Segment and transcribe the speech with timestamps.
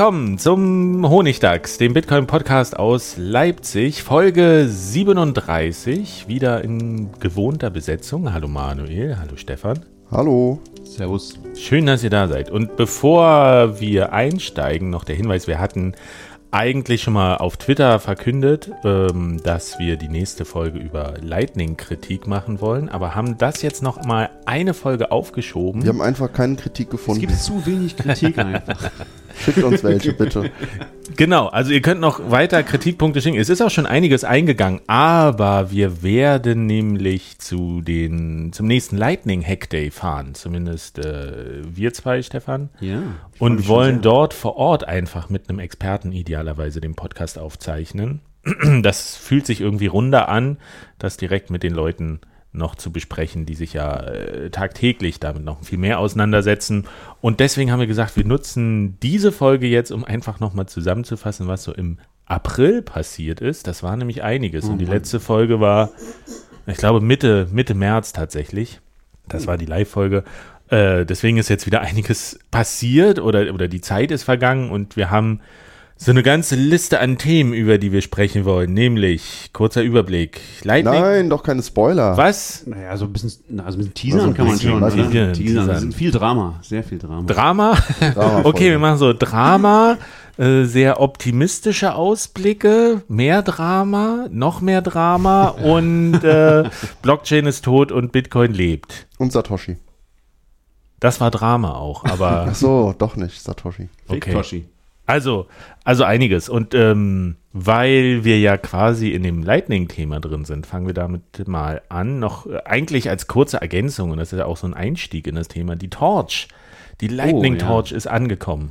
[0.00, 8.32] Willkommen zum Honigdachs, dem Bitcoin-Podcast aus Leipzig, Folge 37, wieder in gewohnter Besetzung.
[8.32, 9.80] Hallo Manuel, hallo Stefan.
[10.10, 10.58] Hallo.
[10.84, 11.38] Servus.
[11.54, 12.50] Schön, dass ihr da seid.
[12.50, 15.92] Und bevor wir einsteigen, noch der Hinweis, wir hatten
[16.50, 22.60] eigentlich schon mal auf Twitter verkündet, ähm, dass wir die nächste Folge über Lightning-Kritik machen
[22.60, 25.82] wollen, aber haben das jetzt noch mal eine Folge aufgeschoben.
[25.82, 27.22] Wir haben einfach keine Kritik gefunden.
[27.22, 28.90] Es gibt zu wenig Kritik einfach.
[29.40, 30.50] Schickt uns welche, bitte.
[31.16, 33.36] Genau, also ihr könnt noch weiter Kritikpunkte schicken.
[33.36, 39.44] Es ist auch schon einiges eingegangen, aber wir werden nämlich zu den, zum nächsten Lightning
[39.44, 40.34] Hack Day fahren.
[40.34, 42.70] Zumindest äh, wir zwei, Stefan.
[42.80, 43.02] Ja.
[43.38, 48.20] Und wollen dort vor Ort einfach mit einem Experten idealerweise den Podcast aufzeichnen.
[48.82, 50.58] Das fühlt sich irgendwie runder an,
[50.98, 52.20] das direkt mit den Leuten
[52.52, 56.86] noch zu besprechen, die sich ja äh, tagtäglich damit noch viel mehr auseinandersetzen.
[57.20, 61.62] Und deswegen haben wir gesagt, wir nutzen diese Folge jetzt, um einfach nochmal zusammenzufassen, was
[61.62, 63.66] so im April passiert ist.
[63.66, 64.64] Das war nämlich einiges.
[64.64, 64.92] Und die mhm.
[64.92, 65.90] letzte Folge war,
[66.66, 68.80] ich glaube, Mitte, Mitte März tatsächlich.
[69.28, 70.24] Das war die Live-Folge.
[70.68, 75.10] Äh, deswegen ist jetzt wieder einiges passiert oder, oder die Zeit ist vergangen und wir
[75.10, 75.40] haben
[76.02, 80.40] so eine ganze Liste an Themen, über die wir sprechen wollen, nämlich kurzer Überblick.
[80.64, 80.94] Lightning.
[80.94, 82.16] Nein, doch keine Spoiler.
[82.16, 82.66] Was?
[82.66, 84.82] Naja, so ein bisschen, also ein bisschen teasern also kann man schon.
[84.82, 85.32] Also teasern.
[85.34, 85.92] teasern.
[85.92, 87.26] Viel Drama, sehr viel Drama.
[87.26, 87.76] Drama?
[88.00, 89.98] Drama okay, wir machen so Drama,
[90.38, 96.64] äh, sehr optimistische Ausblicke, mehr Drama, noch mehr Drama und äh,
[97.02, 99.06] Blockchain ist tot und Bitcoin lebt.
[99.18, 99.76] Und Satoshi.
[100.98, 102.46] Das war Drama auch, aber.
[102.48, 103.90] Ach so, doch nicht, Satoshi.
[104.08, 104.32] Okay.
[104.32, 104.64] Satoshi.
[105.10, 105.46] Also,
[105.82, 106.48] also einiges.
[106.48, 111.82] Und ähm, weil wir ja quasi in dem Lightning-Thema drin sind, fangen wir damit mal
[111.88, 112.20] an.
[112.20, 115.34] Noch äh, eigentlich als kurze Ergänzung, und das ist ja auch so ein Einstieg in
[115.34, 116.46] das Thema, die Torch.
[117.00, 117.66] Die Lightning oh, ja.
[117.66, 118.70] Torch ist angekommen.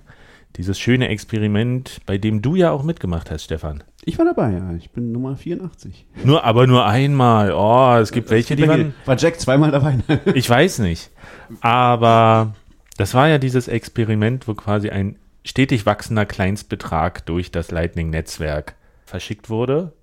[0.56, 3.84] Dieses schöne Experiment, bei dem du ja auch mitgemacht hast, Stefan.
[4.06, 4.74] Ich war dabei, ja.
[4.78, 6.08] Ich bin Nummer 84.
[6.24, 7.52] Nur, aber nur einmal.
[7.52, 8.94] Oh, es gibt welche, die waren.
[9.06, 9.98] War Jack zweimal dabei?
[10.34, 11.12] ich weiß nicht.
[11.60, 12.54] Aber
[12.98, 19.50] das war ja dieses Experiment, wo quasi ein stetig wachsender Kleinstbetrag durch das Lightning-Netzwerk verschickt
[19.50, 19.94] wurde,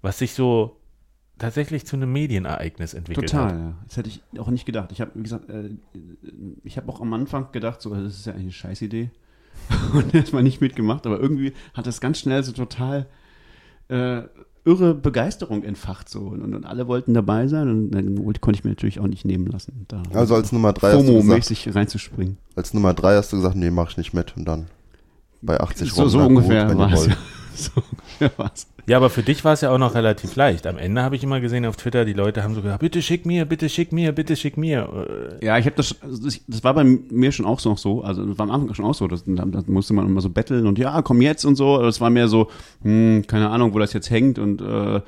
[0.00, 0.76] was sich so
[1.38, 3.50] tatsächlich zu einem Medienereignis entwickelt Total, hat.
[3.52, 3.74] Total, ja.
[3.86, 4.92] Das hätte ich auch nicht gedacht.
[4.92, 5.70] Ich habe, wie gesagt, äh,
[6.62, 9.10] ich habe auch am Anfang gedacht, so, das ist ja eine Scheißidee.
[9.92, 13.06] Und erstmal nicht mitgemacht, aber irgendwie hat das ganz schnell so total
[13.88, 14.22] äh,
[14.64, 18.70] irre Begeisterung entfacht so und, und, alle wollten dabei sein und dann konnte ich mir
[18.70, 19.86] natürlich auch nicht nehmen lassen.
[19.88, 22.38] Da also als Nummer drei FOMO-mäßig reinzuspringen.
[22.54, 24.66] Als Nummer drei hast du gesagt, nee, mach ich nicht mit und dann
[25.40, 27.08] bei 80 so, so ungefähr war es.
[27.54, 28.66] so ungefähr war's.
[28.86, 30.66] Ja, aber für dich war es ja auch noch relativ leicht.
[30.66, 33.24] Am Ende habe ich immer gesehen auf Twitter, die Leute haben so gesagt, bitte schick
[33.24, 35.38] mir, bitte schick mir, bitte schick mir.
[35.40, 35.94] Ja, ich habe das,
[36.48, 38.94] das war bei mir schon auch noch so, also das war am Anfang schon auch
[38.94, 41.80] so, das, da, da musste man immer so betteln und ja, komm jetzt und so.
[41.82, 42.48] Es war mehr so,
[42.82, 45.00] hm, keine Ahnung, wo das jetzt hängt und äh,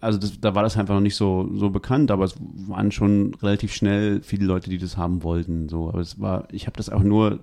[0.00, 2.36] also das, da war das einfach noch nicht so, so bekannt, aber es
[2.68, 5.68] waren schon relativ schnell viele Leute, die das haben wollten.
[5.68, 7.40] So, aber es war, ich habe das auch nur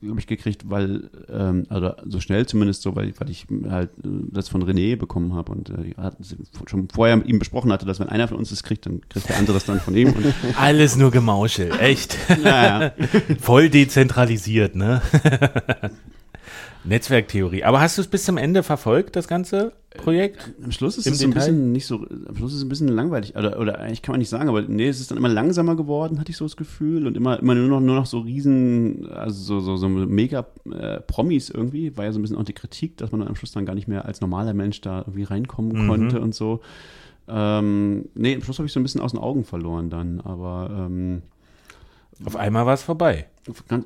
[0.00, 4.08] glaube ich, gekriegt, weil, ähm, also so schnell zumindest so, weil, weil ich halt äh,
[4.30, 5.94] das von René bekommen habe und äh,
[6.66, 9.28] schon vorher mit ihm besprochen hatte, dass wenn einer von uns das kriegt, dann kriegt
[9.28, 10.14] der andere das dann von ihm.
[10.56, 12.16] Alles nur Gemauschel, echt.
[12.42, 12.92] Ja, ja.
[13.40, 15.02] Voll dezentralisiert, ne?
[16.88, 17.64] Netzwerktheorie.
[17.64, 20.52] Aber hast du es bis zum Ende verfolgt, das ganze Projekt?
[20.62, 21.46] Am Schluss ist Im es so ein Detail?
[21.46, 24.18] bisschen nicht so, am Schluss ist es ein bisschen langweilig, oder, oder eigentlich kann man
[24.20, 27.06] nicht sagen, aber nee, es ist dann immer langsamer geworden, hatte ich so das Gefühl,
[27.06, 31.00] und immer, immer nur noch, nur noch so riesen, also so, so, so mega äh,
[31.00, 33.52] Promis irgendwie, war ja so ein bisschen auch die Kritik, dass man dann am Schluss
[33.52, 35.88] dann gar nicht mehr als normaler Mensch da irgendwie reinkommen Mhm.
[35.88, 36.60] konnte und so.
[37.28, 40.70] Ähm, nee, am Schluss habe ich so ein bisschen aus den Augen verloren dann, aber
[40.88, 41.22] ähm,
[42.24, 43.26] Auf einmal war es vorbei.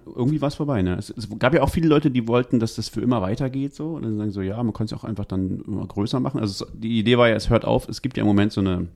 [0.06, 0.82] irgendwie war es vorbei.
[0.82, 0.96] Ne?
[0.96, 3.74] Es, es gab ja auch viele Leute, die wollten, dass das für immer weitergeht.
[3.74, 3.90] So.
[3.90, 6.40] Und dann sagen so, ja, man kann es auch einfach dann immer größer machen.
[6.40, 7.88] Also es, die Idee war ja, es hört auf.
[7.88, 8.88] Es gibt ja im Moment so eine,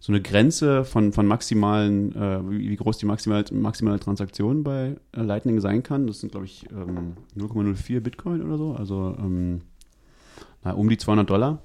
[0.00, 4.96] so eine Grenze von, von maximalen, äh, wie, wie groß die maximale, maximale Transaktion bei
[5.12, 6.08] äh, Lightning sein kann.
[6.08, 8.72] Das sind, glaube ich, ähm, 0,04 Bitcoin oder so.
[8.72, 9.60] Also ähm,
[10.64, 11.62] na, um die 200 Dollar.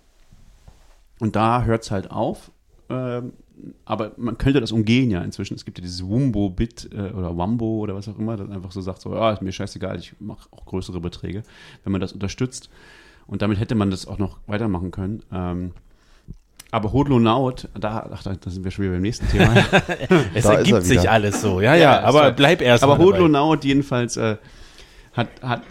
[1.20, 2.52] Und da hört es halt auf.
[2.90, 3.34] Ähm,
[3.86, 5.56] aber man könnte das umgehen ja inzwischen.
[5.56, 8.82] Es gibt ja dieses Wumbo-Bit äh, oder Wambo oder was auch immer, das einfach so
[8.82, 11.44] sagt, so, ja, ist mir scheißegal, ich mache auch größere Beträge,
[11.84, 12.70] wenn man das unterstützt.
[13.26, 15.24] Und damit hätte man das auch noch weitermachen können.
[15.32, 15.72] Ähm,
[16.72, 19.56] aber Hodlo Naut, da, ach, da da sind wir schon wieder beim nächsten Thema.
[20.34, 21.62] Es Da ergibt er sich alles so.
[21.62, 22.34] Ja, ja, aber sorry.
[22.36, 23.18] bleib erst Aber mal dabei.
[23.18, 24.38] Hodlo Naut jedenfalls äh,
[25.14, 25.62] hat, hat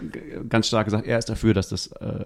[0.49, 2.25] ganz stark gesagt, er ist dafür, dass das äh,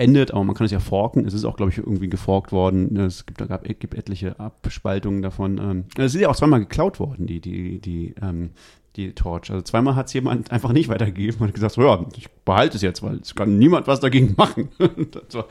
[0.00, 1.26] endet, aber man kann es ja forken.
[1.26, 2.96] Es ist auch, glaube ich, irgendwie geforkt worden.
[2.96, 5.58] Es gibt, da gab, gibt etliche Abspaltungen davon.
[5.58, 8.50] Ähm, es ist ja auch zweimal geklaut worden, die, die, die, ähm,
[8.96, 9.50] die Torch.
[9.50, 12.76] Also zweimal hat es jemand einfach nicht weitergegeben und hat gesagt, so, ja, ich behalte
[12.76, 14.70] es jetzt, weil es kann niemand was dagegen machen.
[14.78, 15.46] das war,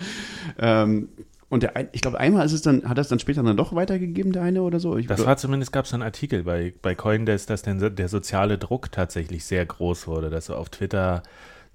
[0.57, 1.09] ähm,
[1.49, 4.31] und der, ich glaube, einmal ist es dann, hat es dann später dann doch weitergegeben,
[4.31, 4.97] der eine oder so?
[4.97, 8.59] Ich, Das war zumindest, gab es einen Artikel bei, bei Coindesk, dass denn der soziale
[8.59, 11.23] Druck tatsächlich sehr groß wurde, dass so auf Twitter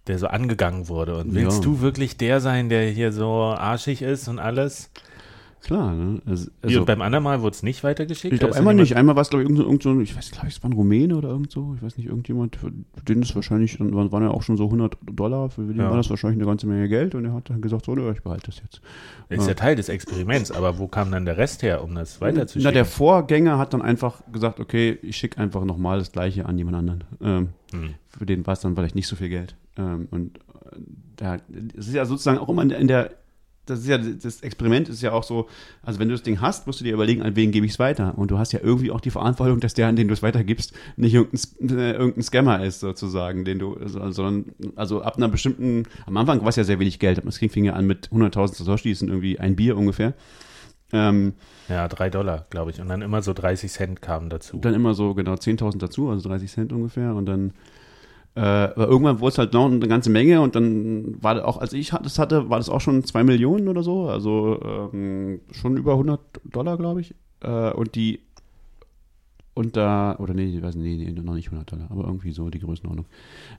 [0.07, 1.17] der so angegangen wurde.
[1.19, 1.65] Und willst Ja.
[1.65, 4.91] du wirklich der sein, der hier so arschig ist und alles?
[5.63, 6.21] klar, ne?
[6.27, 8.35] Also, also, und beim anderen Mal wurde es nicht weitergeschickt?
[8.35, 8.97] Ich glaube ist einmal nicht.
[8.97, 11.17] Einmal war es, glaube ich, irgend so, ich weiß, glaube ich, es war ein Rumäne
[11.17, 11.73] oder irgend so.
[11.75, 12.71] Ich weiß nicht, irgendjemand, für
[13.09, 15.89] den ist wahrscheinlich, dann waren ja auch schon so 100 Dollar, für den Ja.
[15.89, 18.23] war das wahrscheinlich eine ganze Menge Geld und er hat dann gesagt, so, nö, ich
[18.23, 18.83] behalte das jetzt.
[19.31, 22.65] Ist ja Teil des Experiments, aber wo kam dann der Rest her, um das weiterzuschicken?
[22.65, 26.59] Na, der Vorgänger hat dann einfach gesagt, okay, ich schicke einfach nochmal das Gleiche an
[26.59, 27.05] jemand anderen.
[27.23, 27.95] Ähm, Hm.
[28.19, 29.57] Für den war es dann vielleicht nicht so viel Geld.
[29.77, 30.77] Ähm, und äh,
[31.17, 31.37] da,
[31.77, 33.11] es ist ja sozusagen auch immer in der,
[33.67, 35.49] das ist ja, das Experiment ist ja auch so,
[35.83, 37.79] also wenn du das Ding hast, musst du dir überlegen, an wen gebe ich es
[37.79, 38.13] weiter.
[38.19, 40.75] Und du hast ja irgendwie auch die Verantwortung, dass der, an den du es weitergibst,
[40.97, 45.85] nicht irgendein, äh, irgendein Scammer ist, sozusagen, den du, also, sondern, also ab einer bestimmten,
[46.05, 48.55] am Anfang war es ja sehr wenig Geld, es ging- fing ja an mit 100.000
[48.55, 50.13] Satoshi, das sind irgendwie ein Bier ungefähr.
[50.93, 51.33] Ähm,
[51.71, 52.81] Ja, drei Dollar, glaube ich.
[52.81, 54.59] Und dann immer so 30 Cent kamen dazu.
[54.59, 57.15] dann immer so genau 10.000 dazu, also 30 Cent ungefähr.
[57.15, 57.53] Und dann,
[58.37, 61.59] äh, aber irgendwann wurde es halt noch eine ganze Menge und dann war das auch,
[61.59, 65.77] als ich das hatte, war das auch schon 2 Millionen oder so, also ähm, schon
[65.77, 67.15] über 100 Dollar, glaube ich.
[67.41, 68.21] Äh, und die,
[69.55, 72.33] und da, oder nee, ich weiß nicht, nee, nee, noch nicht 100 Dollar, aber irgendwie
[72.33, 73.07] so die Größenordnung.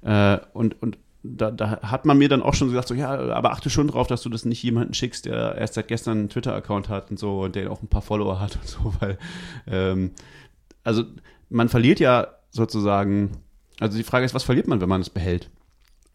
[0.01, 3.51] Äh, und, und da, da hat man mir dann auch schon gesagt, so, ja, aber
[3.51, 6.89] achte schon drauf, dass du das nicht jemanden schickst, der erst seit gestern einen Twitter-Account
[6.89, 9.17] hat und so und der auch ein paar Follower hat und so, weil,
[9.67, 10.11] ähm,
[10.83, 11.03] also
[11.49, 13.31] man verliert ja sozusagen,
[13.79, 15.49] also die Frage ist, was verliert man, wenn man es behält?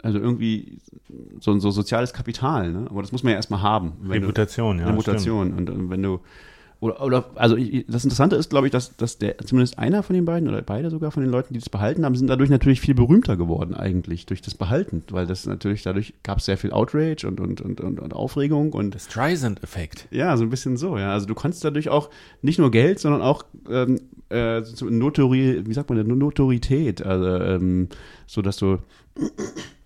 [0.03, 0.79] Also irgendwie
[1.41, 2.87] so ein so soziales Kapital, ne?
[2.89, 3.93] Aber das muss man ja erstmal haben.
[4.01, 4.87] wenn du- Reputation, ja.
[4.89, 5.53] Reputation.
[5.53, 6.21] Und, und wenn du,
[6.81, 10.15] oder, oder also ich, das Interessante ist, glaube ich, dass, dass der, zumindest einer von
[10.15, 12.81] den beiden oder beide sogar von den Leuten, die das behalten haben, sind dadurch natürlich
[12.81, 15.03] viel berühmter geworden eigentlich, durch das Behalten.
[15.11, 18.73] Weil das natürlich, dadurch gab es sehr viel Outrage und, und, und, und, und Aufregung
[18.73, 20.09] und Das Streisand-Effekt.
[20.11, 21.13] ja, so ein bisschen so, ja.
[21.13, 22.09] Also du kannst dadurch auch
[22.41, 24.01] nicht nur Geld, sondern auch ähm,
[24.31, 27.89] äh, so Notori, wie sagt man denn, Notorität, also ähm,
[28.27, 28.79] so dass du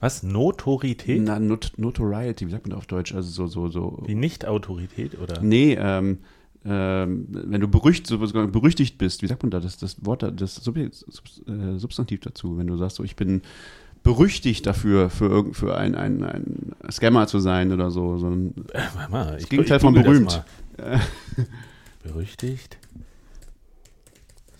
[0.01, 0.23] Was?
[0.23, 1.23] Notorität?
[1.23, 3.15] na, Not, Notoriety, wie sagt man da auf Deutsch?
[3.15, 5.41] Also so so so Die Nicht-Autorität, oder?
[5.43, 6.19] Nee, ähm,
[6.67, 10.31] ähm, wenn du berücht, so, berüchtigt bist, wie sagt man da, das, das Wort, da-
[10.31, 13.43] das Subjekt, Subs, äh, Substantiv dazu, wenn du sagst, so, ich bin
[14.03, 18.81] berüchtigt dafür, für, irgend- für ein, ein, ein Scammer zu sein oder so, sondern Äh,
[18.95, 20.43] warte mal, ich, Gegenteil ich von berühmt.
[20.79, 21.01] das.
[22.03, 22.79] Berüchtigt.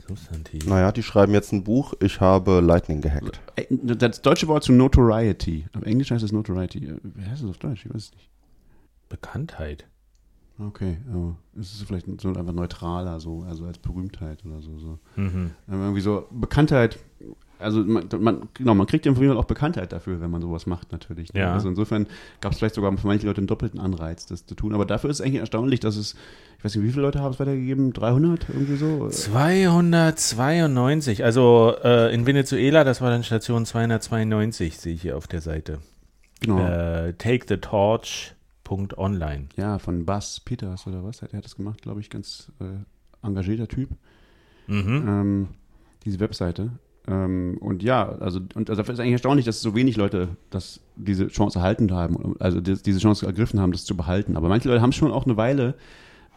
[0.07, 0.67] Substantiv.
[0.67, 3.41] Naja, die schreiben jetzt ein Buch, ich habe Lightning gehackt.
[3.57, 5.67] Äh, das deutsche Wort zu Notoriety.
[5.75, 6.87] Auf Englisch heißt es Notoriety.
[6.87, 7.87] Äh, Wie heißt es auf Deutsch?
[7.87, 8.31] Ich weiß es nicht.
[9.09, 9.87] Bekanntheit.
[10.59, 14.79] Okay, aber es ist vielleicht so einfach neutraler, so, also als Berühmtheit oder so.
[14.79, 14.99] so.
[15.17, 15.51] Mhm.
[15.67, 16.99] Aber irgendwie so Bekanntheit,
[17.65, 20.43] also man, man, genau, man kriegt ja auf jeden Fall auch Bekanntheit dafür, wenn man
[20.43, 21.33] sowas macht, natürlich.
[21.33, 21.41] ne?
[21.41, 21.55] Ja.
[21.55, 22.07] Also insofern
[22.41, 24.75] gab es vielleicht sogar für manche Leute einen doppelten Anreiz, das zu tun.
[24.75, 26.15] Aber dafür ist es eigentlich erstaunlich, dass es,
[26.59, 27.93] ich weiß nicht, wie viele Leute haben es weitergegeben?
[27.93, 29.09] 300 irgendwie so?
[29.09, 35.41] 292, also äh, in Venezuela, das war dann Station 292, sehe ich hier auf der
[35.41, 35.81] Seite.
[36.41, 36.59] Genau.
[36.59, 39.47] Äh, TakeTheTorch.online.
[39.57, 41.17] Ja, von Buzz Peters oder was?
[41.19, 42.67] Der hat das gemacht, glaube ich, ganz äh,
[43.27, 43.89] engagierter Typ.
[44.67, 45.05] Mhm.
[45.09, 45.49] Ähm,
[46.05, 46.71] diese Webseite.
[47.07, 50.81] Ähm, und ja, also, und also dafür ist eigentlich erstaunlich, dass so wenig Leute das,
[50.97, 54.37] diese Chance erhalten haben, also die, diese Chance ergriffen haben, das zu behalten.
[54.37, 55.75] Aber manche Leute haben schon auch eine Weile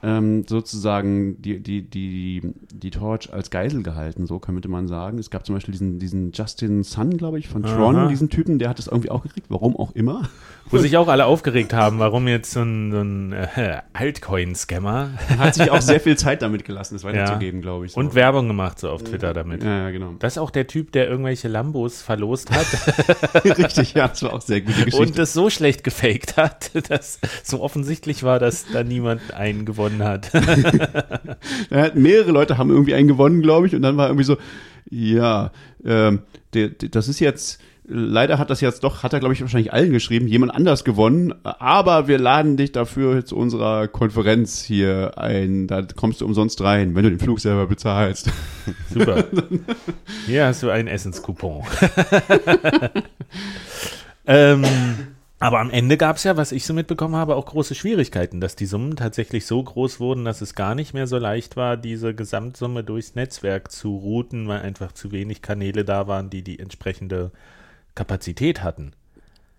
[0.03, 5.17] ähm, sozusagen die, die, die, die Torch als Geisel gehalten, so könnte man sagen.
[5.17, 8.07] Es gab zum Beispiel diesen, diesen Justin Sun, glaube ich, von Tron, Aha.
[8.07, 10.29] diesen Typen, der hat das irgendwie auch gekriegt, warum auch immer.
[10.69, 15.55] Wo sich auch alle aufgeregt haben, warum jetzt so ein, so ein äh, Altcoin-Scammer Hat
[15.55, 17.09] sich auch sehr viel Zeit damit gelassen, das Ja.
[17.09, 17.93] weiterzugeben, glaube ich.
[17.93, 17.99] so.
[17.99, 19.63] und Werbung gemacht so auf Twitter damit.
[19.63, 20.13] ja, ja, genau.
[20.19, 22.67] Das ist auch der Typ, der irgendwelche Lambos verlost hat
[23.57, 25.01] Richtig, ja, das war auch sehr gute Geschichte.
[25.01, 29.86] und das so schlecht gefaked hat, dass so offensichtlich war, dass da niemand einen gewonnen
[30.03, 30.31] hat.
[31.69, 34.37] Er hat mehrere Leute haben irgendwie einen gewonnen, glaube ich, und dann war irgendwie so,
[34.89, 35.51] ja,
[35.83, 36.19] ähm,
[36.53, 39.73] der, der, das ist jetzt, leider hat das jetzt doch, hat er, glaube ich, wahrscheinlich
[39.73, 45.67] allen geschrieben, jemand anders gewonnen, aber wir laden dich dafür zu unserer Konferenz hier ein,
[45.67, 48.29] da kommst du umsonst rein, wenn du den Flug selber bezahlst.
[48.93, 49.25] Super.
[50.25, 51.63] Hier hast du einen Essenscoupon.
[54.25, 54.65] ähm,
[55.39, 58.55] aber am Ende gab es ja, was ich so mitbekommen habe, auch große Schwierigkeiten, dass
[58.55, 62.15] die Summen tatsächlich so groß wurden, dass es gar nicht mehr so leicht war, diese
[62.15, 67.31] Gesamtsumme durchs Netzwerk zu routen, weil einfach zu wenig Kanäle da waren, die die entsprechende
[67.93, 68.93] Kapazität hatten.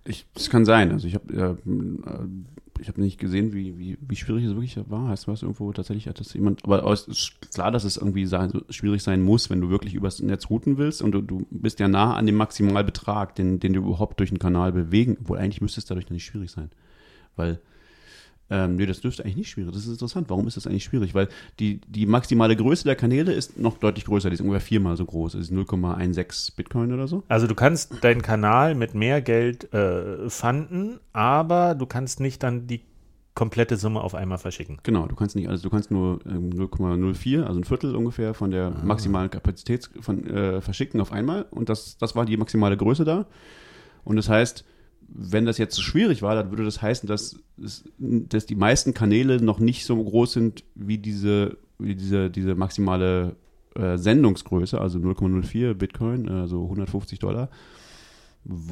[0.04, 4.16] Ich, das kann sein, also ich habe äh, ich habe nicht gesehen, wie, wie, wie
[4.16, 5.08] schwierig es wirklich war.
[5.08, 8.52] Heißt was irgendwo tatsächlich hat das jemand, aber es ist klar, dass es irgendwie sein,
[8.70, 11.88] schwierig sein muss, wenn du wirklich übers Netz routen willst und du, du bist ja
[11.88, 15.80] nah an dem Maximalbetrag, den, den du überhaupt durch einen Kanal bewegen, obwohl eigentlich müsste
[15.80, 16.70] es dadurch nicht schwierig sein.
[17.36, 17.60] Weil,
[18.50, 19.72] ähm, nee, das dürfte eigentlich nicht schwierig.
[19.72, 20.30] Das ist interessant.
[20.30, 21.14] Warum ist das eigentlich schwierig?
[21.14, 21.28] Weil
[21.58, 24.30] die, die maximale Größe der Kanäle ist noch deutlich größer.
[24.30, 25.32] Die ist ungefähr viermal so groß.
[25.32, 27.22] Das ist 0,16 Bitcoin oder so.
[27.28, 32.66] Also du kannst deinen Kanal mit mehr Geld äh, fanden, aber du kannst nicht dann
[32.66, 32.80] die
[33.34, 34.78] komplette Summe auf einmal verschicken.
[34.82, 38.50] Genau, du kannst nicht, also du kannst nur ähm, 0,04, also ein Viertel ungefähr von
[38.50, 41.42] der maximalen Kapazität von, äh, verschicken auf einmal.
[41.50, 43.26] Und das, das war die maximale Größe da.
[44.02, 44.64] Und das heißt,
[45.08, 47.38] wenn das jetzt so schwierig war, dann würde das heißen, dass,
[47.98, 53.36] dass die meisten Kanäle noch nicht so groß sind wie diese, wie diese, diese maximale
[53.74, 57.48] äh, Sendungsgröße, also 0,04 Bitcoin, also 150 Dollar.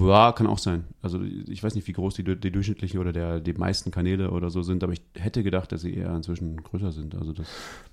[0.01, 0.85] Ja, kann auch sein.
[1.03, 4.49] Also ich weiß nicht, wie groß die, die durchschnittlichen oder der, die meisten Kanäle oder
[4.49, 7.15] so sind, aber ich hätte gedacht, dass sie eher inzwischen größer sind.
[7.15, 7.47] Also das,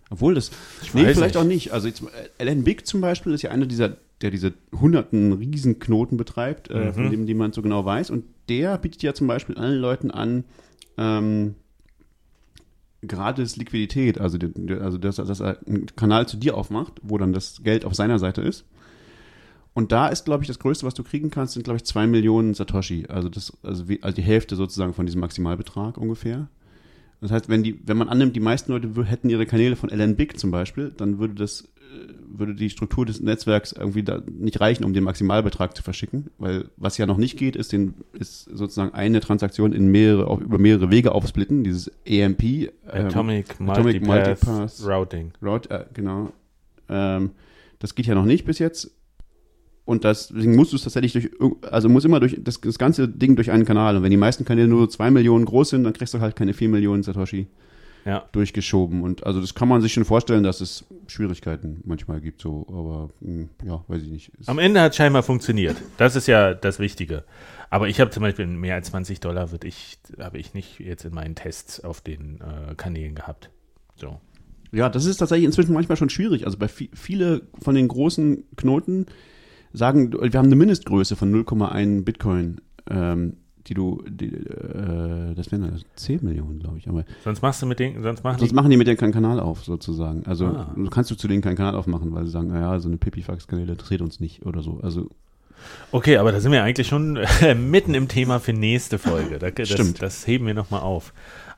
[0.10, 0.52] obwohl das,
[0.94, 1.38] nee, weiß vielleicht nicht.
[1.38, 1.72] auch nicht.
[1.74, 2.02] Also jetzt,
[2.40, 7.12] Alan Big zum Beispiel ist ja einer dieser, der diese hunderten Riesenknoten betreibt, äh, von
[7.12, 8.12] dem niemand so genau weiß.
[8.12, 10.46] Und der bietet ja zum Beispiel allen Leuten an,
[10.98, 11.56] ähm,
[13.06, 17.18] gratis Liquidität, also, die- die- also dass, dass er einen Kanal zu dir aufmacht, wo
[17.18, 18.64] dann das Geld auf seiner Seite ist.
[19.74, 22.06] Und da ist, glaube ich, das Größte, was du kriegen kannst, sind, glaube ich, zwei
[22.06, 23.06] Millionen Satoshi.
[23.10, 26.48] Also, das, also, wie, also die Hälfte sozusagen von diesem Maximalbetrag ungefähr.
[27.22, 30.16] Das heißt, wenn, die, wenn man annimmt, die meisten Leute hätten ihre Kanäle von LN
[30.16, 31.62] Big zum Beispiel, dann würde das
[31.94, 36.32] äh, würde die Struktur des Netzwerks irgendwie da nicht reichen, um den Maximalbetrag zu verschicken,
[36.38, 40.58] weil was ja noch nicht geht, ist, den, ist sozusagen eine Transaktion in mehrere, über
[40.58, 42.44] mehrere Wege aufsplitten, dieses EMP.
[42.44, 44.86] ähm, Atomic, Atomic Multipath.
[44.86, 45.32] Routing.
[45.42, 46.34] Route, äh, genau.
[46.90, 47.32] Ähm,
[47.80, 48.92] das geht ja noch nicht bis jetzt.
[49.86, 51.30] Und das, deswegen musst du es tatsächlich durch,
[51.70, 53.98] also muss immer durch das, das ganze Ding durch einen Kanal.
[53.98, 56.54] Und wenn die meisten Kanäle nur zwei Millionen groß sind, dann kriegst du halt keine
[56.54, 57.48] vier Millionen Satoshi
[58.06, 58.24] Ja.
[58.32, 59.02] durchgeschoben.
[59.04, 63.10] Und also das kann man sich schon vorstellen, dass es Schwierigkeiten manchmal gibt, so, aber
[63.20, 64.32] mh, ja, weiß ich nicht.
[64.40, 65.76] Ist- Am Ende hat scheinbar funktioniert.
[65.98, 67.26] Das ist ja das Wichtige.
[67.70, 71.04] Aber ich habe zum Beispiel mehr als 20 Dollar würde ich, habe ich nicht jetzt
[71.04, 73.50] in meinen Tests auf den äh, Kanälen gehabt.
[73.98, 74.22] So.
[74.72, 76.46] Ja, das ist tatsächlich inzwischen manchmal schon schwierig.
[76.46, 79.08] Also bei vi- viele von den großen Knoten
[79.74, 83.38] sagen, wir haben eine Mindestgröße von 0,1 Bitcoin, ähm,
[83.68, 86.88] die du, die, äh, das wären 10 Millionen, glaube ich.
[86.90, 89.14] Aber Sonst machst du mit den, sonst machen sonst die, machen die mit denen keinen
[89.14, 90.26] Kanal auf, sozusagen.
[90.26, 90.74] Also Ah.
[90.76, 93.72] du kannst du zu denen keinen Kanal aufmachen, weil sie sagen, naja, so eine Pipifax-Kanäle
[93.72, 94.80] interessiert uns nicht oder so.
[94.84, 95.10] Also
[95.94, 99.40] Okay, aber da sind wir eigentlich schon äh, mitten im Thema für nächste Folge.
[99.40, 100.02] Da, das, Stimmt.
[100.02, 101.14] das heben wir nochmal auf.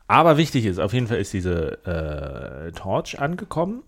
[0.07, 3.81] Aber wichtig ist, auf jeden Fall ist diese äh, Torch angekommen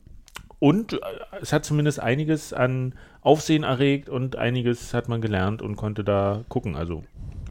[0.57, 0.98] und äh,
[1.41, 2.96] es hat zumindest einiges an
[3.27, 6.75] Aufsehen erregt und einiges hat man gelernt und konnte da gucken.
[6.75, 7.03] Also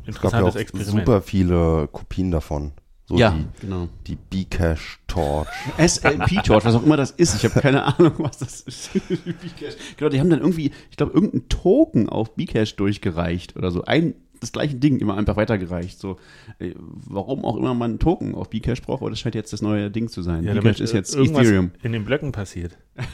[0.07, 1.07] Es gab ja auch interessantes Experiment.
[1.07, 2.73] super viele Kopien davon.
[3.09, 3.89] So ja, die, genau.
[4.09, 5.47] die Bcash Torch.
[5.79, 7.37] SLP-Torch, was auch immer das ist.
[7.37, 8.91] Ich habe keine Ahnung, was das ist.
[9.97, 13.85] Genau, die haben dann irgendwie, ich glaube, irgendeinen Token auf Bcash durchgereicht oder so.
[13.85, 15.99] Ein, das gleiche Ding immer einfach weitergereicht.
[15.99, 16.19] So,
[16.59, 19.63] äh, warum auch immer man einen Token auf Bcash braucht, aber das scheint jetzt das
[19.63, 20.45] neue Ding zu sein.
[20.45, 21.71] Ja, Bcash ist jetzt irgendwas Ethereum.
[21.83, 22.77] in den Blöcken passiert.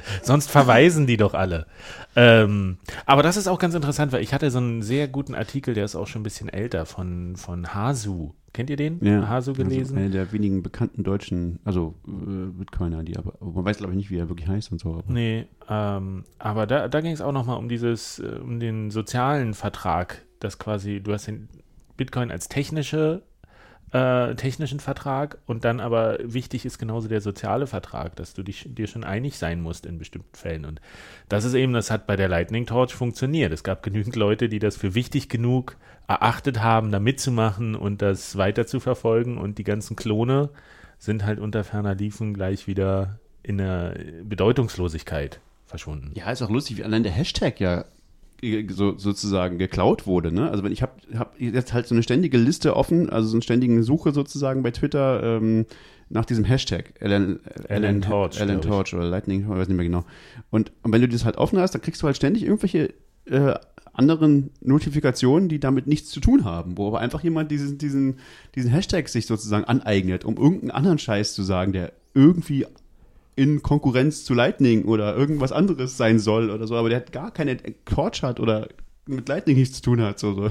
[0.22, 1.66] Sonst verweisen die doch alle.
[2.16, 5.74] Ähm, aber das ist auch ganz interessant, weil ich hatte so einen sehr guten Artikel,
[5.74, 8.98] der ist auch schon ein bisschen älter, von, von Hasu Kennt ihr den?
[9.04, 9.28] Ja.
[9.28, 9.96] Hasu gelesen?
[9.96, 13.96] Also einer der wenigen bekannten deutschen, also äh, Bitcoiner, die aber, man weiß glaube ich
[13.96, 14.94] nicht, wie er wirklich heißt und so.
[14.94, 18.90] Aber Nee, ähm, aber da, da ging es auch nochmal um dieses, äh, um den
[18.90, 21.48] sozialen Vertrag, dass quasi, du hast den
[21.96, 23.22] Bitcoin als technische,
[23.92, 28.66] äh, technischen Vertrag und dann aber wichtig ist genauso der soziale Vertrag, dass du dich,
[28.68, 30.64] dir schon einig sein musst in bestimmten Fällen.
[30.64, 30.80] Und
[31.28, 33.52] das ist eben, das hat bei der Lightning Torch funktioniert.
[33.52, 38.36] Es gab genügend Leute, die das für wichtig genug erachtet haben, da mitzumachen und das
[38.36, 40.50] weiter zu verfolgen und die ganzen Klone
[40.98, 46.12] sind halt unter ferner Liefen gleich wieder in der Bedeutungslosigkeit verschwunden.
[46.14, 47.86] Ja, ist auch lustig, wie allein der Hashtag ja
[48.68, 50.32] so, sozusagen geklaut wurde.
[50.32, 50.50] Ne?
[50.50, 53.42] Also wenn ich habe hab jetzt halt so eine ständige Liste offen, also so eine
[53.42, 55.66] ständige Suche sozusagen bei Twitter ähm,
[56.08, 58.90] nach diesem Hashtag Alan, Alan Torch, Alan glaub ich.
[58.90, 60.04] Torch oder Lightning, ich weiß nicht mehr genau.
[60.50, 62.92] Und, und wenn du das halt offen hast, dann kriegst du halt ständig irgendwelche
[63.26, 63.54] äh,
[63.92, 68.18] anderen Notifikationen, die damit nichts zu tun haben, wo aber einfach jemand diesen, diesen,
[68.54, 72.66] diesen Hashtag sich sozusagen aneignet, um irgendeinen anderen Scheiß zu sagen, der irgendwie
[73.40, 77.30] in Konkurrenz zu Lightning oder irgendwas anderes sein soll oder so, aber der hat gar
[77.30, 77.56] keine
[77.86, 78.68] Torch hat oder
[79.06, 80.18] mit Lightning nichts zu tun hat.
[80.18, 80.50] So, so.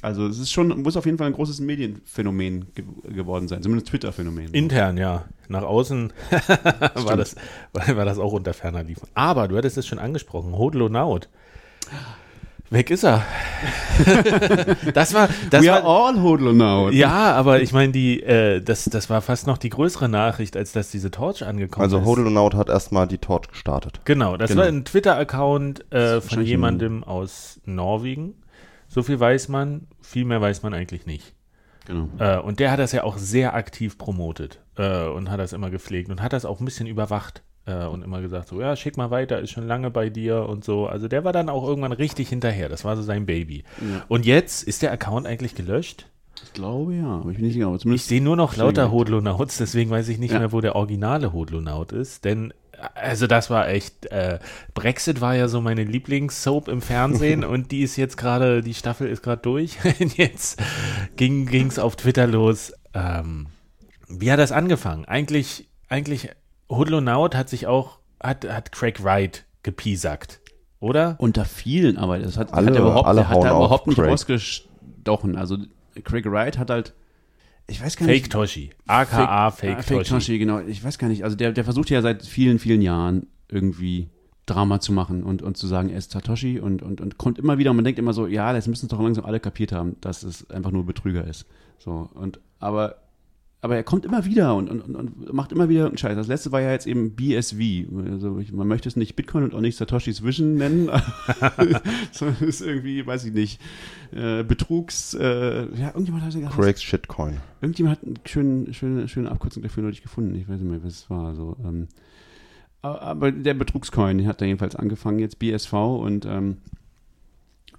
[0.00, 3.88] Also es ist schon, muss auf jeden Fall ein großes Medienphänomen ge geworden sein, zumindest
[3.88, 4.54] Twitter-Phänomen.
[4.54, 5.24] Intern, ja.
[5.48, 6.12] Nach außen
[6.94, 7.34] war, das,
[7.72, 9.08] war, war das auch unter ferner Liefen.
[9.14, 11.28] Aber du hattest es schon angesprochen, Hodlonaut.
[12.72, 13.24] Weg ist er.
[14.94, 16.92] das war, das We are war, all hodlonaut.
[16.94, 20.70] ja, aber ich meine, die, äh, das, das war fast noch die größere Nachricht, als
[20.72, 22.04] dass diese Torch angekommen Also ist.
[22.04, 24.00] Hodlonaut hat erstmal die Torch gestartet.
[24.04, 24.62] Genau, das Genau.
[24.62, 28.34] war ein Twitter-Account äh, von jemandem aus Norwegen.
[28.86, 31.34] So viel weiß man, viel mehr weiß man eigentlich nicht.
[31.86, 32.08] Genau.
[32.18, 35.70] Äh, und der hat das ja auch sehr aktiv promotet äh, und hat das immer
[35.70, 38.96] gepflegt und hat das auch ein bisschen überwacht äh, und immer gesagt, so, ja, schick
[38.96, 40.86] mal weiter, ist schon lange bei dir und so.
[40.86, 42.68] Also der war dann auch irgendwann richtig hinterher.
[42.68, 43.64] Das war so sein Baby.
[43.80, 44.04] Ja.
[44.08, 46.06] Und jetzt ist der Account eigentlich gelöscht.
[46.44, 47.62] Ich glaube ja, aber ich bin nicht.
[47.62, 50.38] Aber Ich sehe nur noch lauter Hodlonauts, deswegen weiß ich nicht Ja.
[50.38, 52.24] mehr, wo der originale Hodlonaut ist.
[52.24, 52.54] Denn,
[52.94, 54.38] also das war echt, äh,
[54.72, 59.08] Brexit war ja so meine Lieblingssoap im Fernsehen und die ist jetzt gerade, die Staffel
[59.08, 59.76] ist gerade durch.
[60.00, 60.60] Und jetzt
[61.16, 62.72] ging es auf Twitter los.
[62.94, 63.46] Ähm,
[64.08, 65.04] wie hat das angefangen?
[65.04, 66.30] Eigentlich, eigentlich,
[66.70, 70.40] Hodlonaut hat sich auch, hat, hat Craig Wright gepiesackt,
[70.78, 71.16] oder?
[71.18, 74.10] unter vielen, aber das hat, Alle- hat er überhaupt, alle hat er überhaupt nicht Craig.
[74.10, 75.36] rausgestochen.
[75.36, 75.58] Also
[76.04, 76.94] Craig Wright hat halt,
[77.66, 78.22] ich weiß gar nicht.
[78.22, 78.70] Fake Toshi.
[78.86, 80.10] AKA Fake, ah, Fake Toshi.
[80.10, 80.60] Toshi, genau.
[80.60, 81.24] Ich weiß gar nicht.
[81.24, 84.08] Also der, der versucht ja seit vielen, vielen Jahren irgendwie
[84.46, 87.58] Drama zu machen und, und zu sagen, er ist Satoshi und, und, und kommt immer
[87.58, 89.96] wieder und man denkt immer so, ja, das müssen es doch langsam alle kapiert haben,
[90.00, 91.46] dass es einfach nur Betrüger ist.
[91.78, 92.96] So, und aber,
[93.62, 96.16] aber er kommt immer wieder und, und, und- macht immer wieder einen Scheiß.
[96.16, 97.58] Das letzte war ja jetzt eben BSV.
[98.10, 100.88] Also man möchte es nicht Bitcoin und auch nicht Satoshis Vision nennen,
[102.12, 103.60] sondern es ist irgendwie, weiß ich nicht,
[104.12, 107.36] äh, Betrugs, äh, ja, irgendjemand hat ja gesagt, Craig's Shitcoin.
[107.60, 110.34] Irgendjemand hat eine schöne, schöne, schöne Abkürzung dafür neulich gefunden.
[110.34, 111.34] Ich weiß nicht mehr, was es war.
[111.34, 111.88] So, ähm,
[112.82, 116.56] aber aber der Betrugscoin hat da jedenfalls angefangen, jetzt BSV und, ähm,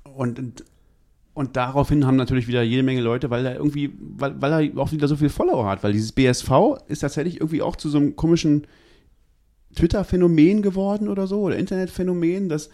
[0.03, 0.63] und,
[1.33, 4.91] und, daraufhin haben natürlich wieder jede Menge Leute, weil er irgendwie, weil, weil er auch
[4.91, 6.51] wieder so viel Follower hat, weil dieses BSV
[6.87, 8.67] ist tatsächlich irgendwie auch zu so einem komischen
[9.75, 12.69] Twitter-Phänomen geworden oder so, oder Internetphänomen, dass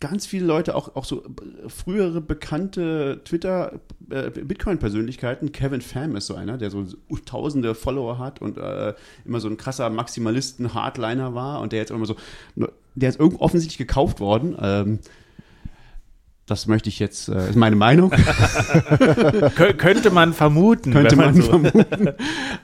[0.00, 1.22] ganz viele Leute, auch, auch so
[1.66, 6.86] frühere bekannte Twitter, äh, Kevin Pham ist so einer, der so
[7.24, 8.94] tausende Follower hat und äh,
[9.24, 12.16] immer so ein krasser Maximalisten, Hardliner war und der jetzt immer so,
[12.94, 14.56] der ist irgendwie offensichtlich gekauft worden.
[14.60, 14.98] Ähm,
[16.48, 18.10] das möchte ich jetzt, äh, ist meine Meinung.
[19.54, 20.92] Kö könnte man vermuten.
[20.92, 22.08] könnte wenn man so- vermuten.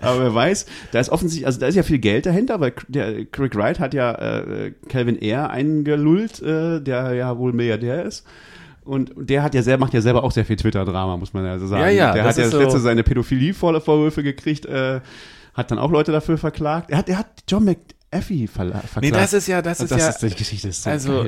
[0.00, 3.24] Aber wer weiß, da ist offensichtlich, also da ist ja viel Geld dahinter, weil der
[3.26, 8.26] Craig Wright hat ja äh, Calvin Air eingelullt, äh, der ja wohl Milliardär ist.
[8.84, 11.58] Und der hat ja selber, macht ja selber auch sehr viel Twitter-Drama, muss man ja
[11.58, 11.82] so sagen.
[11.84, 15.00] Ja, ja, der hat ja das letzte so- seine Pädophilie-Vorwürfe gekriegt, äh,
[15.54, 16.90] hat dann auch Leute dafür verklagt.
[16.90, 18.46] Er hat, er hat John McAfee verla-
[18.80, 19.00] verklagt.
[19.02, 20.68] Nee, das ist ja, das ist das ja, ist die Geschichte.
[20.68, 21.26] Ist so also,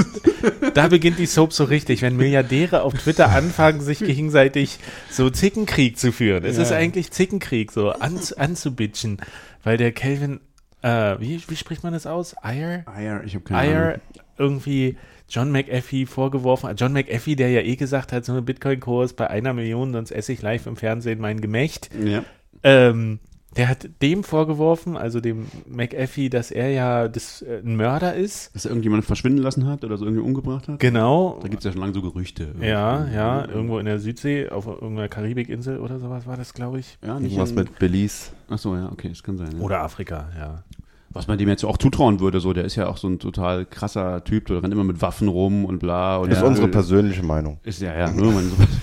[0.74, 4.78] da beginnt die Soap so richtig, wenn Milliardäre auf Twitter anfangen, sich gegenseitig
[5.10, 6.44] so Zickenkrieg zu führen.
[6.44, 6.62] Es Ja.
[6.62, 9.18] ist eigentlich Zickenkrieg, so an, anzubitchen,
[9.64, 10.40] weil der Kelvin,
[10.82, 12.34] äh, wie, wie spricht man das aus?
[12.42, 12.84] Eier?
[12.86, 13.74] Eier, ich habe keine Ahnung.
[13.74, 14.00] Eier
[14.38, 14.96] irgendwie
[15.28, 16.80] John McAfee vorgeworfen hat.
[16.80, 20.32] John McAfee, der ja eh gesagt hat, so ein Bitcoin-Kurs bei einer Million, sonst esse
[20.32, 21.90] ich live im Fernsehen mein Gemächt.
[22.04, 22.24] Ja.
[22.62, 23.20] Ähm,
[23.56, 28.54] der hat dem vorgeworfen, also dem McAfee, dass er ja das, äh, ein Mörder ist.
[28.54, 30.78] Dass er irgendjemanden verschwinden lassen hat oder so irgendwie umgebracht hat.
[30.78, 31.38] Genau.
[31.42, 32.54] Da gibt es ja schon lange so Gerüchte.
[32.60, 36.98] Ja, ja, irgendwo in der Südsee, auf irgendeiner Karibikinsel oder sowas war das, glaube ich.
[37.04, 38.30] Ja, nicht Irgendwas in- mit Belize.
[38.48, 39.50] Ach so, ja, okay, das kann sein.
[39.56, 39.60] Ja.
[39.60, 40.62] Oder Afrika, ja.
[41.12, 43.66] Was man dem jetzt auch zutrauen würde, so, der ist ja auch so ein total
[43.66, 46.18] krasser Typ, der rennt immer mit Waffen rum und bla.
[46.18, 47.58] Und Das ist ja, unsere persönliche Meinung.
[47.64, 48.32] Ist ja, ja, nur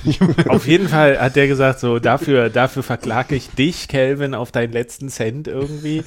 [0.49, 4.73] Auf jeden Fall hat der gesagt, so dafür, dafür verklage ich dich, Calvin, auf deinen
[4.73, 6.03] letzten Cent irgendwie.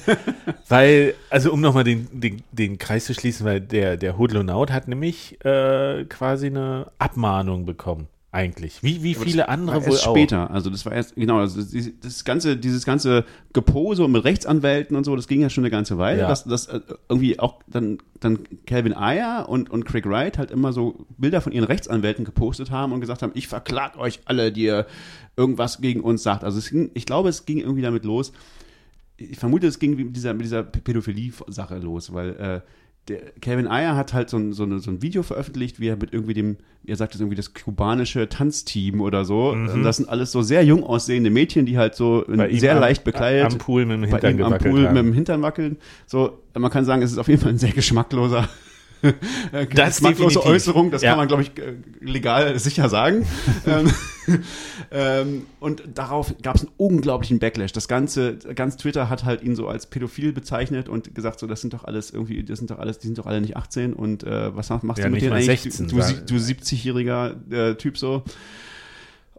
[0.69, 4.87] weil, also um nochmal den, den, den Kreis zu schließen, weil der, der Hoodlonaut hat
[4.87, 8.07] nämlich äh, quasi eine Abmahnung bekommen.
[8.33, 8.81] Eigentlich.
[8.81, 10.15] Wie, wie viele andere wohl erst auch.
[10.15, 10.51] später.
[10.51, 11.61] Also das war erst, genau, also
[12.01, 15.97] das, ganze, dieses ganze Gepose mit Rechtsanwälten und so, das ging ja schon eine ganze
[15.97, 16.27] Weile, Ja.
[16.29, 20.71] dass das äh, irgendwie auch dann, dann Calvin Ayer und, und Craig Wright halt immer
[20.71, 24.63] so Bilder von ihren Rechtsanwälten gepostet haben und gesagt haben, ich verklag euch alle, die
[24.63, 24.85] ihr
[25.35, 26.45] irgendwas gegen uns sagt.
[26.45, 28.31] Also es ging, ich glaube, es ging irgendwie damit los.
[29.17, 32.61] Ich vermute, es ging mit dieser, mit dieser Pädophilie-Sache los, weil äh,
[33.11, 35.95] der Calvin Ayer hat halt so ein, so, eine, so ein Video veröffentlicht, wie er
[35.97, 39.49] mit irgendwie dem, er sagt es irgendwie das kubanische Tanzteam oder so.
[39.51, 42.37] Und Das sind alles so sehr jung aussehende Mädchen, die halt so Mhm.
[42.37, 44.93] Bei sehr am- leicht bekleidet Am Pool mit dem bei Hintern ihm am Pool haben.
[44.95, 45.77] mit dem Hintern wackeln.
[46.07, 48.47] So, man kann sagen, es ist auf jeden Fall ein sehr geschmackloser.
[49.01, 50.45] Das geschmacklose definitiv.
[50.45, 51.09] Äußerung, das Ja.
[51.09, 53.25] kann man, glaube ich, äh, legal sicher sagen.
[54.93, 57.71] ähm, und darauf gab es einen unglaublichen Backlash.
[57.71, 61.61] Das ganze, ganz Twitter hat halt ihn so als pädophil bezeichnet und gesagt, so, das
[61.61, 64.23] sind doch alles irgendwie, das sind doch alles, die sind doch alle nicht 18 und
[64.23, 65.61] äh, was machst Ja, du mit denen eigentlich?
[65.61, 66.21] 16, du, du, sagen.
[66.27, 68.23] du 70-jähriger äh, Typ so.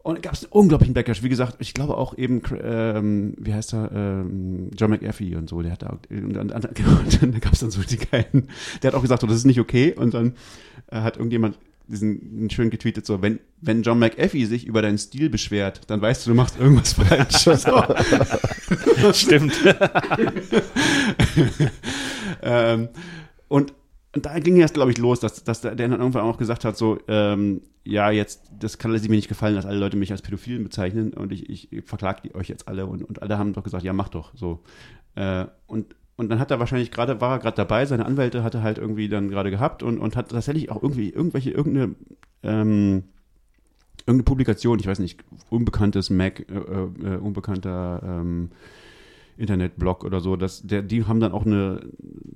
[0.02, 1.22] Und gab es einen unglaublichen Backlash.
[1.22, 5.60] Wie gesagt, ich glaube auch eben, ähm, wie heißt er, ähm, John McAfee und so,
[5.62, 6.62] der hat da, und dann, dann
[7.40, 8.48] gab es dann so die geilen,
[8.82, 9.94] der hat auch gesagt, so, das ist nicht okay.
[9.94, 10.34] Und dann
[10.90, 15.30] äh, hat irgendjemand diesen schön getweetet, so, wenn, wenn John McAfee sich über deinen Stil
[15.30, 17.48] beschwert, dann weißt du, du machst irgendwas falsch.
[19.18, 19.54] Stimmt.
[22.42, 22.88] ähm,
[23.48, 23.74] und,
[24.14, 26.98] da ging jetzt, glaube ich, los, dass, dass der, dann irgendwann auch gesagt hat, so,
[27.08, 31.14] ähm, ja, jetzt, das kann mir nicht gefallen, dass alle Leute mich als Pädophilen bezeichnen
[31.14, 33.94] und ich, ich verklage die euch jetzt alle und, und alle haben doch gesagt, ja,
[33.94, 34.62] mach doch, so.
[35.14, 38.62] Äh, und, und dann hat er wahrscheinlich gerade, war er gerade dabei, seine Anwälte hatte
[38.62, 41.94] halt irgendwie dann gerade gehabt und, und hat tatsächlich auch irgendwie irgendwelche, irgendeine,
[42.42, 43.02] ähm,
[44.06, 48.50] irgendeine Publikation, ich weiß nicht, unbekanntes Mac, äh, äh, unbekannter ähm,
[49.36, 51.80] Internetblog oder so, dass der, die haben dann auch eine,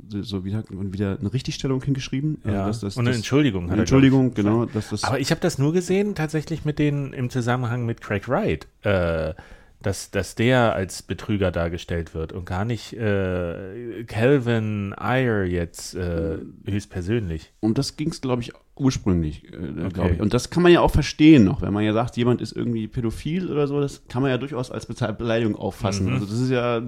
[0.09, 2.39] so wie sagt man, wieder eine Richtigstellung hingeschrieben.
[2.43, 2.67] Also, Ja.
[2.67, 4.65] dass das, Und eine Entschuldigung Eine Entschuldigung, genau.
[4.65, 8.29] Dass das, Aber ich habe das nur gesehen, tatsächlich mit den im Zusammenhang mit Craig
[8.29, 9.35] Wright, äh,
[9.83, 16.39] dass, dass der als Betrüger dargestellt wird und gar nicht äh, Calvin Ayer jetzt äh,
[16.67, 17.53] höchstpersönlich.
[17.61, 20.13] und das ging es, glaube ich, ursprünglich, äh, Okay.
[20.15, 20.21] ich.
[20.21, 22.89] Und das kann man ja auch verstehen noch, wenn man ja sagt, jemand ist irgendwie
[22.89, 26.07] pädophil oder so, das kann man ja durchaus als Beleidigung auffassen.
[26.07, 26.13] Mhm.
[26.15, 26.83] Also das ist ja, äh,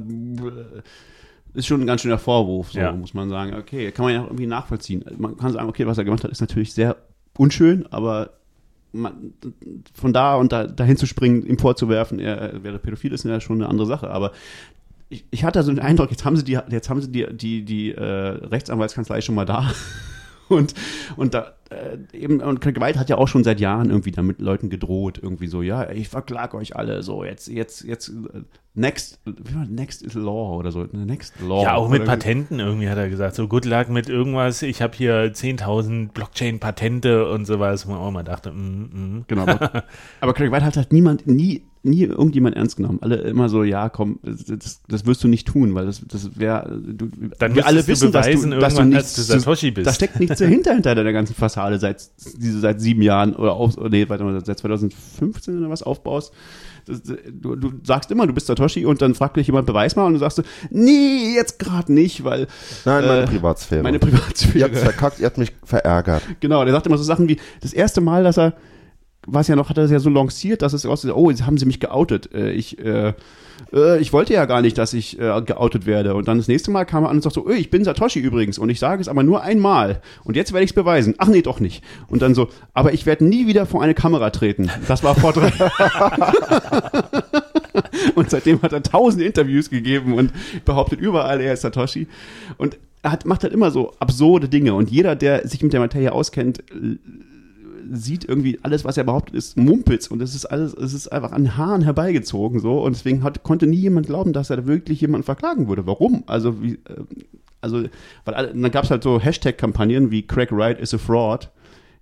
[1.55, 2.93] ist schon ein ganz schöner Vorwurf, so Ja.
[2.93, 3.55] muss man sagen.
[3.55, 5.05] Okay, kann man ja auch irgendwie nachvollziehen.
[5.17, 6.97] Man kann sagen, okay, was er gemacht hat, ist natürlich sehr
[7.37, 8.38] unschön, aber
[9.95, 13.61] von da und da, dahin zu springen, ihm vorzuwerfen, er wäre pädophil, ist ja schon
[13.61, 14.11] eine andere Sache.
[14.11, 14.33] Aber
[15.09, 17.65] ich, ich hatte so den Eindruck, jetzt haben sie die, jetzt haben sie die, die,
[17.65, 19.73] die äh, Rechtsanwaltskanzlei schon mal da.
[20.49, 20.75] Und,
[21.17, 24.41] und da, äh, eben, und Craig White hat ja auch schon seit Jahren irgendwie damit
[24.41, 28.41] Leuten gedroht, irgendwie so, ja, ich verklag euch alle, so, jetzt, jetzt, jetzt, äh,
[28.75, 29.21] next,
[29.69, 31.63] next is law oder so, next law.
[31.63, 34.97] Ja, auch mit Patenten irgendwie hat er gesagt, so good luck mit irgendwas, ich habe
[34.97, 39.25] hier 10.000 Blockchain-Patente und sowas, wo man auch mal dachte, mm, mm.
[39.29, 39.43] Genau.
[39.49, 39.85] Aber,
[40.21, 42.99] aber Craig White hat halt niemand, nie, nie irgendjemand ernst genommen.
[43.03, 46.81] Alle immer so, ja, komm, das, das wirst du nicht tun, weil das, das wäre,
[46.87, 49.87] du, Dann wir alle wissen, dass du, beweisen dass du dass du Satoshi bist.
[49.87, 53.77] Da steckt nichts dahinter, hinter deiner ganzen Fassade seit, diese, seit sieben Jahren oder auf,
[53.91, 56.33] nee, warte mal, seit 2015 oder was aufbaust.
[57.31, 60.15] Du, du sagst immer, du bist Satoshi und dann fragt dich jemand, beweis mal und
[60.15, 62.47] du sagst, so, nee, jetzt gerade nicht, weil
[62.87, 63.83] Nein, meine Äh, Privatsphäre.
[63.83, 64.65] meine ihr Privatsphäre.
[64.65, 66.23] habt verkackt, ihr habt mich verärgert.
[66.41, 68.55] Genau, der sagt immer so Sachen wie, das erste Mal, dass er,
[69.31, 71.45] war es ja noch, hat er es ja so lanciert, dass es aussieht, oh, jetzt
[71.47, 72.33] haben sie mich geoutet.
[72.33, 73.13] Äh, ich, äh,
[73.73, 76.15] äh, ich wollte ja gar nicht, dass ich äh, geoutet werde.
[76.15, 78.21] Und dann das nächste Mal kam er an und sagt so, "Öh, ich bin Satoshi
[78.21, 80.01] übrigens und ich sage es aber nur einmal.
[80.25, 81.15] Und jetzt werde ich es beweisen.
[81.19, 81.85] Ach nee, doch nicht.
[82.09, 84.71] Und dann so, aber ich werde nie wieder vor eine Kamera treten.
[84.87, 85.53] Das war vor drei
[88.15, 90.33] Und seitdem hat er tausend Interviews gegeben und
[90.65, 92.09] behauptet überall, er ist Satoshi.
[92.57, 94.75] Und er hat, macht halt immer so absurde Dinge.
[94.75, 96.65] Und jeder, der sich mit der Materie auskennt,
[97.91, 100.07] sieht irgendwie alles, was er behauptet, ist Mumpitz.
[100.09, 102.81] Und es ist alles, es ist einfach an Haaren herbeigezogen so.
[102.83, 105.87] Und deswegen hat, konnte nie jemand glauben, dass er wirklich jemanden verklagen würde.
[105.87, 106.25] Warum?
[106.27, 107.05] Also, wie, äh,
[107.61, 107.85] also,
[108.25, 111.51] weil dann gab es halt so Hashtag-Kampagnen wie Craig Wright is a fraud.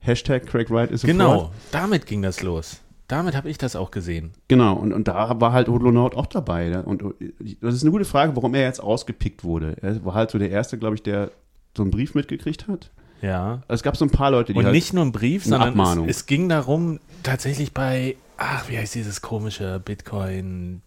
[0.00, 1.16] Hashtag Craig Wright is a fraud.
[1.16, 2.80] Genau, damit ging das los.
[3.08, 4.32] Damit habe ich das auch gesehen.
[4.48, 6.68] Genau, und, und da war halt Hodlonaut auch dabei.
[6.68, 6.82] Ne?
[6.82, 7.14] Und und
[7.60, 9.76] das ist eine gute Frage, warum er jetzt ausgepickt wurde.
[9.80, 11.30] Er war halt so der Erste, glaube ich, der
[11.76, 12.90] so einen Brief mitgekriegt hat.
[13.22, 13.62] Ja.
[13.68, 16.18] Es gab so ein paar Leute, die Und halt, nicht nur ein Brief, sondern es,
[16.18, 20.82] es ging darum, tatsächlich bei, ach, wie heißt dieses komische Bitcoin,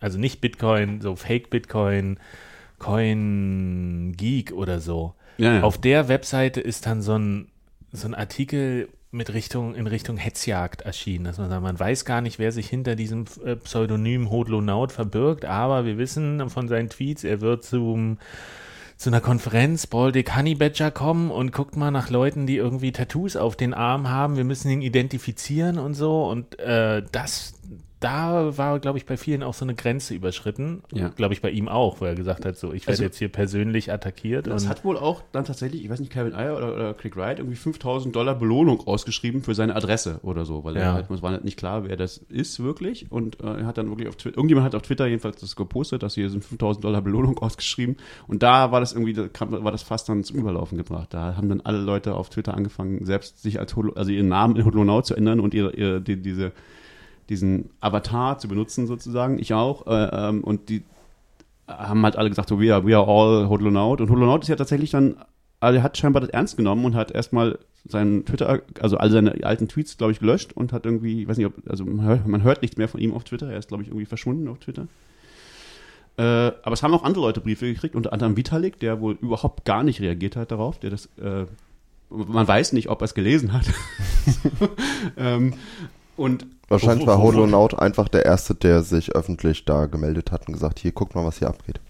[0.00, 2.18] also nicht Bitcoin, so Fake Bitcoin,
[2.78, 5.14] Coin Geek oder so.
[5.36, 5.62] Ja, ja.
[5.62, 7.48] Auf der Webseite ist dann so ein,
[7.92, 11.24] so ein Artikel mit Richtung, in Richtung Hetzjagd erschienen.
[11.24, 15.44] Dass man sagt, man weiß gar nicht, wer sich hinter diesem äh, Pseudonym Hodlonaut verbirgt,
[15.44, 18.18] aber wir wissen von seinen Tweets, er wird zum
[18.98, 23.36] zu einer Konferenz Baltic Honey Badger kommen und guckt mal nach Leuten, die irgendwie Tattoos
[23.36, 24.36] auf den Arm haben.
[24.36, 26.28] Wir müssen ihn identifizieren und so.
[26.28, 27.54] Und äh, das,
[28.00, 30.82] da war, glaube ich, bei vielen auch so eine Grenze überschritten.
[30.92, 31.08] Ja.
[31.08, 33.28] Glaube ich bei ihm auch, wo er gesagt hat, so, ich werde Also- jetzt hier
[33.28, 34.46] persönlich attackiert.
[34.46, 37.38] Das hat wohl auch dann tatsächlich, ich weiß nicht, Kevin Eyer oder, oder Craig Wright
[37.40, 40.82] irgendwie 5000 Dollar Belohnung ausgeschrieben für seine Adresse oder so, weil Ja.
[40.82, 43.78] er halt, es war halt nicht klar, wer das ist wirklich und äh, er hat
[43.78, 46.84] dann wirklich auf Twitter, irgendjemand hat auf Twitter jedenfalls das gepostet, dass hier sind 5000
[46.84, 47.96] Dollar Belohnung ausgeschrieben
[48.28, 51.08] und da war das irgendwie, da kam, war das fast dann zum Überlaufen gebracht.
[51.12, 54.54] Da haben dann alle Leute auf Twitter angefangen, selbst sich als, Holo, also ihren Namen
[54.56, 56.52] in Holonaut zu ändern und ihre, ihre die, diese,
[57.28, 60.82] diesen Avatar zu benutzen sozusagen, ich auch, äh, ähm, und die
[61.66, 64.00] haben halt alle gesagt, so, we are, we are all Hodlonaut.
[64.00, 65.16] Und Hodlonaut ist ja tatsächlich dann,
[65.60, 69.44] also er hat scheinbar das ernst genommen und hat erstmal seinen Twitter, also all seine
[69.44, 72.26] alten Tweets, glaube ich, gelöscht und hat irgendwie, ich weiß nicht, ob, also man hört,
[72.26, 73.50] man hört nichts mehr von ihm auf Twitter.
[73.50, 74.86] Er ist, glaube ich, irgendwie verschwunden auf Twitter.
[76.16, 79.64] Äh, aber es haben auch andere Leute Briefe gekriegt, unter anderem Vitalik, der wohl überhaupt
[79.64, 81.46] gar nicht reagiert hat darauf, der das, äh,
[82.10, 83.66] man weiß nicht, ob er es gelesen hat.
[85.16, 85.54] ähm,
[86.18, 90.46] und Wahrscheinlich Wo- wo- war Holonaut einfach der Erste, der sich öffentlich da gemeldet hat
[90.48, 91.80] und gesagt, hier, guckt mal, was hier abgeht.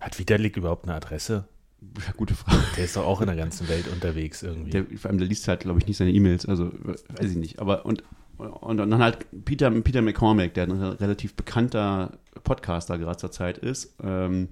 [0.00, 1.44] hat Vitalik überhaupt eine Adresse?
[1.80, 2.58] ja, gute Frage.
[2.76, 4.70] Der ist doch auch in der ganzen Welt unterwegs irgendwie.
[4.70, 6.70] Der, vor allem, der liest halt, glaube ich, nicht seine E-Mails, also
[7.16, 7.60] weiß ich nicht.
[7.60, 8.02] Aber und,
[8.36, 13.94] und dann halt Peter, Peter McCormack, der ein relativ bekannter Podcaster gerade zur Zeit ist.
[14.02, 14.48] Ähm,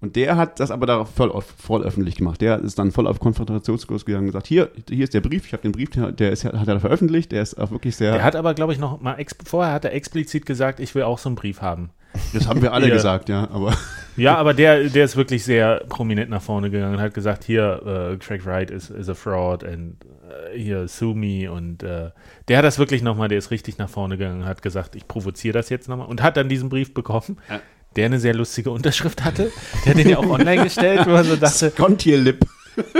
[0.00, 2.40] und der hat das aber da voll, auf, voll öffentlich gemacht.
[2.40, 5.52] Der ist dann voll auf Konfrontationskurs gegangen und gesagt, hier, hier ist der Brief, ich
[5.52, 8.36] habe den Brief, der, ist, hat er veröffentlicht, der ist auch wirklich sehr, Der hat
[8.36, 11.36] aber, glaube ich, noch mal vorher hat er explizit gesagt, ich will auch so einen
[11.36, 11.90] Brief haben.
[12.32, 12.94] das haben wir alle Ja.
[12.94, 13.74] gesagt, ja, aber
[14.16, 18.12] Ja, aber der, der ist wirklich sehr prominent nach vorne gegangen und hat gesagt, hier,
[18.12, 19.96] äh, Craig Wright is, is a fraud und
[20.54, 22.10] äh, hier, sue me und äh,
[22.48, 25.06] der hat das wirklich nochmal, der ist richtig nach vorne gegangen und hat gesagt, ich
[25.06, 27.60] provoziere das jetzt nochmal und hat dann diesen Brief bekommen, Ja.
[27.96, 29.50] Der eine sehr lustige Unterschrift hatte.
[29.84, 32.46] Der hat den ja auch online gestellt, wo man so dachte, Scontierlip.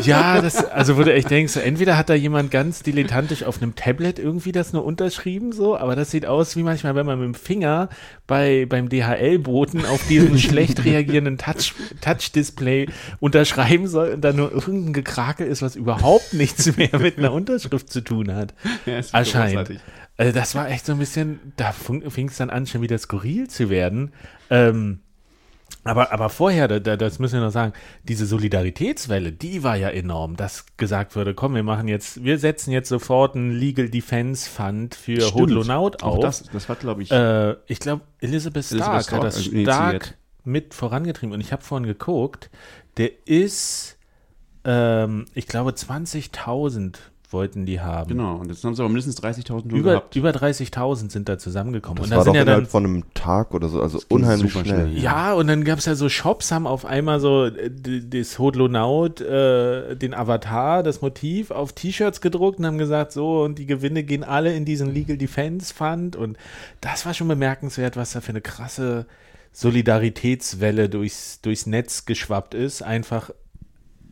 [0.03, 3.63] ja, das, also wo du echt denkst, so, entweder hat da jemand ganz dilettantisch auf
[3.63, 7.19] einem Tablet irgendwie das nur unterschrieben, so, aber das sieht aus wie manchmal, wenn man
[7.19, 7.89] mit dem Finger
[8.27, 12.89] bei, beim DHL-Boten auf diesen schlecht reagierenden Touch, Touch-Display
[13.21, 17.93] unterschreiben soll und da nur irgendein Gekrakel ist, was überhaupt nichts mehr mit einer Unterschrift
[17.93, 18.55] zu tun hat.
[18.87, 19.53] Ja, ist Erscheint.
[19.53, 19.81] großartig.
[20.21, 23.49] Also das war echt so ein bisschen, da fing es dann an, schon wieder skurril
[23.49, 24.13] zu werden.
[24.51, 25.01] Ähm,
[25.83, 27.73] aber, aber vorher, da, da, das müssen wir noch sagen,
[28.07, 32.71] diese Solidaritätswelle, die war ja enorm, dass gesagt wurde, komm, wir machen jetzt, wir setzen
[32.71, 35.35] jetzt sofort einen Legal Defense Fund für Stimmt.
[35.37, 36.21] Hodlonaut Auch auf.
[36.21, 39.69] das, das war, glaube ich, Äh, ich glaube, Elizabeth Stark Stark hat das initiiert.
[39.69, 41.33] stark mit vorangetrieben.
[41.33, 42.51] Und ich habe vorhin geguckt,
[42.99, 43.97] der ist,
[44.65, 46.97] ähm, ich glaube, 20.000
[47.33, 48.09] wollten die haben.
[48.09, 48.37] genau.
[48.37, 50.17] Und jetzt haben sie aber mindestens 30.000 schon Über, gehabt.
[50.17, 52.03] über 30.000 sind da zusammengekommen.
[52.03, 54.65] Das und war doch ja innerhalb dann von einem Tag oder so, also unheimlich super
[54.65, 54.89] schnell.
[54.89, 58.39] schnell, Ja, und dann gab es ja so Shops, haben auf einmal so äh, das
[58.39, 63.67] Hodlonaut, äh, den Avatar, das Motiv auf T-Shirts gedruckt und haben gesagt, so, und die
[63.67, 66.17] Gewinne gehen alle in diesen Legal Defense Fund.
[66.17, 66.37] Und
[66.81, 69.07] das war schon bemerkenswert, was da für eine krasse
[69.53, 72.83] Solidaritätswelle durchs, durchs Netz geschwappt ist.
[72.83, 73.31] Einfach,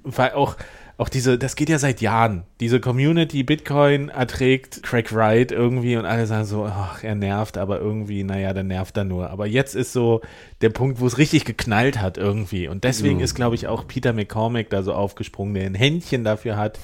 [0.04, 0.56] weil auch,
[0.98, 2.42] auch diese, das geht ja seit Jahren.
[2.58, 7.78] Diese Community Bitcoin erträgt Craig Wright irgendwie und alle sagen so, ach, er nervt, aber
[7.78, 9.30] irgendwie, naja, dann nervt er nur.
[9.30, 10.22] Aber jetzt ist so
[10.60, 12.66] der Punkt, wo es richtig geknallt hat irgendwie.
[12.66, 16.56] Und deswegen ist, glaube ich, auch Peter McCormack da so aufgesprungen, der ein Händchen dafür
[16.56, 16.80] hat,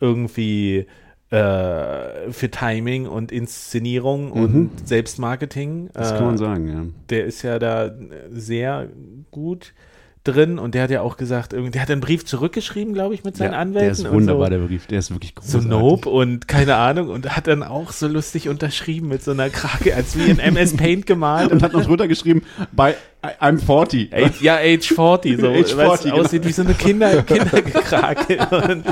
[0.00, 0.86] irgendwie
[1.28, 5.90] äh, für Timing und Inszenierung und Selbstmarketing.
[5.92, 6.86] Das äh, kann man sagen, ja.
[7.10, 7.94] der ist ja da
[8.30, 8.88] sehr
[9.30, 9.74] gut
[10.24, 13.38] drin und der hat ja auch gesagt, der hat einen Brief zurückgeschrieben, glaube ich, mit
[13.38, 14.02] seinen ja, Anwälten.
[14.02, 14.86] Der ist wunderbar, und der Brief.
[14.86, 15.70] Der ist wirklich so, so großartig.
[15.70, 19.94] Nope und keine Ahnung und hat dann auch so lustig unterschrieben mit so einer Krake,
[19.94, 21.50] als wie in MS Paint gemalt.
[21.50, 24.14] Und hat noch drunter geschrieben, bei I'm 40.
[24.14, 28.38] Age, ja, Age 40, so, Age weil 40, es aussieht wie so eine Kinder, Kindergekrake.
[28.50, 28.84] Und,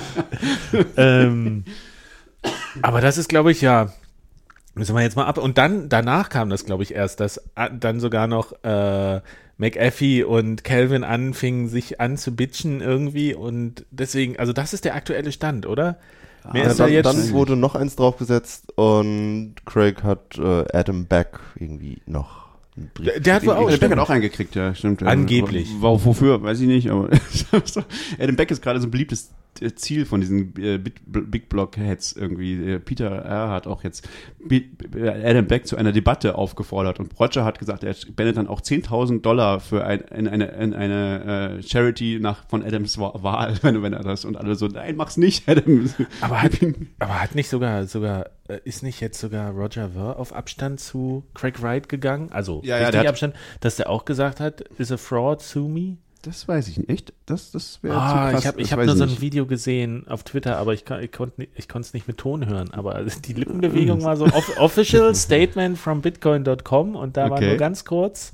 [0.97, 1.65] ähm,
[2.83, 3.93] aber das ist, glaube ich, ja,
[4.75, 5.39] müssen wir jetzt mal ab.
[5.39, 9.21] Und dann, danach kam das, glaube ich, erst, dass äh, dann sogar noch äh,
[9.59, 13.35] McAfee und Calvin anfingen, sich anzubitchen irgendwie.
[13.35, 15.99] Und deswegen, also das ist der aktuelle Stand, oder?
[16.53, 17.05] Mehr Ja, ist dann, jetzt.
[17.07, 23.07] dann wurde noch eins draufgesetzt und Craig hat äh, Adam Beck irgendwie noch einen Brief.
[23.13, 23.67] der, der hat wohl auch.
[23.69, 25.03] Adam Beck hat auch eingekriegt, ja, stimmt.
[25.03, 25.69] Angeblich.
[25.81, 27.11] Wofür, weiß ich nicht, aber
[28.19, 32.13] Adam Beck ist gerade so ein beliebtes äh, Ziel von diesen äh, Big Block Heads
[32.13, 32.73] irgendwie.
[32.73, 33.51] Äh, Peter R.
[33.51, 34.09] hat auch jetzt
[35.25, 39.21] Adam Beck zu einer Debatte aufgefordert und Roger hat gesagt, er spendet dann auch 10.000
[39.23, 43.83] Dollar für ein, in eine, in eine äh, Charity nach, von Adams Wa- Wahl, wenn,
[43.83, 45.89] wenn er das und alle so, nein, mach's nicht, Adam.
[46.21, 46.53] Aber hat,
[46.99, 51.25] aber hat nicht sogar, sogar, äh, ist nicht jetzt sogar Roger Ver auf Abstand zu
[51.35, 52.31] Craig Wright gegangen?
[52.33, 55.97] Also Ja, ja, richtig Abstand, dass der auch gesagt hat, is a fraud, sue me?
[56.23, 56.91] Das weiß ich nicht.
[56.91, 57.13] Echt?
[57.27, 58.41] Das, das wäre Ah, zu krass.
[58.41, 59.21] ich habe ich hab nur so ein.
[59.21, 62.71] Video gesehen auf Twitter, aber ich, kann- ich konnte ich es nicht mit Ton hören.
[62.73, 67.49] Aber die Lippenbewegung war so off official statement from bitcoin.com und da war Okay.
[67.49, 68.33] nur ganz kurz.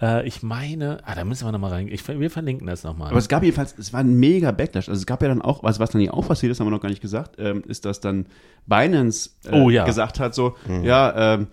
[0.00, 1.88] Äh, ich meine, ah, da müssen wir nochmal rein.
[1.88, 3.10] Ich, wir verlinken das nochmal.
[3.10, 4.88] Aber es gab jedenfalls, es war ein mega Backlash.
[4.88, 6.70] Also es gab ja dann auch, was, was dann hier auch passiert ist, haben wir
[6.72, 8.26] noch gar nicht gesagt, ähm, ist, dass dann
[8.66, 9.84] Binance äh, Oh, ja.
[9.84, 11.46] gesagt hat, so, ja, ähm,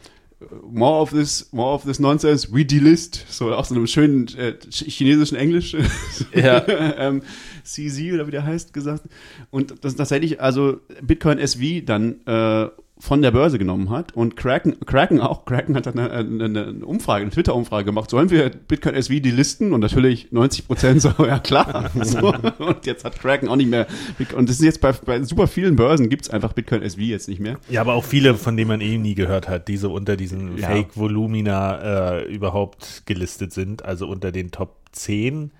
[0.63, 3.25] more of this, more of this nonsense, we delist.
[3.29, 5.75] So auch so einem schönen äh, ch- chinesischen Englisch.
[6.33, 6.65] Ja.
[6.67, 7.21] ähm,
[7.63, 9.03] CZ oder wie der heißt, gesagt.
[9.51, 12.69] Und das tatsächlich, also Bitcoin SV dann äh,
[13.01, 16.85] von der Börse genommen hat und Kraken, Kraken auch, Kraken hat dann eine, eine, eine
[16.85, 19.71] Umfrage, eine Twitter-Umfrage gemacht, sollen wir Bitcoin SV delisten?
[19.71, 21.89] Und natürlich 90 Prozent so, ja klar.
[22.03, 22.33] So.
[22.57, 23.87] Und jetzt hat Kraken auch nicht mehr,
[24.35, 27.39] und das ist jetzt bei, bei super vielen Börsen gibt's einfach Bitcoin SV jetzt nicht
[27.39, 27.57] mehr.
[27.69, 30.57] Ja, aber auch viele, von denen man eh nie gehört hat, die so unter diesen
[30.57, 30.67] Ja.
[30.67, 35.51] Fake-Volumina äh, überhaupt gelistet sind, also unter den Top 10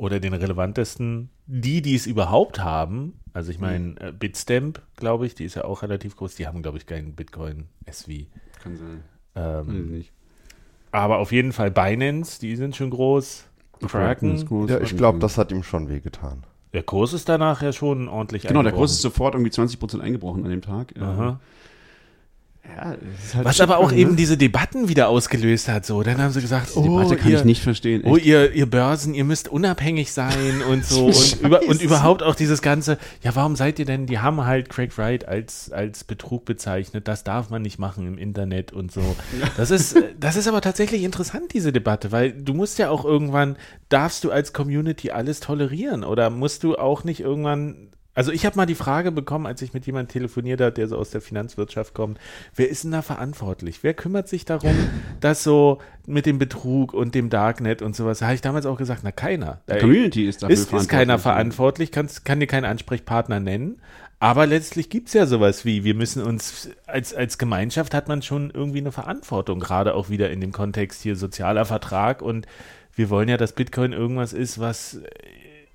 [0.00, 5.34] oder den relevantesten, die, die es überhaupt haben, also ich meine, äh, Bitstamp, glaube ich,
[5.34, 8.12] die ist ja auch relativ groß, die haben, glaube ich, keinen Bitcoin SV.
[8.62, 9.02] Kann sein.
[9.34, 10.10] Ähm, nicht.
[10.90, 13.44] aber auf jeden Fall Binance, die sind schon groß.
[13.86, 16.44] Kraken, Ja, ich glaube, das hat ihm schon wehgetan.
[16.72, 18.78] der Kurs ist danach ja schon ordentlich Genau, der eingebrochen.
[18.80, 20.96] Kurs ist sofort irgendwie 20 Prozent eingebrochen an dem Tag.
[20.96, 21.40] Äh, Aha.
[22.68, 22.96] Ja,
[23.34, 24.16] halt Was aber auch Shitcoin, eben ne?
[24.16, 26.02] diese Debatten wieder ausgelöst hat, so.
[26.02, 28.02] Dann haben sie gesagt, Die oh, Debatte kann ihr, ich nicht verstehen.
[28.04, 28.26] Oh, echt.
[28.26, 31.06] ihr, ihr Börsen, ihr müsst unabhängig sein und so.
[31.06, 34.68] und, über, und überhaupt auch dieses ganze, ja, warum seid ihr denn, die haben halt
[34.68, 39.00] Craig Wright als, als Betrug bezeichnet, das darf man nicht machen im Internet und so.
[39.56, 43.56] Das ist, das ist aber tatsächlich interessant, diese Debatte, weil du musst ja auch irgendwann,
[43.88, 47.90] darfst du als Community alles tolerieren oder musst du auch nicht irgendwann
[48.20, 50.98] also ich habe mal die Frage bekommen, als ich mit jemandem telefoniert habe, der so
[50.98, 52.18] aus der Finanzwirtschaft kommt,
[52.54, 53.78] wer ist denn da verantwortlich?
[53.82, 54.74] Wer kümmert sich darum,
[55.20, 58.76] dass so mit dem Betrug und dem Darknet und sowas, da habe ich damals auch
[58.76, 59.62] gesagt, na keiner.
[59.72, 61.92] Die Community ist dafür ist, ist keiner verantwortlich.
[61.92, 63.80] verantwortlich, kann, kann dir keinen Ansprechpartner nennen.
[64.18, 68.20] Aber letztlich gibt es ja sowas wie, wir müssen uns, als, als Gemeinschaft hat man
[68.20, 72.46] schon irgendwie eine Verantwortung, gerade auch wieder in dem Kontext hier sozialer Vertrag und
[72.94, 75.00] wir wollen ja, dass Bitcoin irgendwas ist, was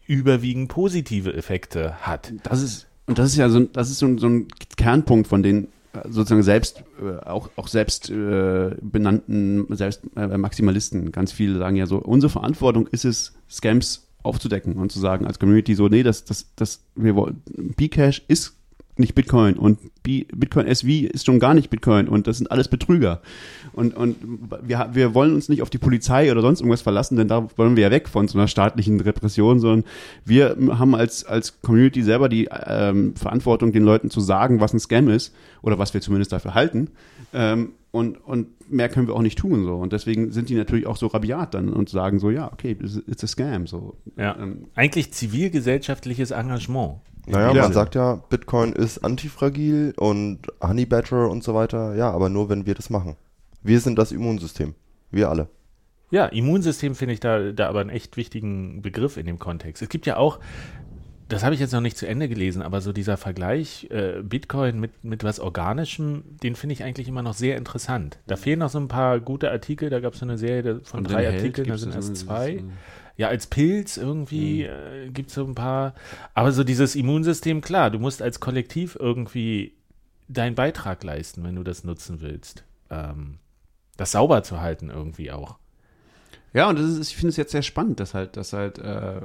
[0.07, 2.33] überwiegend positive Effekte hat.
[2.43, 5.43] Das ist, und das ist ja so, ein- das ist so, so ein Kernpunkt von
[5.43, 5.67] den
[6.09, 11.11] sozusagen selbst, äh, auch, auch selbst äh, benannten, selbst äh, Maximalisten.
[11.13, 15.39] Ganz viele sagen ja so, unsere Verantwortung ist es, Scams aufzudecken und zu sagen als
[15.39, 17.41] Community so, nee, das, das, das, wir wollen,
[17.77, 18.57] Bcash ist
[18.97, 23.21] nicht Bitcoin und Bitcoin SV ist schon gar nicht Bitcoin und das sind alles Betrüger.
[23.73, 24.15] Und, und
[24.61, 27.75] wir, wir wollen uns nicht auf die Polizei oder sonst irgendwas verlassen, denn da wollen
[27.75, 29.83] wir ja weg von so einer staatlichen Repression, sondern
[30.23, 34.79] wir haben als, als Community selber die ähm, Verantwortung, den Leuten zu sagen, was ein
[34.79, 36.89] Scam ist oder was wir zumindest dafür halten.
[37.33, 39.63] Ähm, und, und mehr können wir auch nicht tun.
[39.63, 39.75] So.
[39.75, 43.01] Und deswegen sind die natürlich auch so rabiat dann und sagen so, ja, okay, it's
[43.07, 43.67] it's a scam.
[43.67, 43.95] So.
[44.17, 44.37] Ja.
[44.37, 46.99] Ähm, Eigentlich zivilgesellschaftliches Engagement.
[47.27, 47.63] Naja, Ja.
[47.63, 51.95] man sagt ja, Bitcoin ist antifragil und Honey Badger und so weiter.
[51.95, 53.15] Ja, aber nur, wenn wir das machen.
[53.63, 54.75] Wir sind das Immunsystem.
[55.11, 55.47] Wir alle.
[56.11, 59.81] Ja, Immunsystem finde ich da, da aber einen echt wichtigen Begriff in dem Kontext.
[59.81, 60.39] Es gibt ja auch,
[61.27, 64.79] das habe ich jetzt noch nicht zu Ende gelesen, aber so dieser Vergleich äh, Bitcoin
[64.79, 68.19] mit, mit was Organischem, den finde ich eigentlich immer noch sehr interessant.
[68.27, 70.83] Da fehlen noch so ein paar gute Artikel, da gab es so eine Serie von
[70.83, 72.51] Von drei Artikeln, da sind erst zwei.
[72.51, 72.63] äh,
[73.17, 75.93] Ja, als Pilz irgendwie äh, gibt es so ein paar.
[76.33, 79.73] Aber so dieses Immunsystem, klar, du musst als Kollektiv irgendwie
[80.27, 82.63] deinen Beitrag leisten, wenn du das nutzen willst.
[82.89, 83.37] Ähm,
[83.97, 85.57] das sauber zu halten irgendwie auch.
[86.53, 89.21] Ja, und das ist, ich finde es jetzt sehr spannend, dass halt, dass halt äh,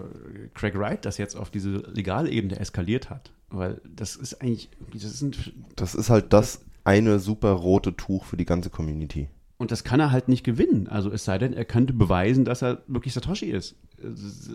[0.54, 3.32] Craig Wright das jetzt auf diese legale Ebene eskaliert hat.
[3.50, 8.36] Weil das ist eigentlich, das sind, Das ist halt das eine super rote Tuch für
[8.36, 9.28] die ganze Community.
[9.60, 10.88] Und das kann er halt nicht gewinnen.
[10.88, 13.74] Also es sei denn, er könnte beweisen, dass er wirklich Satoshi ist.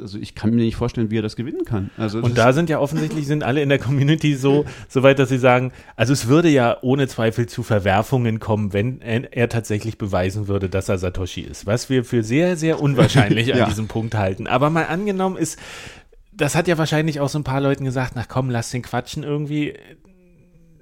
[0.01, 1.91] Also ich kann mir nicht vorstellen, wie er das gewinnen kann.
[1.95, 5.29] Also Und da sind ja offensichtlich sind alle in der Community so, so weit, dass
[5.29, 9.99] sie sagen, also es würde ja ohne Zweifel zu Verwerfungen kommen, wenn er, er tatsächlich
[9.99, 11.67] beweisen würde, dass er Satoshi ist.
[11.67, 13.65] Was wir für sehr, sehr unwahrscheinlich an Ja.
[13.67, 14.47] diesem Punkt halten.
[14.47, 15.59] Aber mal angenommen ist,
[16.33, 19.21] das hat ja wahrscheinlich auch so ein paar Leuten gesagt, na komm, lass den quatschen
[19.21, 19.75] irgendwie.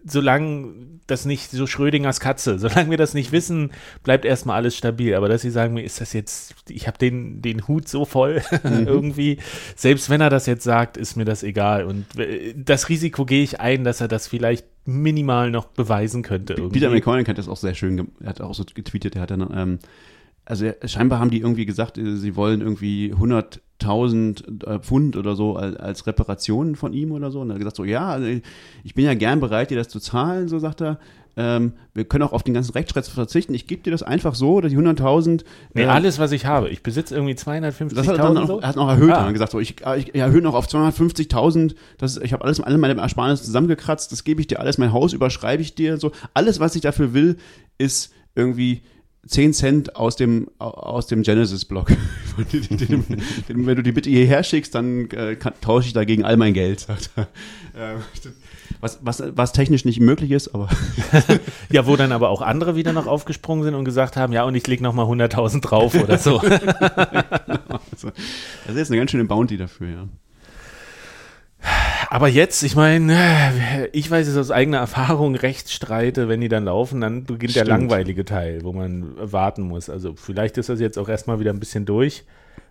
[0.06, 0.74] Solange
[1.08, 3.72] das nicht so Schrödingers Katze, solange wir das nicht wissen,
[4.04, 5.16] bleibt erstmal alles stabil.
[5.16, 8.42] Aber dass sie sagen, mir ist das jetzt, ich habe den, den Hut so voll
[8.64, 9.40] irgendwie,
[9.76, 11.86] selbst wenn er das jetzt sagt, ist mir das egal.
[11.86, 16.54] Und äh, das Risiko gehe ich ein, dass er das vielleicht minimal noch beweisen könnte.
[16.54, 16.80] Irgendwie.
[16.80, 19.50] Peter McCormick hat das auch sehr schön, er hat auch so getweetet, er hat dann,
[19.56, 19.80] ähm,
[20.46, 23.14] also scheinbar haben die irgendwie gesagt, äh, sie wollen irgendwie
[23.82, 27.42] 100.000 äh, Pfund oder so als, als Reparation von ihm oder so.
[27.42, 28.28] Und er hat gesagt so, ja, also
[28.84, 31.00] ich bin ja gern bereit, dir das zu zahlen, so sagt er.
[31.36, 33.56] Ähm, wir können auch auf den ganzen Rechtsstreit verzichten.
[33.56, 36.70] Ich gebe dir das einfach so, dass die 100.000 Nee, äh, alles, was ich habe.
[36.70, 38.60] Ich besitze irgendwie das hat er dann 250.000 so.
[38.60, 39.14] er hat noch erhöht, Ah.
[39.16, 42.60] er hat gesagt so, ich, ich erhöhe noch auf 250.000, das ist- ich habe alles
[42.62, 46.12] alle meine Ersparnisse zusammengekratzt, das gebe ich dir alles, mein Haus überschreibe ich dir so,
[46.36, 47.38] alles was ich dafür will,
[47.80, 48.84] ist irgendwie
[49.26, 51.92] 10 Cent aus dem aus dem Genesis Block.
[53.48, 56.82] Wenn du die bitte hierher schickst, dann äh, kann, tausche ich dagegen all mein Geld,
[56.82, 57.28] sagt er.
[57.76, 58.00] Ähm,
[58.82, 60.68] was, was, was technisch nicht möglich ist, aber
[61.72, 64.56] Ja, wo dann aber auch andere wieder noch aufgesprungen sind und gesagt haben, ja, und
[64.56, 66.40] ich lege nochmal 100.000 drauf oder so.
[66.40, 70.08] also, das ist jetzt eine ganz schöne Bounty dafür, ja.
[72.10, 73.18] Aber jetzt, ich meine,
[73.92, 77.70] ich weiß es aus eigener Erfahrung, Rechtsstreite, wenn die dann laufen, dann beginnt der Stimmt.
[77.80, 79.90] langweilige Teil, wo man warten muss.
[79.90, 82.24] Also vielleicht ist das jetzt auch erstmal wieder ein bisschen durch.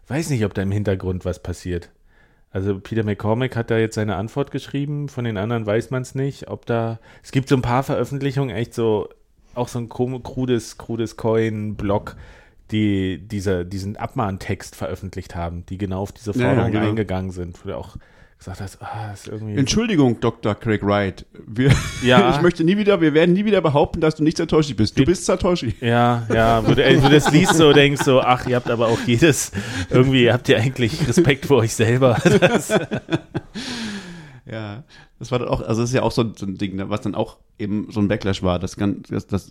[0.09, 1.91] Weiß nicht, ob da im Hintergrund was passiert.
[2.51, 6.15] Also Peter McCormack hat da jetzt seine Antwort geschrieben, von den anderen weiß man es
[6.15, 9.09] nicht, ob da, es gibt so ein paar Veröffentlichungen, echt so,
[9.55, 12.17] auch so ein krudes, krudes Coin-Blog,
[12.71, 16.89] die dieser, diesen Abmahntext veröffentlicht haben, die genau auf diese Ja, ja, Forderung genau.
[16.89, 17.97] eingegangen sind, auch
[18.45, 19.57] gesagt hast, ah, ist irgendwie...
[19.57, 20.55] Entschuldigung, Dr.
[20.55, 21.25] Craig Wright.
[21.47, 21.73] Wir,
[22.03, 22.31] Ja.
[22.35, 24.99] ich möchte nie wieder, wir werden nie wieder behaupten, dass du nicht Satoshi bist.
[24.99, 25.75] Du bist Satoshi.
[25.81, 28.89] Ja, ja, wo du, wo du das liest so, denkst so, ach, ihr habt aber
[28.89, 29.53] auch jedes,
[29.91, 32.21] irgendwie habt ihr eigentlich Respekt vor euch selber.
[32.43, 32.73] Das,
[34.51, 34.83] Ja,
[35.19, 37.01] das war dann auch, also das ist ja auch so, so ein Ding, ne, was
[37.01, 38.59] dann auch eben so ein Backlash war.
[38.59, 39.51] Das, das, das,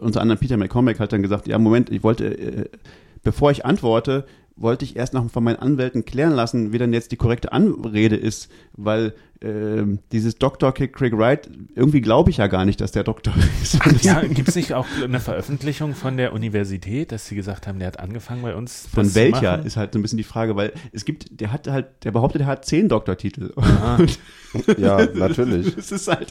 [0.00, 2.70] unter anderem Peter McCormack hat dann gesagt, ja, Moment, ich wollte, äh,
[3.22, 4.26] bevor ich antworte,
[4.56, 8.16] wollte ich erst noch von meinen Anwälten klären lassen, wie dann jetzt die korrekte Anrede
[8.16, 10.72] ist, weil ähm, dieses Dr.
[10.72, 13.78] Craig Wright, irgendwie glaube ich ja gar nicht, dass der Doktor ist.
[14.04, 17.88] ja, gibt es nicht auch eine Veröffentlichung von der Universität, dass sie gesagt haben, der
[17.88, 18.88] hat angefangen bei uns.
[18.92, 19.66] Von das zu welcher machen?
[19.66, 22.42] ist halt so ein bisschen die Frage, weil es gibt, der hat halt, der behauptet,
[22.42, 23.52] er hat zehn Doktortitel.
[24.76, 25.76] Ja, natürlich.
[25.82, 26.30] Es ist halt,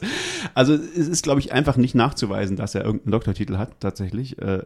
[0.54, 4.40] also es ist, glaube ich, einfach nicht nachzuweisen, dass er irgendeinen Doktortitel hat, tatsächlich.
[4.40, 4.62] Äh,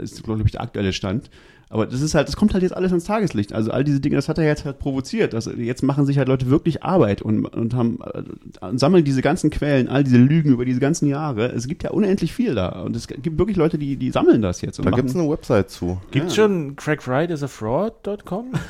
[0.00, 1.28] ist, glaube ich, der aktuelle Stand.
[1.70, 3.52] Aber das ist halt, das kommt halt jetzt alles ans Tageslicht.
[3.52, 5.34] Also all diese Dinge, das hat er jetzt halt provoziert.
[5.34, 9.50] Das, jetzt machen sich halt Leute wirklich Arbeit und, und haben äh, sammeln diese ganzen
[9.50, 11.46] Quellen, all diese Lügen über diese ganzen Jahre.
[11.52, 12.80] Es gibt ja unendlich viel da.
[12.82, 14.78] Und es gibt wirklich Leute, die, die sammeln das jetzt.
[14.78, 16.00] Und Da gibt es eine Website zu.
[16.10, 16.44] Gibt's Ja.
[16.44, 18.52] schon crackrightisafraud.com?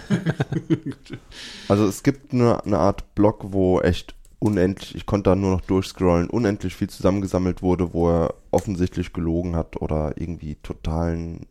[1.68, 5.61] Also es gibt eine, eine Art Blog, wo echt unendlich, ich konnte da nur noch
[5.62, 11.46] durchscrollen, unendlich viel zusammengesammelt wurde, wo er offensichtlich gelogen hat oder irgendwie totalen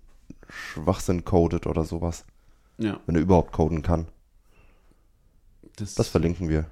[0.49, 2.25] Schwachsinn codet oder sowas.
[2.77, 4.07] Ja, Wenn er überhaupt coden kann.
[5.77, 6.65] das, Das verlinken wir.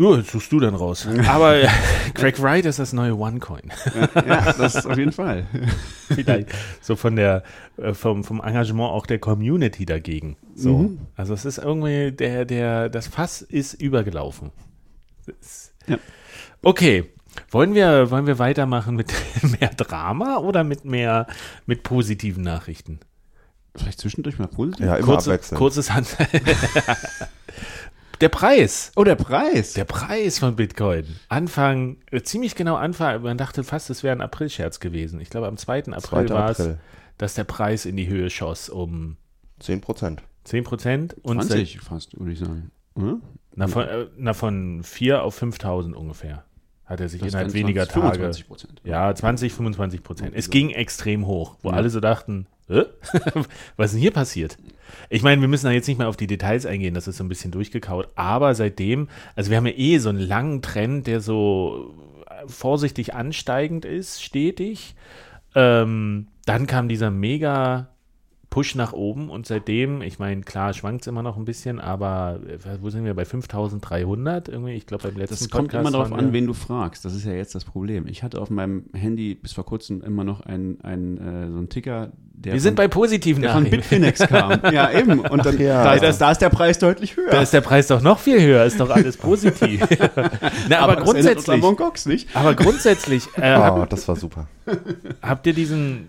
[0.00, 1.06] Ja, das suchst du dann raus.
[1.28, 1.68] Aber äh,
[2.14, 3.70] Craig Wright ist das neue OneCoin.
[4.14, 5.46] ja, das auf jeden Fall.
[6.08, 6.48] Vielleicht
[6.80, 7.42] so von der,
[7.76, 10.38] äh, vom, vom Engagement auch der Community dagegen.
[10.54, 10.78] So.
[10.78, 10.98] Mhm.
[11.16, 14.52] Also es ist irgendwie, der, der, das Fass ist übergelaufen.
[15.86, 15.98] Ja.
[16.62, 17.04] Okay.
[17.50, 19.12] Wollen wir, wollen wir weitermachen mit
[19.60, 21.26] mehr Drama oder mit mehr,
[21.66, 23.00] mit positiven Nachrichten?
[23.76, 24.86] Vielleicht zwischendurch mal positiv.
[24.86, 26.16] Ja, immer Kurze, kurzes Hand.
[28.20, 28.92] Der Preis.
[28.96, 29.72] Oh, der Preis.
[29.74, 31.04] Der Preis von Bitcoin.
[31.28, 35.20] Anfang, äh, ziemlich genau Anfang, man dachte fast, es wäre ein Aprilscherz gewesen.
[35.20, 35.92] Ich glaube, am 2.
[35.92, 36.30] April 2.
[36.30, 36.78] war es, April.
[37.18, 39.16] dass der Preis in die Höhe schoss um
[39.60, 40.22] 10 Prozent.
[40.44, 41.16] 10 Prozent.
[41.22, 42.70] Und 20 fast, würde ich sagen.
[42.94, 43.18] Oder?
[43.54, 46.44] Na, von, äh, na, von 4 auf 5000 ungefähr.
[46.86, 48.14] Hat er sich Das innerhalb kann weniger 20, Tage.
[48.18, 48.80] 25 Prozent.
[48.84, 50.32] Ja, 20, 25 Prozent.
[50.34, 51.76] Es ging extrem hoch, wo Ja.
[51.76, 52.82] alle so dachten, äh?
[53.76, 54.56] was ist denn hier passiert?
[55.08, 57.24] Ich meine, wir müssen da jetzt nicht mehr auf die Details eingehen, das ist so
[57.24, 61.20] ein bisschen durchgekaut, aber seitdem, also wir haben ja eh so einen langen Trend, der
[61.20, 61.94] so
[62.28, 64.94] äh, vorsichtig ansteigend ist, stetig.
[65.54, 67.88] Ähm, dann kam dieser mega
[68.50, 72.40] Push nach oben und seitdem, ich meine, klar, schwankt es immer noch ein bisschen, aber
[72.48, 74.72] äh, wo sind wir bei 5300 irgendwie?
[74.72, 77.04] Ich glaube, beim letzten Das kommt Podcast immer darauf an, wen du fragst.
[77.04, 78.08] Das ist ja jetzt das Problem.
[78.08, 81.68] Ich hatte auf meinem Handy bis vor kurzem immer noch einen, einen, äh, so einen
[81.68, 83.70] Ticker, der, Wir sind bei positiven der von.
[83.70, 84.60] Bitfinex kam.
[84.72, 85.20] ja, eben.
[85.20, 85.84] Und dann, ja.
[85.84, 87.30] da, ist das, da ist der Preis deutlich höher.
[87.30, 89.80] Da ist der Preis doch noch viel höher, ist doch alles positiv.
[90.68, 92.28] Na, aber, das erinnert uns an grundsätzlich, Mongox, nicht?
[92.34, 94.48] aber grundsätzlich, äh, Oh, das war super.
[95.22, 96.08] habt ihr diesen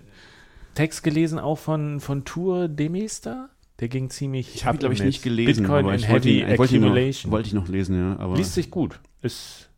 [0.82, 3.50] Text gelesen auch von, von Tour Demester?
[3.80, 5.64] Der ging ziemlich Ich habe, ab glaube ich, nicht gelesen.
[5.64, 7.32] Bitcoin aber ich wollte Heavy ihn, ich wollte ihn, noch, Accumulation.
[7.32, 8.18] wollte ich noch lesen, ja.
[8.18, 9.00] Aber Liest sich gut.
[9.22, 9.70] Ist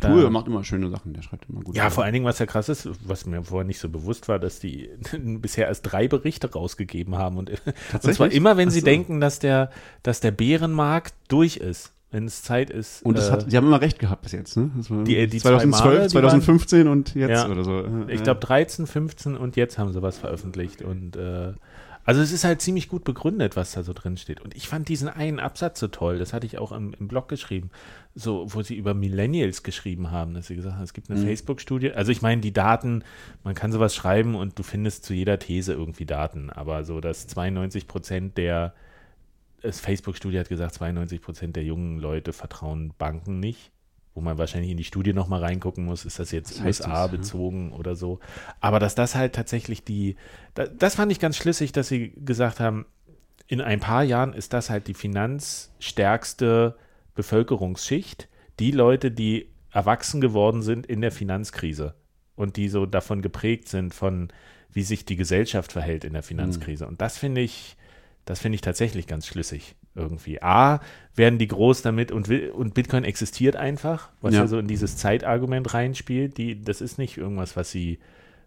[0.00, 1.76] Tour macht immer schöne Sachen, der schreibt immer gut.
[1.76, 4.38] Ja, vor allen Dingen, was ja krass ist, was mir vorher nicht so bewusst war,
[4.38, 4.88] dass die
[5.18, 7.38] bisher erst drei Berichte rausgegeben haben.
[7.38, 7.50] Und,
[7.92, 8.86] und zwar immer, wenn Ach sie so.
[8.86, 9.70] denken, dass der,
[10.02, 13.04] dass der Bärenmarkt durch ist, wenn es Zeit ist.
[13.04, 14.70] Und das äh, hat, die haben immer recht gehabt bis jetzt, ne?
[15.04, 17.48] Die- die zwei 2012, Male, die 2015 und jetzt Ja.
[17.50, 17.84] oder so.
[18.08, 20.82] Ich glaube 13, 15 und jetzt haben sie was veröffentlicht.
[20.82, 21.52] Und äh,
[22.04, 24.40] also es ist halt ziemlich gut begründet, was da so drin steht.
[24.40, 27.28] Und ich fand diesen einen Absatz so toll, das hatte ich auch im, im Blog
[27.28, 27.70] geschrieben,
[28.16, 31.26] so, wo sie über Millennials geschrieben haben, dass sie gesagt haben, es gibt eine Mhm.
[31.26, 31.92] Facebook-Studie.
[31.92, 33.04] Also ich meine, die Daten,
[33.44, 37.26] man kann sowas schreiben und du findest zu jeder These irgendwie Daten, aber so, dass
[37.28, 38.74] 92 Prozent der,
[39.62, 43.72] das Facebook-Studie hat gesagt, 92 Prozent der jungen Leute vertrauen Banken nicht
[44.14, 47.06] wo man wahrscheinlich in die Studie nochmal reingucken muss, ist das jetzt USA das, ja?
[47.06, 48.20] bezogen oder so.
[48.60, 50.16] Aber dass das halt tatsächlich die,
[50.54, 52.84] da, das fand ich ganz schlüssig, dass sie gesagt haben,
[53.46, 56.76] in ein paar Jahren ist das halt die finanzstärkste
[57.14, 61.94] Bevölkerungsschicht, die Leute, die erwachsen geworden sind in der Finanzkrise
[62.36, 64.28] und die so davon geprägt sind, von
[64.70, 66.86] wie sich die Gesellschaft verhält in der Finanzkrise.
[66.86, 67.76] Und das finde ich,
[68.24, 70.40] das finde ich tatsächlich ganz schlüssig irgendwie.
[70.42, 70.80] A,
[71.14, 74.46] werden die groß damit und, und Bitcoin existiert einfach, was ja.
[74.46, 76.38] So in dieses Zeitargument reinspielt.
[76.38, 77.98] Die, das ist nicht irgendwas, was sie,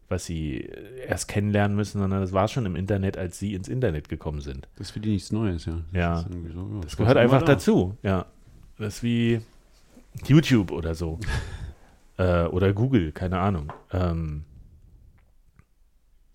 [0.10, 3.68] was sie äh, erst kennenlernen müssen, sondern das war schon im Internet, als sie ins
[3.68, 4.68] Internet gekommen sind.
[4.78, 5.74] Das ist für die nichts Neues, ja.
[5.92, 6.16] Das Ja.
[6.22, 7.54] so, ja, Das war gehört einfach da.
[7.54, 8.26] dazu, ja.
[8.80, 9.42] Das ist wie
[10.26, 11.20] YouTube oder so.
[12.18, 13.72] äh, oder Google, keine Ahnung.
[13.92, 14.44] Ähm,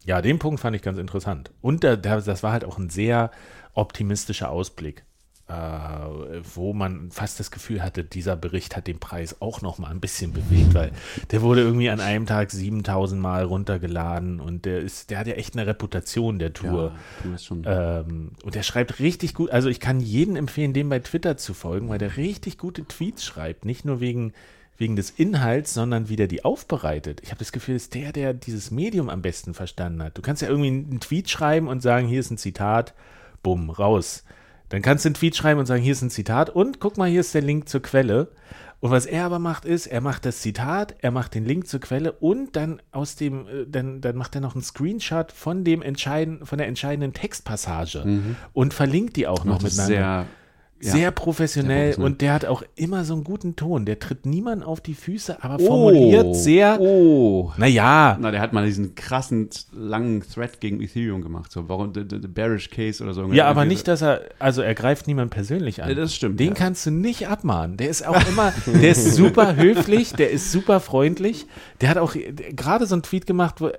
[0.04, 1.50] ja, den Punkt fand ich ganz interessant.
[1.60, 3.30] Und da, da, das war halt auch ein sehr
[3.74, 5.04] optimistischer Ausblick,
[5.46, 5.52] äh,
[6.54, 10.00] wo man fast das Gefühl hatte, dieser Bericht hat den Preis auch noch mal ein
[10.00, 10.92] bisschen bewegt, weil
[11.30, 15.34] der wurde irgendwie an einem Tag 7000 Mal runtergeladen und der ist, der hat ja
[15.34, 16.94] echt eine Reputation, der Tour.
[17.64, 18.00] Ja.
[18.00, 19.50] Ähm, und der schreibt richtig gut.
[19.50, 23.24] Also ich kann jedem empfehlen, dem bei Twitter zu folgen, weil der richtig gute Tweets
[23.24, 23.64] schreibt.
[23.64, 24.32] Nicht nur wegen,
[24.80, 27.20] wegen des Inhalts, sondern wie der die aufbereitet.
[27.22, 30.16] Ich habe das Gefühl, das ist der, der dieses Medium am besten verstanden hat.
[30.16, 32.94] Du kannst ja irgendwie einen Tweet schreiben und sagen, hier ist ein Zitat,
[33.42, 34.24] bumm, raus.
[34.70, 37.10] Dann kannst du einen Tweet schreiben und sagen, hier ist ein Zitat und guck mal,
[37.10, 38.28] hier ist der Link zur Quelle.
[38.80, 41.80] Und was er aber macht, ist, er macht das Zitat, er macht den Link zur
[41.80, 45.82] Quelle und dann aus dem, äh, dann, dann macht er noch einen Screenshot von dem
[45.82, 48.04] entscheiden, von der entscheidenden Textpassage
[48.54, 49.86] und verlinkt die auch noch miteinander.
[49.86, 50.26] sehr,
[50.82, 50.92] ja.
[50.92, 53.84] Sehr professionell Sehr und der hat auch immer so einen guten Ton.
[53.84, 56.80] Der tritt niemand auf die Füße, aber formuliert sehr.
[56.80, 57.52] Oh.
[57.58, 61.52] Naja, Na, der hat mal diesen krassen, langen Thread gegen Ethereum gemacht.
[61.52, 63.30] So, warum, the, the, the bearish case oder so.
[63.32, 65.90] ja, aber nicht, dass er, also er greift niemand persönlich an.
[65.90, 66.54] Ja, das stimmt, Den ja.
[66.54, 67.76] kannst du nicht abmahnen.
[67.76, 71.46] Der ist auch immer, der ist super höflich, der ist super freundlich.
[71.82, 73.70] Der hat auch gerade so einen Tweet gemacht, wo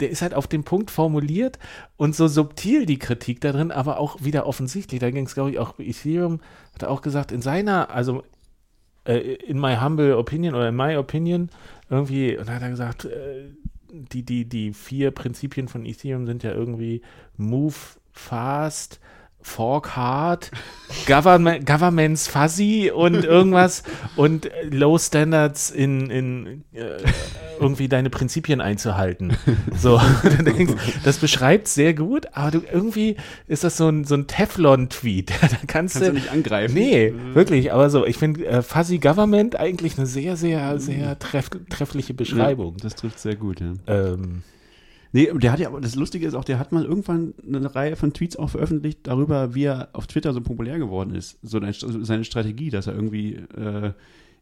[0.00, 1.58] der ist halt auf den Punkt formuliert
[1.96, 5.00] und so subtil die Kritik da drin, aber auch wieder offensichtlich.
[5.00, 6.40] Da ging es, glaube ich, auch Ethereum,
[6.74, 8.22] hat er auch gesagt, in seiner, also
[9.04, 11.50] äh, in my humble opinion oder in my opinion,
[11.90, 13.50] irgendwie, und da hat er gesagt, äh,
[13.90, 17.02] die, die, die vier Prinzipien von Ethereum sind ja irgendwie
[17.36, 17.74] Move
[18.12, 19.00] fast,
[19.40, 20.50] Fork hard,
[21.06, 23.82] Government, Governments fuzzy und irgendwas
[24.16, 26.98] und Low Standards in, in äh,
[27.60, 29.36] irgendwie deine Prinzipien einzuhalten.
[29.76, 30.00] So,
[30.44, 30.74] denkst,
[31.04, 33.16] das beschreibt sehr gut, aber du, irgendwie
[33.46, 35.30] ist das so ein, so ein Teflon-Tweet.
[35.40, 36.74] da kannst, Kannst du nicht angreifen.
[36.74, 41.50] Nee, wirklich, aber so, ich finde äh, Fuzzy Government eigentlich eine sehr, sehr, sehr treff,
[41.70, 42.74] treffliche Beschreibung.
[42.76, 43.72] Ja, das trifft sehr gut, ja.
[43.86, 44.42] Ähm,
[45.12, 47.96] Nee, der hat ja, aber das Lustige ist auch, der hat mal irgendwann eine Reihe
[47.96, 51.38] von Tweets auch veröffentlicht darüber, wie er auf Twitter so populär geworden ist.
[51.42, 53.92] So eine- seine Strategie, dass er irgendwie äh,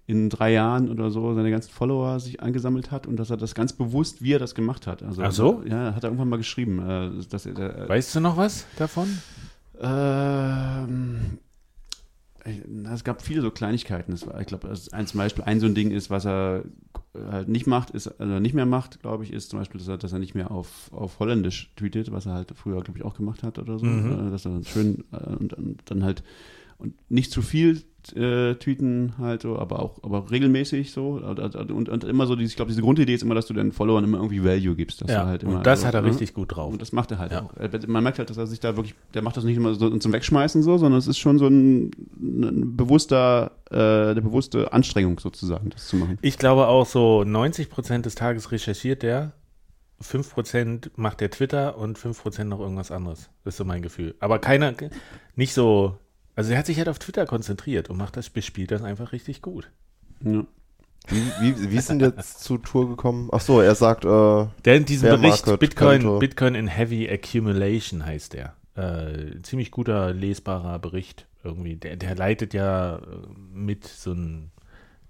[0.08, 3.54] in drei Jahren oder so seine ganzen Follower sich angesammelt hat und dass er das
[3.54, 5.02] ganz bewusst, wie er das gemacht hat.
[5.02, 5.62] Also, Ach so?
[5.68, 6.78] Ja, hat er irgendwann mal geschrieben.
[6.88, 9.06] Äh, dass er, der, weißt du noch was davon?
[9.80, 11.38] ähm,
[12.68, 14.14] na, es gab viele so Kleinigkeiten.
[14.26, 16.62] War, ich glaube, ein zum Beispiel ein so ein Ding ist, was er
[17.30, 19.98] halt nicht macht, ist, also nicht mehr macht, glaube ich, ist zum Beispiel, dass er,
[19.98, 23.16] dass er nicht mehr auf, auf Holländisch tweetet, was er halt früher, glaube ich, auch
[23.16, 23.86] gemacht hat oder so.
[23.86, 24.28] Mhm.
[24.28, 26.22] Äh, Dass er schön äh, und, und dann halt
[26.78, 27.82] und nicht zu viel
[28.14, 32.56] äh, tweeten halt so, aber auch aber regelmäßig so und, und, immer so, diese, ich
[32.56, 35.02] glaube, diese Grundidee ist immer, dass du deinen Followern immer irgendwie Value gibst.
[35.02, 36.08] Dass Ja, halt immer, und das so, hat er ne?
[36.08, 36.72] richtig gut drauf.
[36.72, 37.42] Und das macht er halt Ja.
[37.42, 37.86] auch.
[37.86, 40.12] Man merkt halt, dass er sich da wirklich, der macht das nicht immer so zum
[40.12, 41.90] Wegschmeißen so, sondern es ist schon so ein,
[42.20, 46.18] ein bewusster, äh, eine bewusste Anstrengung sozusagen, das zu machen.
[46.22, 49.32] Ich glaube auch so 90 Prozent des Tages recherchiert der,
[50.00, 53.30] 5 Prozent macht der Twitter und 5 Prozent noch irgendwas anderes.
[53.44, 54.14] Das ist so mein Gefühl.
[54.20, 54.74] Aber keiner,
[55.36, 55.96] nicht so,
[56.36, 59.42] also er hat sich halt auf Twitter konzentriert und macht das, bespielt das einfach richtig
[59.42, 59.68] gut.
[60.22, 60.44] Ja.
[61.08, 63.28] Wie, wie, wie ist denn jetzt zur Tour gekommen?
[63.32, 67.08] Ach so, er sagt, äh, Der in diesem Bericht Market Bitcoin, könnte- Bitcoin in Heavy
[67.10, 68.54] Accumulation heißt der.
[68.76, 71.76] Äh, ziemlich guter, lesbarer Bericht irgendwie.
[71.76, 73.00] Der, der leitet ja äh,
[73.52, 74.50] mit so ein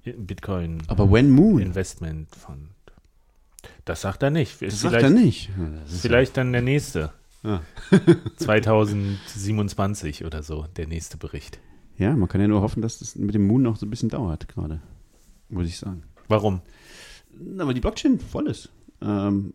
[0.05, 2.69] Bitcoin Aber When Moon, Investment Fund.
[3.85, 4.61] Das sagt er nicht.
[4.63, 5.51] das sagt er nicht.
[5.89, 7.13] Vielleicht dann der nächste.
[7.47, 7.63] Ja.
[8.37, 11.61] 2027 oder so, der nächste Bericht.
[11.97, 14.09] Ja, man kann ja nur hoffen, dass das mit dem Moon noch so ein bisschen
[14.09, 14.81] dauert gerade,
[15.49, 16.03] muss ich sagen.
[16.29, 16.61] Warum?
[17.39, 18.71] Na, weil die Blockchain voll ist.
[19.01, 19.53] Ähm,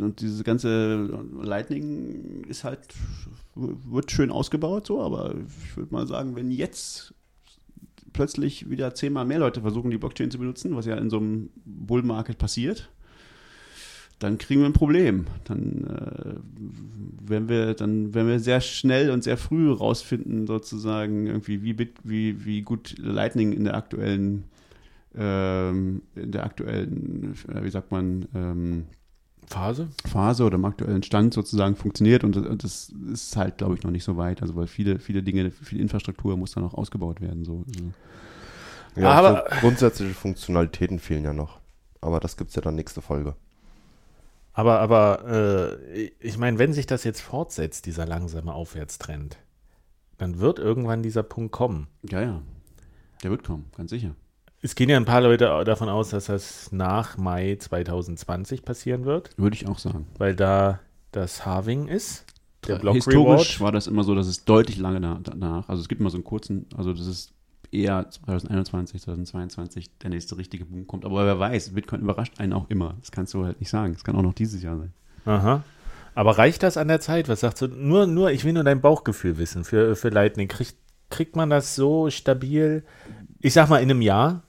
[0.00, 2.80] und diese ganze Lightning ist halt,
[3.54, 7.14] wird schön ausgebaut, so, aber ich würde mal sagen, wenn jetzt
[8.12, 11.50] plötzlich wieder zehnmal mehr Leute versuchen, die Blockchain zu benutzen, was ja in so einem
[11.64, 12.90] Bull Market passiert,
[14.18, 15.26] dann kriegen wir ein Problem.
[15.44, 21.62] Dann äh, werden wir, dann werden wir sehr schnell und sehr früh rausfinden, sozusagen, irgendwie,
[21.62, 24.44] wie, Bit, wie, wie gut Lightning in der aktuellen
[25.18, 28.84] ähm, in der aktuellen, äh, wie sagt man, ähm,
[29.46, 29.88] Phase?
[30.06, 33.92] Phase oder im aktuellen Stand sozusagen funktioniert und, und das ist halt, glaube ich, noch
[33.92, 34.42] nicht so weit.
[34.42, 37.44] Also weil viele, viele Dinge, viel Infrastruktur muss da noch ausgebaut werden.
[37.44, 37.64] So.
[38.96, 41.60] Ja, Aber- glaub, grundsätzliche Funktionalitäten fehlen ja noch.
[42.00, 43.36] Aber das gibt's ja dann nächste Folge.
[44.58, 49.36] Aber, aber äh, ich meine, wenn sich das jetzt fortsetzt, dieser langsame Aufwärtstrend,
[50.16, 51.88] dann wird irgendwann dieser Punkt kommen.
[52.10, 52.42] ja, ja.
[53.22, 54.14] Der wird kommen, ganz sicher.
[54.62, 59.36] Es gehen ja ein paar Leute davon aus, dass das nach Mai 2020 passieren wird,
[59.38, 60.06] Würde ich auch sagen.
[60.18, 60.80] weil da
[61.12, 62.24] das Halving ist.
[62.66, 63.60] Der Block Historisch Reward.
[63.60, 66.16] war das immer so, dass es deutlich lange na- danach, also es gibt immer so
[66.16, 67.32] einen kurzen, also das ist
[67.76, 71.04] eher 2021, 2022 der nächste richtige Boom kommt.
[71.04, 72.94] Aber wer weiß, Bitcoin überrascht einen auch immer.
[73.00, 73.92] Das kannst du halt nicht sagen.
[73.92, 74.92] Das kann auch noch dieses Jahr sein.
[75.24, 75.62] Aha.
[76.14, 77.28] Aber reicht das an der Zeit?
[77.28, 77.68] Was sagst du?
[77.68, 80.48] Nur, nur, ich will nur dein Bauchgefühl wissen für, für Lightning.
[80.48, 80.76] Kriegt,
[81.10, 82.84] kriegt man das so stabil?
[83.40, 84.42] Ich sag mal, in einem Jahr?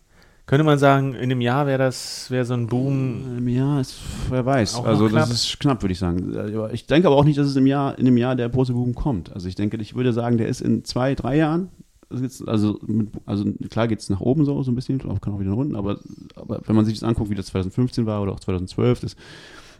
[0.45, 3.37] Könnte man sagen, in einem Jahr wäre das, wäre so ein Boom.
[3.37, 3.99] Ähm, Ja, ist,
[4.29, 4.81] wer weiß.
[4.81, 6.37] Also das ist knapp, würde ich sagen.
[6.37, 8.71] Aber Ich denke aber auch nicht, dass es im Jahr, in einem Jahr der große
[8.71, 9.33] Boom kommt.
[9.33, 11.67] Also ich denke, ich würde sagen, der ist in zwei, drei Jahren.
[12.09, 15.49] Also, mit, also klar geht es nach oben so, so ein bisschen, kann auch wieder
[15.49, 15.99] nach unten, aber,
[16.35, 19.15] aber wenn man sich das anguckt, wie das 2015 war oder auch 2012, das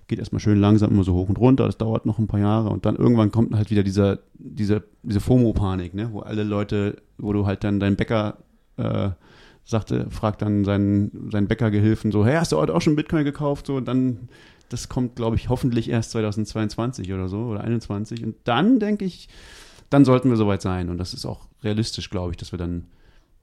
[0.07, 2.69] geht erstmal schön langsam immer so hoch und runter, das dauert noch ein paar Jahre
[2.69, 7.33] und dann irgendwann kommt halt wieder dieser, dieser, diese FOMO-Panik, ne, wo alle Leute, wo
[7.33, 8.37] du halt dann deinen Bäcker
[8.77, 9.09] äh,
[9.67, 13.67] sagte, fragt dann seinen, seinen Bäckergehilfen so, hey, hast du heute auch schon Bitcoin gekauft?
[13.67, 14.29] So, und dann,
[14.69, 18.23] das kommt, glaube ich, hoffentlich erst 2022 oder so oder 21.
[18.23, 19.27] Und dann denke ich,
[19.89, 20.89] dann sollten wir soweit sein.
[20.89, 22.85] Und das ist auch realistisch, glaube ich, dass wir dann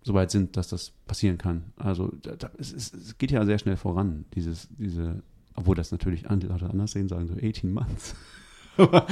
[0.03, 1.65] soweit sind, dass das passieren kann.
[1.77, 5.23] Also da, da, es, es, es geht ja sehr schnell voran, dieses, diese,
[5.55, 8.15] obwohl das natürlich andere anders sehen, sagen so 18 months.
[8.77, 9.07] Aber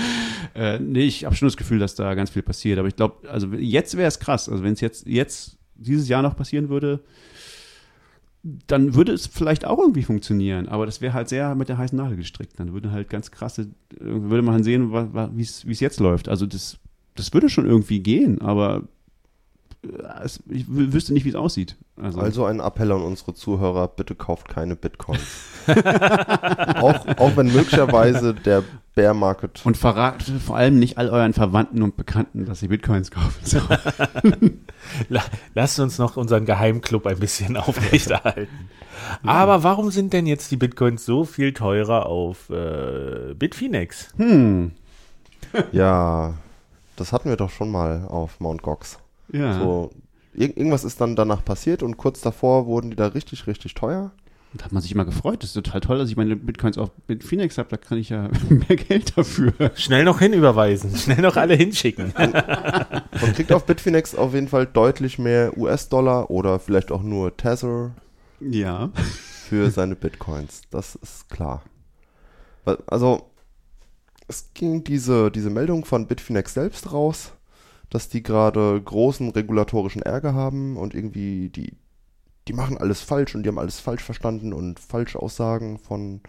[0.55, 2.79] äh, nee, ich habe schon das Gefühl, dass da ganz viel passiert.
[2.79, 4.49] Aber ich glaube, also jetzt wäre es krass.
[4.49, 7.01] Also wenn es jetzt, jetzt dieses Jahr noch passieren würde,
[8.67, 11.97] dann würde es vielleicht auch irgendwie funktionieren, aber das wäre halt sehr mit der heißen
[11.97, 12.59] Nadel gestrickt.
[12.59, 13.69] Dann würde halt ganz krasse,
[13.99, 16.29] würde man sehen, wie es jetzt läuft.
[16.29, 16.79] Also das,
[17.15, 18.83] das würde schon irgendwie gehen, aber
[19.85, 19.89] äh,
[20.25, 21.77] es, ich wü- wüsste nicht, wie es aussieht.
[22.01, 25.21] Also, Also ein Appell an unsere Zuhörer, bitte kauft keine Bitcoins.
[25.67, 31.81] auch, auch wenn möglicherweise der Bear Market und verrat vor allem nicht all euren Verwandten
[31.83, 34.61] und Bekannten, dass sie Bitcoins kaufen sollen.
[35.09, 35.23] La
[35.55, 38.69] lasst uns noch unseren Geheimclub ein bisschen aufrechterhalten.
[39.25, 44.09] Aber warum sind denn jetzt die Bitcoins so viel teurer auf äh, Bitfinex?
[44.17, 44.73] Hm,
[45.73, 46.35] Ja,
[47.03, 48.99] das hatten wir doch schon mal auf Mount Gox.
[49.33, 49.59] ja.
[49.59, 49.91] So,
[50.35, 54.13] ir irgendwas ist dann danach passiert und kurz davor wurden die da richtig, richtig teuer.
[54.55, 55.43] Da hat man sich immer gefreut.
[55.43, 57.71] Das ist total toll, dass ich meine Bitcoins auf Bitfinex habe.
[57.71, 59.53] Da kann ich ja mehr Geld dafür.
[59.77, 62.13] Schnell noch hinüberweisen, schnell noch alle hinschicken.
[62.17, 67.93] Man kriegt auf Bitfinex auf jeden Fall deutlich mehr US-Dollar oder vielleicht auch nur Tether
[68.41, 68.91] Ja.
[68.95, 70.63] für seine Bitcoins.
[70.71, 71.63] Das ist klar.
[72.87, 73.31] Also,
[74.29, 77.33] es ging diese, diese Meldung von Bitfinex selbst raus,
[77.91, 81.75] dass die gerade großen regulatorischen Ärger haben und irgendwie die,
[82.49, 86.21] die machen alles falsch und die haben alles falsch verstanden und falsche Aussagen von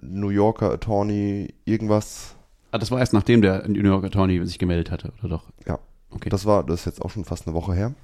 [0.00, 2.34] New Yorker Attorney, irgendwas.
[2.70, 5.44] Ah, das war erst nachdem der New York Attorney sich gemeldet hatte, oder doch?
[5.66, 5.78] Ja.
[6.10, 6.30] Okay.
[6.30, 7.94] Das war, das ist jetzt auch schon fast eine Woche her.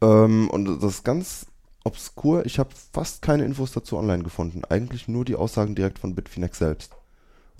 [0.00, 1.46] Ähm, und das ist ganz
[1.84, 2.46] obskur.
[2.46, 4.62] Ich habe fast keine Infos dazu online gefunden.
[4.68, 6.94] Eigentlich nur die Aussagen direkt von Bitfinex selbst.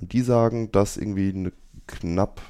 [0.03, 1.53] Und die sagen, dass irgendwie eine
[1.87, 2.43] knapp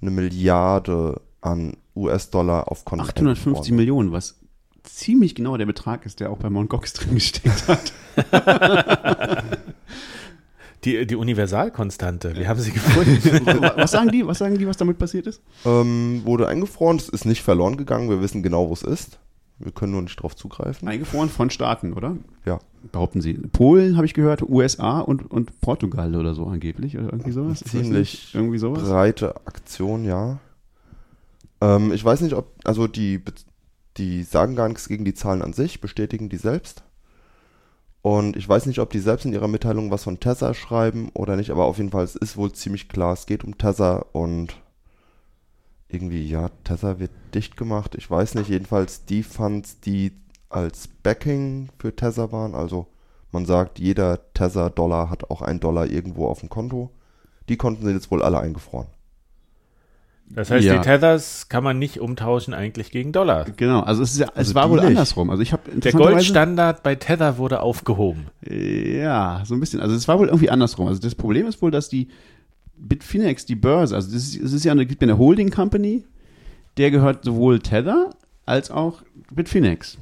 [0.00, 4.38] eine Milliarde an US-Dollar auf Konten 850 Millionen, was
[4.84, 6.70] ziemlich genau der Betrag ist, der auch bei Mt.
[6.70, 7.92] Gox drin gesteckt hat.
[10.84, 13.60] Die, die Universalkonstante, wir haben sie gefunden.
[13.76, 14.24] was sagen die?
[14.24, 15.42] Was sagen die, was damit passiert ist?
[15.64, 16.98] ähm, wurde eingefroren.
[16.98, 18.08] Es ist nicht verloren gegangen.
[18.08, 19.18] Wir wissen genau, wo es ist.
[19.58, 20.86] Wir können nur nicht drauf zugreifen.
[20.86, 22.16] Eingefroren von Staaten, oder?
[22.44, 22.60] Ja.
[22.92, 23.34] Behaupten sie.
[23.34, 27.60] Polen, habe ich gehört, USA und, und Portugal oder so angeblich, oder irgendwie sowas?
[27.60, 28.82] Ziemlich Irgendwie sowas?
[28.82, 30.38] breite Aktion, ja.
[31.60, 33.22] Ähm, ich weiß nicht, ob, also die,
[33.96, 36.82] die sagen gar nichts gegen die Zahlen an sich, bestätigen die selbst.
[38.02, 41.34] Und ich weiß nicht, ob die selbst in ihrer Mitteilung was von Tether schreiben oder
[41.36, 44.60] nicht, aber auf jeden Fall, es ist wohl ziemlich klar, es geht um Tether und
[45.88, 47.94] irgendwie, ja, Tether wird dicht gemacht.
[47.96, 50.12] Ich weiß nicht, jedenfalls die Funds, die
[50.48, 52.86] als Backing für Tether waren, also
[53.32, 56.90] man sagt, jeder Tether-Dollar hat auch einen Dollar irgendwo auf dem Konto.
[57.48, 58.86] Die Konten sind jetzt wohl alle eingefroren.
[60.28, 60.74] Das heißt, Ja.
[60.76, 63.44] die Tethers kann man nicht umtauschen eigentlich gegen Dollar.
[63.56, 64.88] Genau, also es, ist ja, es Also war wohl nicht.
[64.88, 65.30] andersrum.
[65.30, 68.26] Also ich habe Der Goldstandard bei Tether wurde aufgehoben.
[68.48, 69.80] Ja, so ein bisschen.
[69.80, 70.88] Also es war wohl irgendwie andersrum.
[70.88, 72.08] Also das Problem ist wohl, dass die
[72.76, 76.04] Bitfinex, die Börse, also das ist, es ist ja eine, gibt ja eine Holding Company,
[76.76, 78.10] der gehört sowohl Tether
[78.46, 79.96] als auch Bitfinex.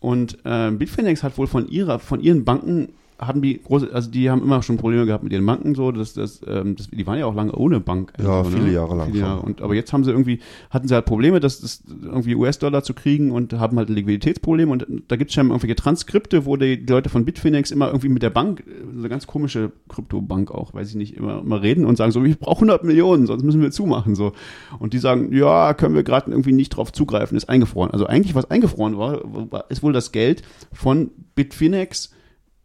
[0.00, 2.88] Und äh, Bitfinex hat wohl von ihrer, von ihren Banken
[3.20, 6.14] haben die große, also die haben immer schon Probleme gehabt mit ihren Banken so, dass
[6.14, 8.12] das, ähm, das die waren ja auch lange ohne Bank.
[8.18, 9.28] Ja, Also, viele Jahre lang Viele schon.
[9.28, 9.42] Jahre.
[9.42, 10.40] Und aber jetzt haben sie irgendwie,
[10.70, 14.70] hatten sie halt Probleme, das, das irgendwie US-Dollar zu kriegen und haben halt ein Liquiditätsproblem
[14.70, 18.08] und da gibt es scheinbar irgendwelche Transkripte, wo die, die Leute von Bitfinex immer irgendwie
[18.08, 21.84] mit der Bank, so eine ganz komische Kryptobank auch, weiß ich nicht, immer, immer reden
[21.84, 24.32] und sagen so, ich brauche 100 Millionen, sonst müssen wir zumachen so.
[24.78, 27.90] Und die sagen, ja, können wir gerade irgendwie nicht drauf zugreifen, ist eingefroren.
[27.90, 30.42] Also eigentlich, was eingefroren war, war ist wohl das Geld
[30.72, 32.12] von Bitfinex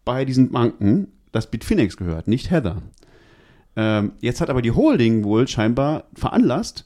[0.05, 2.81] bei diesen Banken, das Bitfinex gehört, nicht Heather.
[3.75, 6.85] Ähm, jetzt hat aber die Holding wohl scheinbar veranlasst,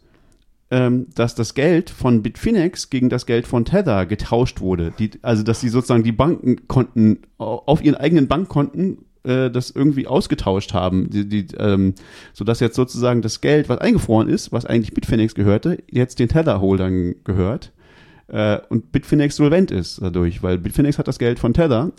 [0.71, 4.91] ähm, dass das Geld von Bitfinex gegen das Geld von Tether getauscht wurde.
[4.97, 10.07] Die, also, dass sie sozusagen die Bankenkonten au- auf ihren eigenen Bankkonten äh, das irgendwie
[10.07, 11.93] ausgetauscht haben, die, die, ähm,
[12.33, 17.15] sodass jetzt sozusagen das Geld, was eingefroren ist, was eigentlich Bitfinex gehörte, jetzt den Tether-Holdern
[17.23, 17.71] gehört
[18.27, 21.91] äh, und Bitfinex solvent ist dadurch, weil Bitfinex hat das Geld von Tether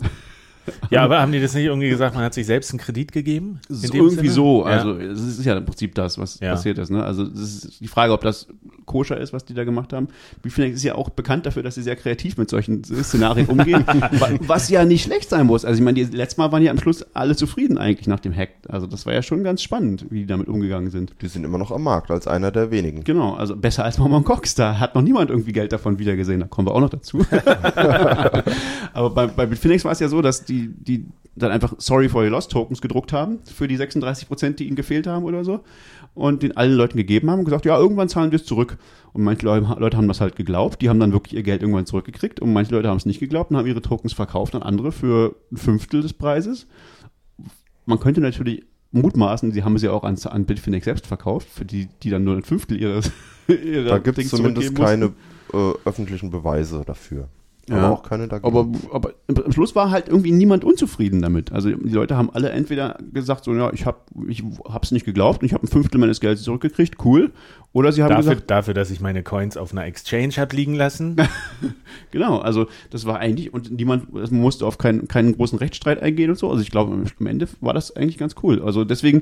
[0.89, 3.59] Ja, aber haben die das nicht irgendwie gesagt, man hat sich selbst einen Kredit gegeben?
[3.69, 4.31] So, irgendwie Sinne?
[4.31, 4.59] so.
[4.65, 4.71] Ja.
[4.71, 6.51] Also es ist ja im Prinzip das, was Ja.
[6.51, 6.89] passiert ist.
[6.91, 7.03] Ne?
[7.03, 8.47] Also es ist die Frage, ob das
[8.85, 10.07] koscher ist, was die da gemacht haben.
[10.41, 14.29] Bitfinex ist ja auch bekannt dafür, dass sie sehr kreativ mit solchen Szenarien umgehen, wa-
[14.41, 15.63] was ja nicht schlecht sein muss.
[15.65, 18.35] Also ich meine, die letztes Mal waren ja am Schluss alle zufrieden eigentlich nach dem
[18.35, 18.49] Hack.
[18.67, 21.13] Also das war ja schon ganz spannend, wie die damit umgegangen sind.
[21.21, 23.03] Die sind immer noch am Markt als einer der wenigen.
[23.03, 24.55] Genau, also besser als Mormon Cox.
[24.55, 26.41] Da hat noch niemand irgendwie Geld davon wiedergesehen.
[26.41, 27.25] Da kommen wir auch noch dazu.
[28.93, 32.23] Aber bei, bei Bitfinex war es ja so, dass die, die dann einfach Sorry for
[32.23, 35.61] your Lost Tokens gedruckt haben für die 36 Prozent, die ihnen gefehlt haben oder so.
[36.13, 38.77] Und den allen Leuten gegeben haben und gesagt, ja, irgendwann zahlen wir es zurück.
[39.13, 40.81] Und manche Leute, haben das halt geglaubt.
[40.81, 42.41] Die haben dann wirklich ihr Geld irgendwann zurückgekriegt.
[42.41, 45.35] Und manche Leute haben es nicht geglaubt und haben ihre Tokens verkauft an andere für
[45.51, 46.67] ein Fünftel des Preises.
[47.85, 51.87] Man könnte natürlich mutmaßen, sie haben ja auch an, an Bitfinex selbst verkauft, für die,
[52.03, 53.11] die dann nur ein Fünftel ihres
[53.47, 55.13] ihrer Da gibt es zumindest keine
[55.53, 57.29] äh, öffentlichen Beweise dafür.
[57.69, 57.77] Ja.
[57.77, 58.47] Aber auch keine dagegen.
[58.47, 61.51] Aber, aber im im Schluss war halt irgendwie niemand unzufrieden damit.
[61.51, 65.41] Also die Leute haben alle entweder gesagt, so ja, ich habe ich hab's nicht geglaubt
[65.41, 67.31] und ich habe ein Fünftel meines Geldes zurückgekriegt, cool.
[67.73, 70.73] Oder sie haben Dafür, gesagt, dafür, dass ich meine Coins auf einer Exchange hab liegen
[70.73, 71.15] lassen.
[72.11, 76.31] genau, also das war eigentlich, und niemand man musste auf keinen, keinen großen Rechtsstreit eingehen
[76.31, 76.49] und so.
[76.49, 78.61] Also ich glaube, am Ende war das eigentlich ganz cool.
[78.61, 79.21] Also deswegen,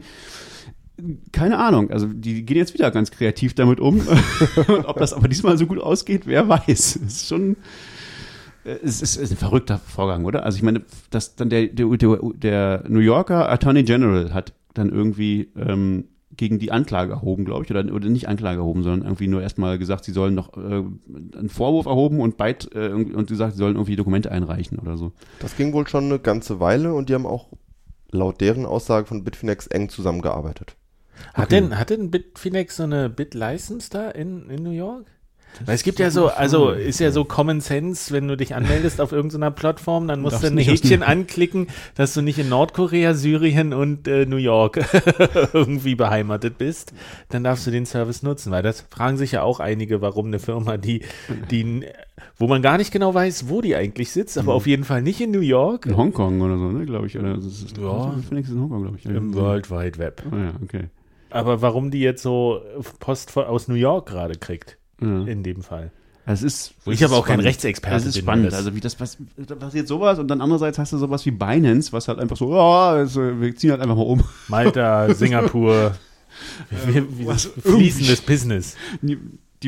[1.31, 4.01] keine Ahnung, also die gehen jetzt wieder ganz kreativ damit um.
[4.67, 6.67] und ob das aber diesmal so gut ausgeht, wer weiß.
[6.67, 7.57] Es ist schon.
[8.69, 10.43] Äh, Es ist, ein verrückter Vorgang, oder?
[10.43, 15.49] Also ich meine, dass dann der, der, der, New Yorker Attorney General hat dann irgendwie
[15.55, 16.05] ähm,
[16.35, 19.77] gegen die Anklage erhoben, glaube ich, oder, oder nicht Anklage erhoben, sondern irgendwie nur erstmal
[19.77, 20.83] gesagt, sie sollen noch äh,
[21.37, 25.11] einen Vorwurf erhoben und beit, äh, und gesagt, sie sollen irgendwie Dokumente einreichen oder so.
[25.39, 27.49] das ging wohl schon eine ganze Weile und die haben auch
[28.11, 30.75] laut deren Aussage von Bitfinex eng zusammengearbeitet.
[31.33, 35.05] Hat denn, hat denn Bitfinex so eine Bit-License da in, in New York?
[35.65, 39.01] Weil es gibt ja so, also ist ja so Common Sense, wenn du dich anmeldest
[39.01, 43.73] auf irgendeiner Plattform, dann musst du ein Häkchen anklicken, dass du nicht in Nordkorea, Syrien
[43.73, 44.79] und äh, New York
[45.53, 46.93] irgendwie beheimatet bist.
[47.29, 50.39] Dann darfst du den Service nutzen, weil das fragen sich ja auch einige, warum eine
[50.39, 51.01] Firma, die,
[51.51, 51.83] die,
[52.37, 55.19] wo man gar nicht genau weiß, wo die eigentlich sitzt, aber auf jeden Fall nicht
[55.19, 57.19] in New York, In Hongkong oder so, ne, glaube ich.
[57.19, 58.15] Oder das ist, Ja.
[58.29, 59.05] Phoenix in Hongkong, glaube ich.
[59.05, 60.23] im World Wide Web.
[60.31, 60.85] Ah, ja, okay.
[61.31, 62.61] Aber warum die jetzt so
[62.99, 65.23] Post aus New York gerade kriegt, Ja.
[65.25, 65.91] in dem Fall.
[66.25, 67.39] Es ist, Wo ich aber auch kein.
[67.39, 68.47] Rechtsexperte Es ist spannend.
[68.47, 69.17] das- Also wie das was,
[69.59, 72.89] passiert sowas und dann andererseits hast du sowas wie Binance, was halt einfach so, ja,
[72.91, 74.23] also wir ziehen halt einfach mal um.
[74.47, 75.95] Malta, Singapur,
[76.85, 78.75] wie, was fließendes Business.
[79.01, 79.17] Die,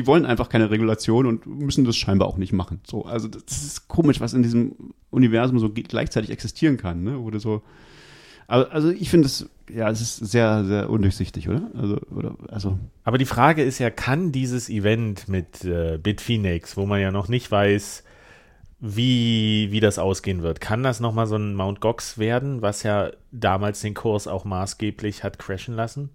[0.06, 2.80] wollen einfach keine Regulation und müssen das scheinbar auch nicht machen.
[2.88, 4.74] So, also das ist komisch, was in diesem
[5.10, 7.18] Universum so gleichzeitig existieren kann, ne?
[7.18, 7.62] Oder so.
[8.46, 11.70] Aber, also ich finde es, ja, es ist sehr, sehr undurchsichtig, oder?
[11.74, 16.86] Also, oder, also Aber die Frage ist ja, kann dieses Event mit äh, Bitfinex, wo
[16.86, 18.04] man ja noch nicht weiß,
[18.80, 23.10] wie, wie das ausgehen wird, kann das nochmal so ein Mount Gox werden, was ja
[23.30, 26.10] damals den Kurs auch maßgeblich hat crashen lassen?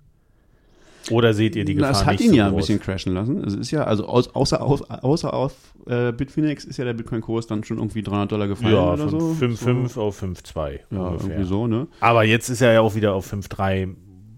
[1.12, 2.62] Oder seht ihr die Gefahr Na, es hat nicht ihn so ja ein groß?
[2.68, 3.43] bisschen crashen lassen.
[3.43, 5.53] Es ist ja, also aus, außer, aus, außer auf
[5.88, 9.20] äh, Bitfinex ist ja der Bitcoin-Kurs dann schon irgendwie 300 Dollar gefallen Ja, oder von
[9.20, 9.36] so.
[9.45, 10.01] 5,5 So.
[10.01, 11.30] auf 5,2 Ja, ungefähr.
[11.30, 11.88] irgendwie so, ne?
[11.99, 13.95] Aber jetzt ist er ja auch wieder auf 5,3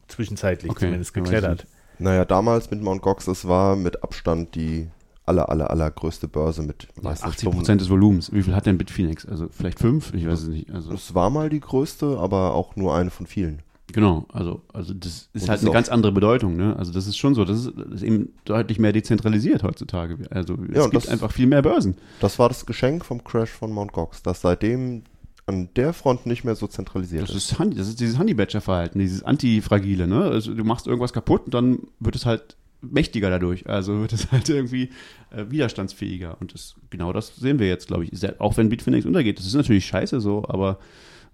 [0.07, 1.65] zwischenzeitlich Okay, zumindest geklettert.
[1.99, 3.01] Naja, damals mit Mt.
[3.01, 4.87] Gox, das war mit Abstand die
[5.25, 8.31] aller, aller, allergrößte Börse mit meistens 80 Prozent des Volumens.
[8.33, 9.27] Wie viel hat denn Bitfinex?
[9.27, 10.13] Also vielleicht fünf?
[10.15, 10.71] Ich weiß es nicht.
[10.71, 13.61] Also Es war mal die größte, aber auch nur eine von vielen.
[13.93, 14.25] Genau.
[14.31, 16.55] Also also das ist Und halt eine ganz andere Bedeutung.
[16.55, 16.75] Ne?
[16.77, 17.45] Also das ist schon so.
[17.45, 20.17] Das ist, das ist eben deutlich mehr dezentralisiert heutzutage.
[20.29, 21.95] Also es Ja, gibt das- einfach viel mehr Börsen.
[22.19, 23.91] Das war das Geschenk vom Crash von Mt.
[23.93, 25.03] Gox, dass seitdem
[25.45, 27.51] an der Front nicht mehr so zentralisiert Das ist.
[27.53, 30.07] ist, das ist dieses Honey-Badger-Verhalten, dieses Antifragile.
[30.07, 30.21] Ne?
[30.25, 33.67] Also du machst irgendwas kaputt und dann wird es halt mächtiger dadurch.
[33.67, 34.89] Also wird es halt irgendwie
[35.31, 36.37] äh, widerstandsfähiger.
[36.39, 38.39] Und das, genau das sehen wir jetzt, glaube ich.
[38.39, 39.39] Auch wenn Bitfinex untergeht.
[39.39, 40.77] Das ist natürlich scheiße so, aber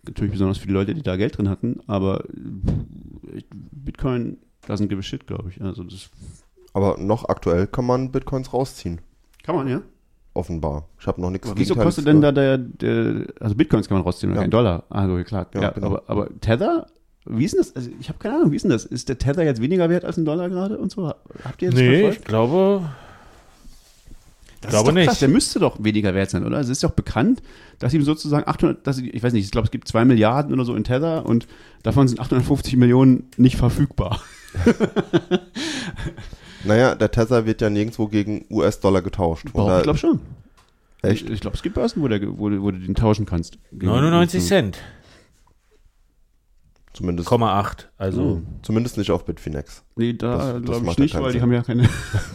[0.07, 1.79] natürlich besonders für die Leute, die da Geld drin hatten.
[1.87, 3.41] Aber äh,
[3.71, 4.37] Bitcoin
[4.67, 5.61] doesn't give a shit, glaube ich.
[5.61, 6.09] Also das
[6.73, 9.01] Aber noch aktuell kann man Bitcoins rausziehen,
[9.43, 9.81] kann man, ja.
[10.33, 10.87] offenbar.
[10.99, 14.03] Ich habe noch nichts wieso Gegenteiliges kostet denn da der, der, also Bitcoins kann man
[14.03, 14.43] rausziehen, oder Ja.
[14.43, 14.83] kein Dollar.
[14.89, 15.87] Also klar, ja, Ja, genau.
[15.87, 16.87] aber, aber Tether,
[17.25, 17.75] wie ist denn das?
[17.75, 18.85] Also ich habe keine Ahnung, wie ist denn das?
[18.85, 21.07] Ist der Tether jetzt weniger wert als ein Dollar gerade und so?
[21.43, 22.19] Habt ihr das Nee, verfolgt?
[22.19, 22.89] ich glaube,
[24.65, 25.07] Das glaube ist doch nicht.
[25.07, 26.59] Krass, der müsste doch weniger wert sein, oder?
[26.59, 27.41] Es ist doch bekannt,
[27.79, 30.65] dass ihm sozusagen 800, dass, ich weiß nicht, ich glaube, es gibt 2 Milliarden oder
[30.65, 31.47] so in Tether und
[31.83, 34.21] davon sind 850 Millionen nicht verfügbar.
[36.63, 39.45] Naja, der Tether wird ja nirgendwo gegen US-Dollar getauscht.
[39.53, 40.19] Doch, ich glaube schon.
[41.03, 41.25] Echt?
[41.25, 43.59] Ich, ich glaube, es gibt Börsen, wo, der, wo, du- wo du den tauschen kannst.
[43.71, 44.79] 99 Cent,
[46.93, 47.85] Zumindest, 0,8.
[47.97, 48.41] Also Oh.
[48.63, 49.83] zumindest nicht auf Bitfinex.
[49.97, 51.41] Nee, da Das- das glaube ich nicht, weil die Sinn.
[51.43, 51.87] haben ja keine.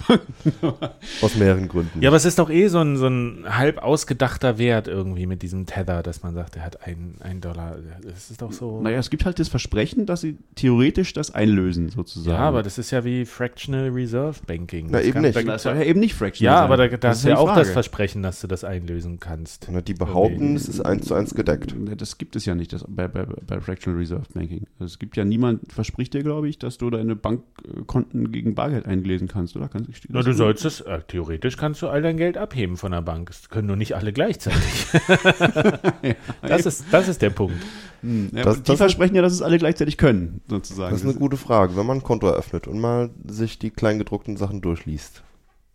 [1.22, 2.00] Aus mehreren Gründen.
[2.00, 5.42] Ja, aber es ist doch eh so ein, so ein halb ausgedachter Wert irgendwie mit
[5.42, 7.76] diesem Tether, dass man sagt, er hat einen, einen Dollar.
[8.02, 8.80] Das ist doch so.
[8.80, 12.34] Naja, es gibt halt das Versprechen, dass sie theoretisch das einlösen, sozusagen.
[12.36, 14.86] ja, aber das ist ja wie Fractional Reserve Banking.
[14.90, 15.36] Na, Das eben kann- nicht.
[15.36, 16.64] da das soll ja eben nicht fractional ja, sein.
[16.64, 17.70] aber da, da Das hast ist du ja die auch das.
[17.70, 19.68] Versprechen, dass du das einlösen kannst.
[19.70, 21.74] Na, Die behaupten, es ist eins zu eins gedeckt.
[21.98, 24.66] Das gibt es ja nicht das, bei, bei, bei Fractional Reserve Banking.
[24.78, 27.16] Also es gibt ja niemand, verspricht dir, glaube ich, dass du deine
[27.56, 29.68] Bankkonten gegen Bargeld einlesen kannst, oder?
[29.68, 32.76] Kannst, steht Na, das du sollst es, äh, theoretisch kannst du all dein Geld abheben
[32.76, 33.30] von der Bank.
[33.30, 34.86] Es können nur nicht alle gleichzeitig.
[36.42, 37.56] das, ist, das ist der Punkt.
[38.02, 40.92] Hm, ja, Das- die das- versprechen ja, dass es alle gleichzeitig können, sozusagen.
[40.92, 41.76] Das ist eine gute Frage.
[41.76, 45.22] Wenn man ein Konto eröffnet und mal sich die kleingedruckten Sachen durchliest,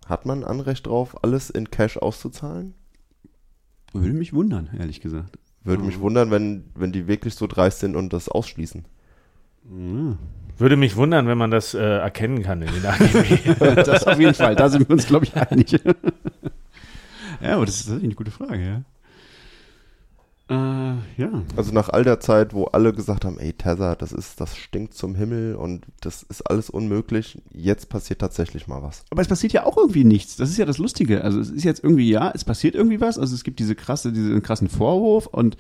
[0.06, 2.74] hat man Anrecht drauf, alles in Cash auszuzahlen?
[3.94, 5.38] Würde mich wundern, ehrlich gesagt.
[5.64, 8.86] Würde mich wundern, wenn, wenn die wirklich so dreist sind und das ausschließen.
[9.70, 10.18] Ja.
[10.58, 13.76] Würde mich wundern, wenn man das äh, erkennen kann in den AGB.
[13.84, 15.72] Das auf jeden Fall, da sind wir uns, glaube ich, einig.
[17.42, 18.82] ja, aber das ist tatsächlich eine gute Frage, ja.
[20.48, 21.44] Äh, ja.
[21.58, 24.94] Also nach all der Zeit, wo alle gesagt haben, ey, Tether, das ist, das stinkt
[24.94, 29.04] zum Himmel und das ist alles unmöglich, jetzt passiert tatsächlich mal was.
[29.10, 30.36] Aber es passiert ja auch irgendwie nichts.
[30.36, 31.24] Das ist ja das Lustige.
[31.24, 33.18] Also es ist jetzt irgendwie, ja, es passiert irgendwie was.
[33.18, 35.58] Also es gibt diese krasse, diesen krassen Vorwurf und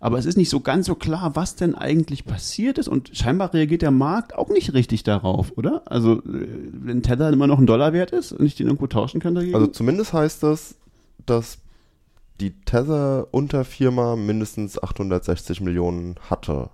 [0.00, 3.52] aber es ist nicht so ganz so klar, was denn eigentlich passiert ist und scheinbar
[3.52, 5.82] reagiert der Markt auch nicht richtig darauf, oder?
[5.86, 9.20] Also äh, wenn Tether immer noch ein Dollar wert ist und ich den irgendwo tauschen
[9.20, 9.54] kann dagegen.
[9.54, 10.76] Also zumindest heißt das,
[11.26, 11.58] dass
[12.40, 16.70] die Tether-Unterfirma mindestens 860 Millionen hatte.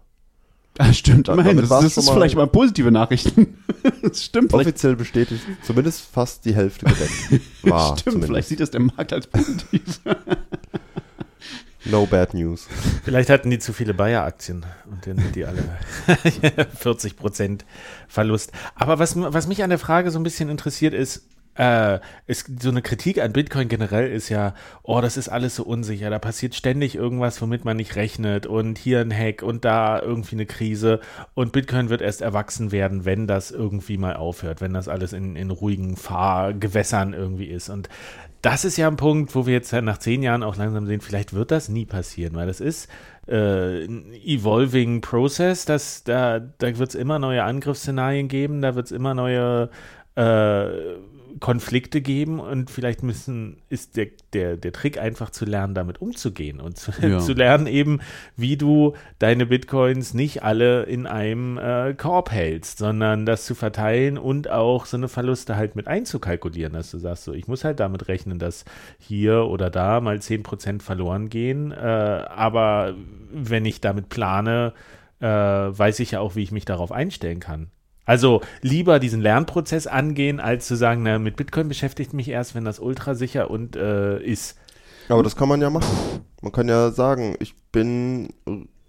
[0.79, 1.57] ah, stimmt, Da- immerhin.
[1.57, 3.57] Das, das ist mal- vielleicht mal positive Nachrichten.
[4.03, 4.67] das stimmt vielleicht.
[4.69, 7.41] Offiziell bestätigt, zumindest fast die Hälfte gedeckt.
[7.63, 8.49] War Stimmt, vielleicht zumindest.
[8.51, 10.01] sieht das der Markt als positiv.
[11.85, 12.67] No bad news.
[13.05, 15.63] Vielleicht hatten die zu viele Bayer-Aktien und dann sind die alle
[16.77, 17.65] 40 Prozent
[18.09, 18.53] Verlust.
[18.75, 22.71] Aber was, was mich an der Frage so ein bisschen interessiert ist, äh, ist so
[22.71, 26.55] eine Kritik an Bitcoin generell ist ja, oh, das ist alles so unsicher, da passiert
[26.55, 31.01] ständig irgendwas, womit man nicht rechnet und hier ein Hack und da irgendwie eine Krise
[31.35, 35.37] und Bitcoin wird erst erwachsen werden, wenn das irgendwie mal aufhört, wenn das alles in,
[35.37, 37.89] in ruhigen Fahrgewässern irgendwie ist und
[38.45, 41.33] das ist ja ein Punkt, wo wir jetzt nach zehn Jahren auch langsam sehen, vielleicht
[41.33, 42.91] wird das nie passieren, weil das ist
[43.27, 48.87] äh, ein evolving process, das, da, da wird es immer neue Angriffsszenarien geben, da wird
[48.87, 49.71] es immer neue
[50.17, 50.67] äh,
[51.45, 56.59] Konflikte geben und vielleicht müssen, ist der, der, der Trick einfach zu lernen, damit umzugehen
[56.59, 57.19] und zu, Ja.
[57.21, 58.01] zu lernen eben,
[58.35, 64.17] wie du deine Bitcoins nicht alle in einem äh, Korb hältst, sondern das zu verteilen
[64.17, 67.79] und auch so eine Verluste halt mit einzukalkulieren, dass du sagst, so, ich muss halt
[67.79, 68.65] damit rechnen, dass
[68.99, 72.95] hier oder da mal 10% verloren gehen, äh, aber
[73.31, 74.73] wenn ich damit plane,
[75.21, 77.69] äh, weiß ich ja auch, wie ich mich darauf einstellen kann.
[78.05, 82.65] Also lieber diesen Lernprozess angehen, als zu sagen, na, mit Bitcoin beschäftigt mich erst, wenn
[82.65, 84.59] das ultra sicher und äh, ist.
[85.09, 85.89] Aber das kann man ja machen.
[86.43, 88.29] Man kann ja sagen, ich bin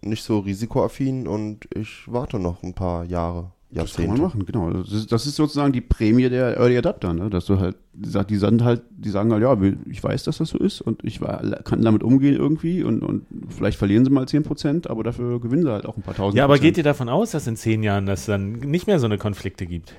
[0.02, 4.12] nicht so risikoaffin und ich warte noch ein paar Jahre Das kann Jahrzehnte.
[4.12, 4.70] man machen, genau.
[4.72, 7.30] Das ist, das ist sozusagen die Prämie der Early Adapter, ne?
[7.30, 9.58] dass du halt, die sagen, halt, die sagen halt, ja,
[9.90, 11.20] ich weiß, dass das so ist und ich
[11.64, 15.72] kann damit umgehen irgendwie und, und vielleicht verlieren sie mal 10%, aber dafür gewinnen sie
[15.72, 16.38] halt auch ein paar tausend.
[16.38, 19.08] Ja, aber geht ihr davon aus, dass in zehn Jahren das dann nicht mehr so
[19.08, 19.94] eine Konflikte gibt?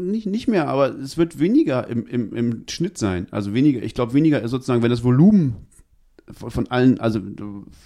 [0.00, 3.26] nicht, nicht mehr, aber es wird weniger im, im, im Schnitt sein.
[3.30, 5.56] Also weniger, ich glaube weniger sozusagen, wenn das Volumen
[6.30, 7.20] von, von allen, also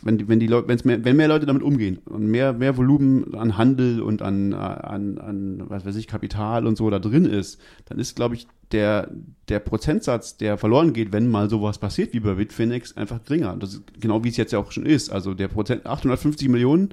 [0.03, 3.35] wenn wenn die Leute, wenn's mehr, wenn mehr Leute damit umgehen und mehr, mehr Volumen
[3.35, 7.61] an Handel und an, an, an, was weiß ich, Kapital und so da drin ist,
[7.87, 9.11] dann ist, glaube ich, der,
[9.49, 13.57] der Prozentsatz, der verloren geht, wenn mal sowas passiert wie bei Bitfinex, einfach geringer.
[13.57, 15.11] Das ist genau wie es jetzt ja auch schon ist.
[15.11, 16.91] Also der Prozent, 850 Millionen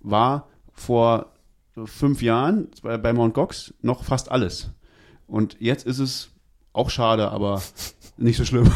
[0.00, 1.32] war vor
[1.84, 3.34] fünf Jahren bei, bei Mt.
[3.34, 4.70] Gox noch fast alles.
[5.26, 6.30] Und jetzt ist es
[6.72, 7.62] auch schade, aber
[8.20, 8.70] nicht so schlimm.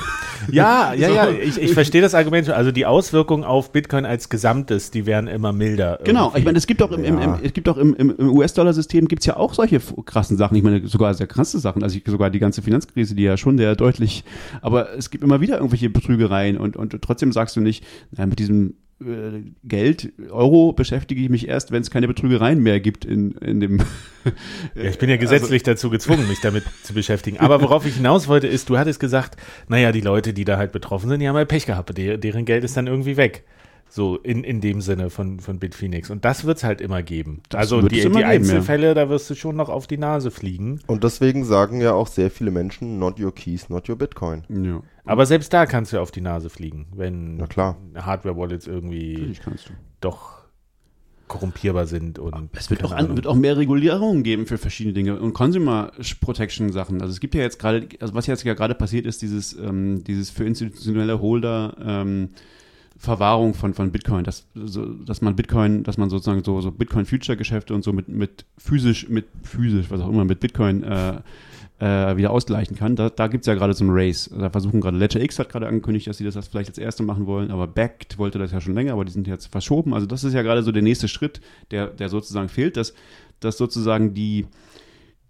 [0.50, 1.14] Ja, ja, So.
[1.14, 2.54] ja, ich, ich verstehe das Argument schon.
[2.54, 6.00] Also die Auswirkungen auf Bitcoin als Gesamtes, die werden immer milder.
[6.04, 6.38] Genau, irgendwie.
[6.38, 9.26] ich meine, es gibt doch im, im, im, es gibt doch im, im, US-Dollar-System gibt's
[9.26, 10.56] ja auch solche krassen Sachen.
[10.56, 11.82] Ich meine, sogar sehr krasse Sachen.
[11.82, 14.24] Also ich, sogar die ganze Finanzkrise, die ja schon sehr deutlich,
[14.62, 18.38] aber es gibt immer wieder irgendwelche Betrügereien und, und trotzdem sagst du nicht, na, mit
[18.38, 18.74] diesem
[19.64, 23.80] Geld, Euro beschäftige ich mich erst, wenn es keine Betrügereien mehr gibt in, in dem.
[24.74, 27.40] Ja, ich bin ja gesetzlich dazu gezwungen, mich damit zu beschäftigen.
[27.40, 29.36] Aber worauf ich hinaus wollte, ist, du hattest gesagt,
[29.68, 31.94] naja, die Leute, die da halt betroffen sind, die haben halt Pech gehabt.
[31.98, 33.44] Der, deren Geld ist dann irgendwie weg.
[33.90, 36.08] So in, in dem Sinne von, von Bitphoenix.
[36.08, 37.42] Und das wird es halt immer geben.
[37.52, 38.28] also wird die, immer die geben, ja.
[38.28, 40.80] Einzelfälle, da wirst du schon noch auf die Nase fliegen.
[40.86, 44.44] Und deswegen sagen ja auch sehr viele Menschen, not your keys, not your Bitcoin.
[44.48, 47.38] ja, Aber selbst da kannst du auf die Nase fliegen, wenn.
[47.94, 49.34] Hardware-Wallets irgendwie
[50.00, 50.44] doch
[51.28, 52.18] korrumpierbar sind.
[52.18, 55.92] Und Es wird auch, an, wird auch mehr Regulierungen geben für verschiedene Dinge und Consumer
[56.20, 57.00] Protection Sachen.
[57.00, 60.04] Also es gibt ja jetzt gerade, also was jetzt ja gerade passiert ist, dieses, ähm,
[60.04, 62.30] dieses für institutionelle Holder ähm,
[62.96, 67.06] Verwahrung von, von Bitcoin, dass, so, dass man Bitcoin, dass man sozusagen so, so Bitcoin
[67.06, 71.20] Future Geschäfte und so mit, mit physisch, mit physisch, was auch immer, mit Bitcoin äh,
[71.78, 72.96] äh, wieder ausgleichen kann.
[72.96, 74.30] Da, da gibt's ja gerade so ein Race.
[74.36, 77.26] Da versuchen gerade Ledger X hat gerade angekündigt, dass sie das, vielleicht als erste machen
[77.26, 79.94] wollen, aber Backed wollte das ja schon länger, aber die sind jetzt verschoben.
[79.94, 82.94] Also das ist ja gerade so der nächste Schritt, der, der sozusagen fehlt, dass,
[83.40, 84.46] dass sozusagen die,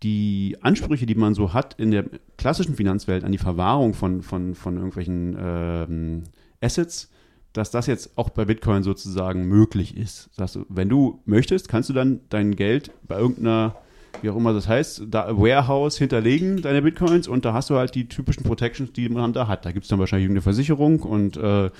[0.03, 2.05] die Ansprüche, die man so hat in der
[2.37, 6.23] klassischen Finanzwelt an die Verwahrung von, von, von irgendwelchen ähm,
[6.61, 7.11] Assets,
[7.55, 10.29] dass das jetzt auch bei Bitcoin sozusagen möglich ist.
[10.37, 13.77] Du, wenn du möchtest, kannst du dann dein Geld bei irgendeiner,
[14.23, 17.95] wie auch immer das heißt, da Warehouse hinterlegen, deine Bitcoins, und da hast du halt
[17.95, 19.65] die typischen Protections, die man da hat.
[19.65, 21.71] Da gibt es dann wahrscheinlich eine Versicherung und äh,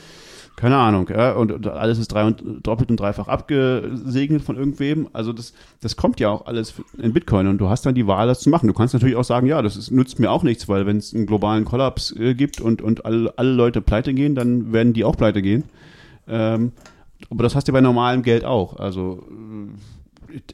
[0.57, 5.09] keine Ahnung, ja, und, und alles ist drei und, doppelt und dreifach abgesegnet von irgendwem.
[5.13, 8.29] Also das, das kommt ja auch alles in Bitcoin und du hast dann die Wahl,
[8.29, 8.69] das zu machen.
[8.69, 11.13] Du kannst natürlich auch sagen, ja, das ist, nützt mir auch nichts, weil wenn es
[11.13, 15.05] einen globalen Kollaps äh, gibt und, und alle, alle Leute pleite gehen, dann werden die
[15.05, 15.65] auch pleite gehen.
[16.29, 16.71] Ähm,
[17.31, 18.79] aber das hast du bei normalem Geld auch.
[18.79, 20.04] Also äh,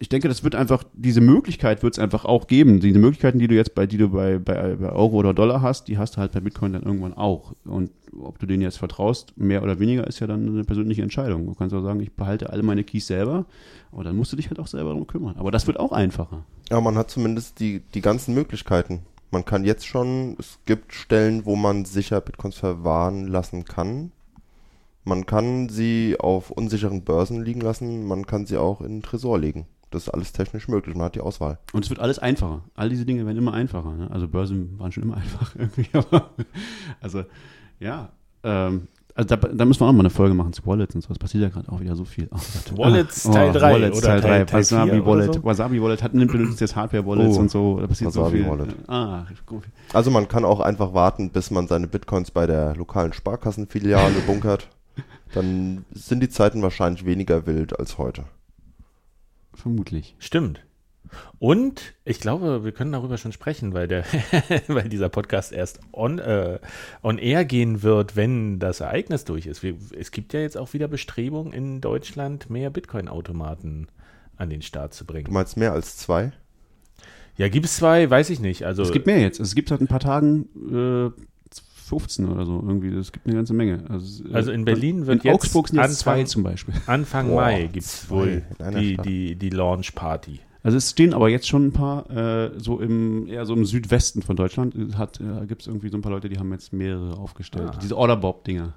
[0.00, 2.80] ich- denke, das wird einfach, diese Möglichkeit wird es einfach auch geben.
[2.80, 5.88] Diese Möglichkeiten, die du jetzt bei, die du bei, bei, bei Euro oder Dollar hast,
[5.88, 7.54] die hast du halt bei Bitcoin dann irgendwann auch.
[7.64, 11.46] Und ob du denen jetzt vertraust, mehr oder weniger, ist ja dann eine persönliche Entscheidung.
[11.46, 13.46] Du kannst auch sagen, ich behalte alle meine Keys selber,
[13.92, 15.36] aber dann musst du dich halt auch selber darum kümmern.
[15.38, 16.44] Aber das wird auch einfacher.
[16.70, 19.00] Ja, man hat zumindest die, die ganzen Möglichkeiten.
[19.32, 24.10] Man kann jetzt schon, es gibt Stellen, wo man sicher Bitcoins verwahren lassen kann.
[25.10, 29.40] Man kann sie auf unsicheren Börsen liegen lassen, man kann sie auch in den Tresor
[29.40, 29.66] legen.
[29.90, 31.58] Das ist alles technisch möglich, man hat die Auswahl.
[31.72, 32.62] Und es wird alles einfacher.
[32.76, 33.90] All diese Dinge werden immer einfacher.
[33.96, 34.08] Ne?
[34.08, 35.88] Also Börsen waren schon immer einfach irgendwie.
[35.94, 36.30] Aber,
[37.00, 37.24] also,
[37.80, 38.10] ja.
[38.44, 38.86] Ähm,
[39.16, 41.10] also da, da müssen wir auch mal eine Folge machen zu Wallets und so.
[41.10, 42.28] Es passiert ja gerade auch wieder so viel.
[42.32, 42.38] Oh.
[42.78, 44.28] Wallets Ah, Teil oh, 3 Wallets oder Teil 3.
[44.28, 45.34] Teil- Teil Wasabi 4 oder Wallet.
[45.34, 45.44] so?
[45.44, 47.80] Wasabi Wallet hat, benutzt jetzt Hardware-Wallets Oh, und so.
[47.80, 48.48] Da passiert so Wasabi viel.
[48.48, 48.76] Wallet.
[48.86, 49.64] Ah, gut.
[49.92, 54.68] Also man kann auch einfach warten, bis man seine Bitcoins bei der lokalen Sparkassenfiliale bunkert.
[55.32, 58.24] Dann sind die Zeiten wahrscheinlich weniger wild als heute.
[59.54, 60.16] Vermutlich.
[60.18, 60.64] Stimmt.
[61.38, 64.04] Und ich glaube, wir können darüber schon sprechen, weil, der,
[64.68, 66.58] weil dieser Podcast erst on, äh,
[67.02, 69.62] on air gehen wird, wenn das Ereignis durch ist.
[69.62, 73.88] Wir, es gibt ja jetzt auch wieder Bestrebungen in Deutschland, mehr Bitcoin-Automaten
[74.36, 75.32] an den Start zu Du bringen.
[75.32, 76.32] meinst mehr als zwei?
[77.36, 78.64] Ja, gibt es zwei, weiß ich nicht.
[78.64, 79.40] Also Es gibt mehr jetzt.
[79.40, 81.22] Es gibt seit ein paar Tagen äh,
[81.90, 82.88] 15 oder so irgendwie.
[82.96, 83.84] Es gibt eine ganze Menge.
[83.88, 86.74] Also, äh, Also in Berlin wird in jetzt Augsburg sind jetzt zwei Anfang- zum Beispiel.
[86.86, 88.42] Anfang Boah, Mai gibt es wohl
[88.74, 90.40] die, die, die Launch-Party.
[90.62, 94.22] Also es stehen aber jetzt schon ein paar, äh, so im, eher so im Südwesten
[94.22, 97.16] von Deutschland, hat, äh, gibt es irgendwie so ein paar Leute, die haben jetzt mehrere
[97.16, 97.70] aufgestellt.
[97.74, 97.78] Ah.
[97.82, 98.74] Diese Orderbob-Dinger,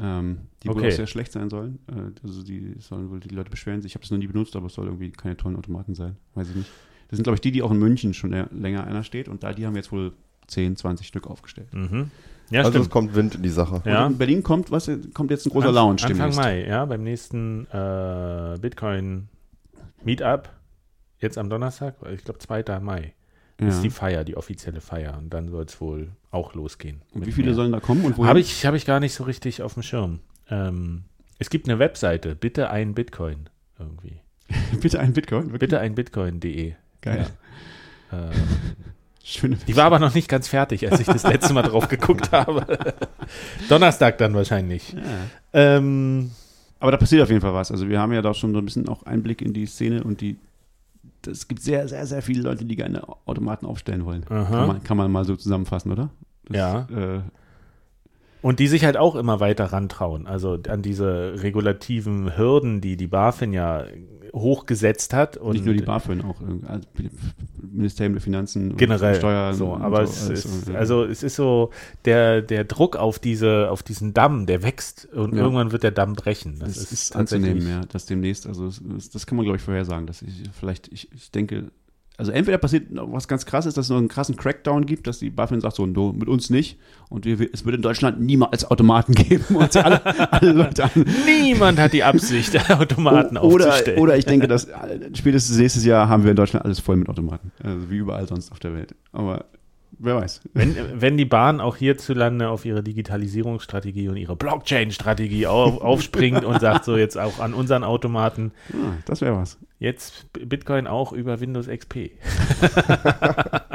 [0.00, 0.88] ähm, die wohl Okay.
[0.88, 1.78] auch sehr schlecht sein sollen.
[1.88, 3.92] Äh, also die sollen wohl, die Leute beschweren sich.
[3.92, 6.16] Ich habe das noch nie benutzt, aber es soll irgendwie keine tollen Automaten sein.
[6.34, 6.70] Weiß ich nicht.
[7.08, 9.52] Das sind, glaube ich, die, die auch in München schon länger einer steht und da,
[9.52, 10.12] die haben jetzt wohl
[10.46, 11.68] 10, 20 Stück aufgestellt.
[11.74, 12.10] Mhm.
[12.50, 12.90] Ja, also es stimmt.
[12.90, 13.80] kommt Wind in die Sache.
[13.84, 14.06] Ja.
[14.06, 16.38] Und in Berlin kommt, was, kommt jetzt ein großer Anf- Lounge Anfang demnächst.
[16.40, 19.28] Mai, ja, beim nächsten äh, Bitcoin
[20.04, 20.50] Meetup
[21.18, 22.80] Jetzt am Donnerstag, ich glaube 2.
[22.80, 23.12] Mai,
[23.60, 23.68] Ja.
[23.68, 25.18] ist die Feier, die offizielle Feier.
[25.18, 27.02] Und dann soll es wohl auch losgehen.
[27.12, 27.54] Und wie viele mehr.
[27.56, 28.26] sollen da kommen und wohin?
[28.28, 30.20] Habe ich, hab ich gar nicht so richtig auf dem Schirm.
[30.48, 31.04] Ähm,
[31.38, 34.20] es gibt eine Webseite, bitte ein Bitcoin irgendwie.
[34.80, 35.44] Bitte ein Bitcoin.
[35.44, 35.60] Wirklich?
[35.60, 36.72] Bitte ein Bitcoin.de.
[37.02, 37.26] Geil.
[38.12, 38.30] Ähm,
[39.30, 42.32] Schöne die war aber noch nicht ganz fertig, als ich das letzte Mal drauf geguckt
[42.32, 42.66] habe.
[43.68, 44.92] Donnerstag dann wahrscheinlich.
[44.92, 45.00] Ja.
[45.52, 46.30] Ähm,
[46.80, 47.70] Aber da passiert auf jeden Fall was.
[47.70, 50.20] Also wir haben ja da schon so ein bisschen auch Einblick in die Szene und
[50.20, 50.36] die
[51.26, 54.24] es gibt sehr, sehr, sehr viele Leute, die gerne Automaten aufstellen wollen.
[54.24, 56.08] Kann man, kann man mal so zusammenfassen, oder?
[56.46, 56.88] Das, Ja.
[56.90, 57.20] Äh,
[58.40, 60.26] Und die sich halt auch immer weiter rantrauen.
[60.26, 63.84] Also an diese regulativen Hürden, die die BaFin ja
[64.32, 65.36] hochgesetzt hat.
[65.36, 66.86] Und nicht nur die BaFin, auch also
[67.72, 69.54] Ministerium der Finanzen, und generell Steuern.
[69.54, 71.70] so, aber so, es ist, also es ist so
[72.04, 75.42] der der Druck auf diese auf diesen Damm, der wächst und Ja.
[75.42, 76.58] irgendwann wird der Damm brechen.
[76.58, 79.62] Das, das, ist, ist anzunehmen, ja, dass demnächst, also es- das kann man glaube ich
[79.62, 81.70] vorhersagen, dass ich vielleicht, ich, ich denke,
[82.20, 85.20] also entweder passiert noch was ganz krasses, dass es noch einen krassen Crackdown gibt, dass
[85.20, 88.70] die BaFin sagt so, no, mit uns nicht und wir, es wird in Deutschland niemals
[88.70, 90.90] Automaten geben und alle, alle Leute an.
[91.24, 93.98] Niemand hat die Absicht, Automaten O- oder, aufzustellen.
[94.00, 97.08] oder ich denke, dass äh, spätestens nächstes Jahr haben wir in Deutschland alles voll mit
[97.08, 98.94] Automaten, also wie überall sonst auf der Welt.
[99.12, 99.46] Aber
[99.98, 100.40] wer weiß.
[100.54, 106.60] wenn, wenn die Bahn auch hierzulande auf ihre Digitalisierungsstrategie und ihre Blockchain-Strategie auf, aufspringt und
[106.60, 109.58] sagt so jetzt auch an unseren Automaten, Ah, das wäre was.
[109.78, 112.10] jetzt Bitcoin auch über Windows XP.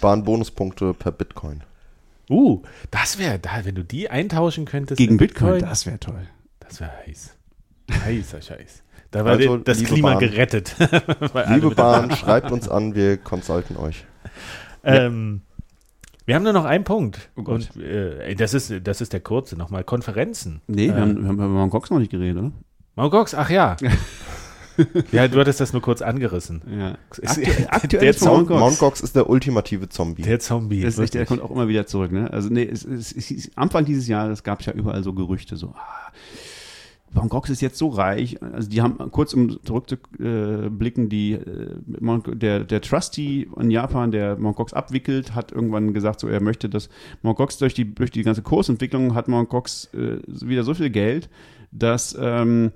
[0.00, 1.62] Bahnbonuspunkte per Bitcoin.
[2.30, 6.28] Uh, das wäre da, wenn du die eintauschen könntest Gegen in Bitcoin, das wäre toll.
[6.60, 7.36] Das wäre heiß.
[8.04, 8.82] Heißer Scheiß.
[9.10, 10.20] Da war Also, das Klima Bahn.
[10.20, 10.74] gerettet.
[11.48, 14.06] Liebe Bahn, schreibt uns an, wir consulten euch.
[14.84, 15.42] Ähm,
[16.24, 17.30] wir haben nur noch einen Punkt.
[17.36, 17.70] Oh Gott.
[17.74, 19.56] Und äh, das, ist, das ist der kurze.
[19.56, 20.60] Nochmal Konferenzen.
[20.66, 22.52] Nee, Äh, wir haben, wir haben über Cox noch nicht geredet, oder?
[22.94, 23.76] Maugox, ach ja.
[25.12, 26.62] ja, du hattest das nur kurz angerissen.
[26.70, 26.98] Ja.
[27.16, 29.00] Ist- Aktuell, aktuell der ist von Mount, Mount Mount Gox.
[29.00, 30.22] Ist der ultimative Zombie.
[30.22, 30.82] Der Zombie.
[30.82, 32.30] Das ist echt, der kommt auch immer wieder zurück, ne?
[32.32, 35.68] Also nee, es, es, es, Anfang dieses Jahres gab es ja überall so Gerüchte, so,
[35.76, 36.12] ah,
[37.14, 38.42] Gox ist jetzt so reich.
[38.42, 41.76] Also die haben kurz um zurückzublicken, die äh,
[42.34, 46.88] der, der Trustee in Japan, der Gox abwickelt, hat irgendwann gesagt, so er möchte, dass
[47.34, 51.28] Gox durch die durch die ganze Kursentwicklung hat Gox äh, wieder so viel Geld,
[51.70, 52.72] dass ähm,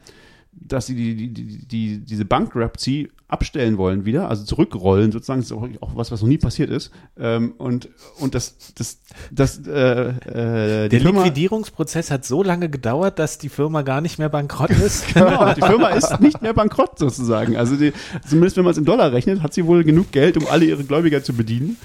[0.58, 5.50] dass sie die, die, die, die, diese Bankruptcy abstellen wollen wieder, also zurückrollen sozusagen, das
[5.50, 6.92] ist auch, auch was, was noch nie passiert ist.
[7.18, 7.88] Ähm, und,
[8.20, 9.00] und das, das,
[9.32, 14.18] das, äh, äh, Der Firma, Liquidierungsprozess hat so lange gedauert, dass die Firma gar nicht
[14.18, 15.12] mehr bankrott ist.
[15.12, 17.56] genau, die Firma ist nicht mehr bankrott sozusagen.
[17.56, 17.92] Also die,
[18.26, 20.84] zumindest wenn man es in Dollar rechnet, hat sie wohl genug Geld, um alle ihre
[20.84, 21.76] Gläubiger zu bedienen.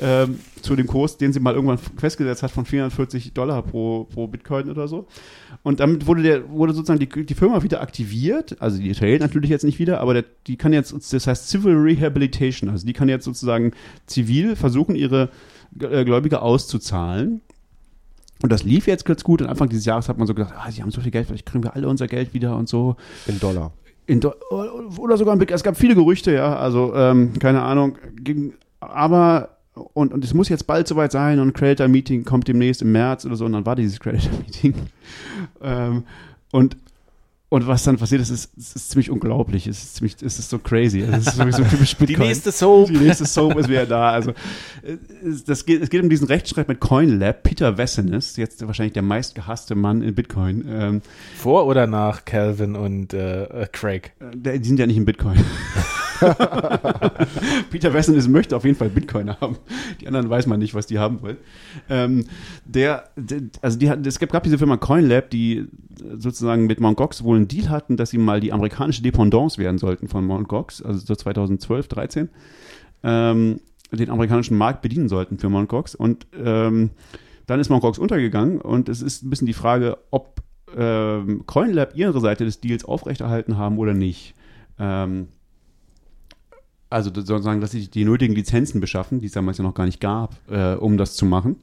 [0.00, 4.26] Ähm, zu dem Kurs, den sie mal irgendwann festgesetzt hat von 440 Dollar pro, pro
[4.26, 5.06] Bitcoin oder so.
[5.62, 8.60] Und damit wurde der, wurde sozusagen die, die Firma wieder aktiviert.
[8.60, 11.74] Also die Trail natürlich jetzt nicht wieder, aber der, die kann jetzt, das heißt Civil
[11.74, 12.70] Rehabilitation.
[12.70, 13.72] Also die kann jetzt sozusagen
[14.06, 15.30] zivil versuchen, ihre
[15.80, 17.40] äh, Gläubiger auszuzahlen.
[18.42, 19.42] Und das lief jetzt ganz gut.
[19.42, 21.46] Und Anfang dieses Jahres hat man so gedacht, ah, sie haben so viel Geld, vielleicht
[21.46, 22.96] kriegen wir alle unser Geld wieder und so.
[23.26, 23.72] In Dollar.
[24.06, 24.32] In Do
[24.96, 27.98] oder sogar ein Big, es gab viele Gerüchte, ja, also ähm, keine Ahnung.
[28.80, 29.57] Aber
[29.94, 33.24] und, und es muss jetzt bald soweit sein und ein Creator-Meeting kommt demnächst im März
[33.24, 34.74] oder so und dann war dieses Creator-Meeting.
[35.62, 36.04] ähm,
[36.52, 36.76] und,
[37.50, 39.66] und was dann passiert ist, ist, ist, ist ziemlich unglaublich.
[39.66, 41.00] Es ist ziemlich, es ist so crazy.
[41.00, 42.28] Es ist so typisch Die Bitcoin.
[42.28, 42.88] nächste Soap.
[42.88, 44.10] Die nächste Soap ist wieder da.
[44.10, 44.32] Also,
[45.24, 47.42] es, das geht, es geht um diesen Rechtsstreit mit CoinLab.
[47.42, 50.64] Peter Wessenes, jetzt wahrscheinlich der meistgehasste Mann in Bitcoin.
[50.68, 51.02] Ähm,
[51.36, 54.12] Vor oder nach Calvin und äh, Craig?
[54.44, 55.38] Äh, Die sind ja nicht in Bitcoin.
[57.70, 59.56] Peter Wessenes möchte auf jeden Fall Bitcoin haben.
[60.00, 61.36] Die anderen weiß man nicht, was die haben wollen.
[61.88, 62.24] Ähm,
[62.64, 65.66] der, der, also die, hat- es gab, gab diese Firma CoinLab, die
[66.16, 66.96] sozusagen mit Mt.
[66.96, 70.48] Gox wohl einen Deal hatten, dass sie mal die amerikanische Dependance werden sollten von Mt.
[70.48, 72.28] Gox, also so 2012, 13.
[73.02, 73.60] Ähm,
[73.92, 75.68] den amerikanischen Markt bedienen sollten für Mt.
[75.68, 75.94] Gox.
[75.94, 76.90] Und ähm,
[77.46, 77.80] dann ist Mt.
[77.80, 80.42] Gox untergegangen und es ist ein bisschen die Frage, ob
[80.76, 84.34] ähm, CoinLab ihre Seite des Deals aufrechterhalten haben oder nicht.
[84.78, 85.28] Ähm,
[86.90, 90.00] also sozusagen, dass sie die nötigen Lizenzen beschaffen, die es damals ja noch gar nicht
[90.00, 91.56] gab, äh, um das zu machen.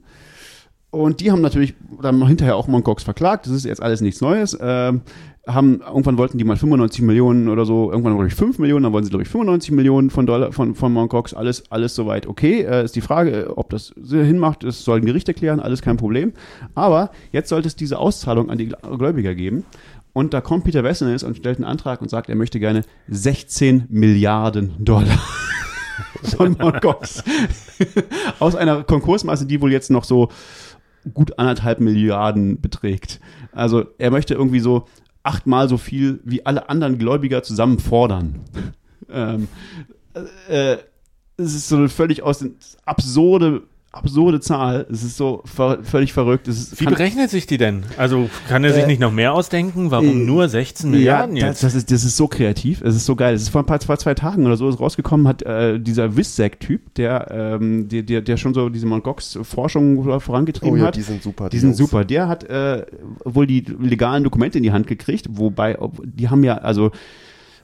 [0.90, 3.46] Und die haben natürlich dann hinterher auch Mongox verklagt.
[3.46, 4.56] Das ist jetzt alles nichts Neues.
[4.60, 5.02] Ähm,
[5.46, 8.92] haben, irgendwann wollten die mal 95 Millionen oder so, irgendwann glaube ich 5 Millionen, dann
[8.92, 11.34] wollen sie glaube ich 95 Millionen von Dollar von, von Mongox.
[11.34, 12.62] Alles, alles soweit okay.
[12.62, 15.82] Äh, ist die Frage, äh, ob das Sinn macht, das soll ein Gericht erklären, alles
[15.82, 16.32] kein Problem.
[16.74, 19.64] Aber jetzt sollte es diese Auszahlung an die Gläubiger geben.
[20.16, 23.84] Und da kommt Peter Wessenes und stellt einen Antrag und sagt, er möchte gerne 16
[23.90, 25.22] Milliarden Dollar
[26.22, 26.56] von.
[26.80, 27.22] Gox.
[28.38, 30.30] Aus einer Konkursmasse, die wohl jetzt noch so
[31.12, 33.20] gut anderthalb Milliarden beträgt.
[33.52, 34.86] Also er möchte irgendwie so
[35.22, 38.40] achtmal so viel wie alle anderen Gläubiger zusammen fordern.
[39.08, 39.46] Ähm,
[40.48, 40.78] äh,
[41.36, 42.44] es ist so eine völlig aus
[42.84, 43.62] absurde
[43.96, 44.86] absurde Zahl.
[44.90, 46.48] Es ist so ver völlig verrückt.
[46.48, 47.82] Es ist, Wie berechnet sich die denn?
[47.96, 49.90] Also kann er sich Äh, nicht noch mehr ausdenken?
[49.90, 51.62] Warum äh, nur 16 Milliarden ja, jetzt?
[51.62, 52.80] Das, das, ist, das ist so kreativ.
[52.82, 53.34] Es ist so geil.
[53.34, 56.16] Es ist vor ein paar zwei, zwei Tagen oder so ist rausgekommen, hat äh, dieser
[56.16, 60.96] Wissek-Typ, der, ähm, der, der, der schon so diese Mongox-Forschung vorangetrieben Oh ja, hat.
[60.96, 61.48] die sind super.
[61.48, 61.78] Die sind Jungs.
[61.78, 62.04] super.
[62.04, 62.84] Der hat äh,
[63.24, 66.90] wohl die legalen Dokumente in die Hand gekriegt, wobei ob, die haben ja also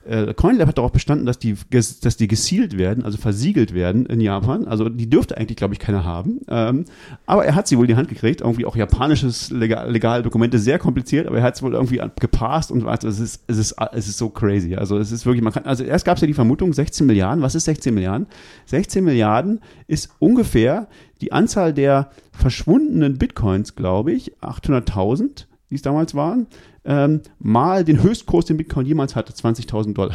[0.04, 4.20] äh, CoinLab hat darauf bestanden, dass die, dass die gesealt werden, also versiegelt werden in
[4.20, 4.66] Japan.
[4.66, 6.40] Also die dürfte eigentlich, glaube ich, keiner haben.
[6.48, 6.84] Ähm,
[7.26, 8.40] aber er hat sie wohl in die Hand gekriegt.
[8.40, 12.70] Irgendwie auch japanisches legal, legale Dokumente, sehr kompliziert, aber er hat es wohl irgendwie gepasst
[12.70, 14.74] und also es ist, es ist, es ist so crazy.
[14.74, 17.42] Also es ist wirklich, man kann, also erst gab es ja die Vermutung, 16 Milliarden.
[17.42, 18.26] Was ist 16 Milliarden?
[18.66, 20.88] 16 Milliarden ist ungefähr
[21.20, 26.48] die Anzahl der verschwundenen Bitcoins, glaube ich, 800.000, die es damals waren,
[26.84, 30.14] ähm, mal den Höchstkurs, den Bitcoin jemals hatte, 20.000 Dollar.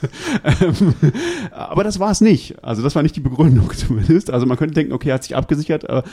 [0.44, 0.94] ähm,
[1.50, 2.62] aber das war es nicht.
[2.62, 4.30] Also das war nicht die Begründung zumindest.
[4.30, 6.04] Also man könnte denken, okay, er hat sich abgesichert, aber,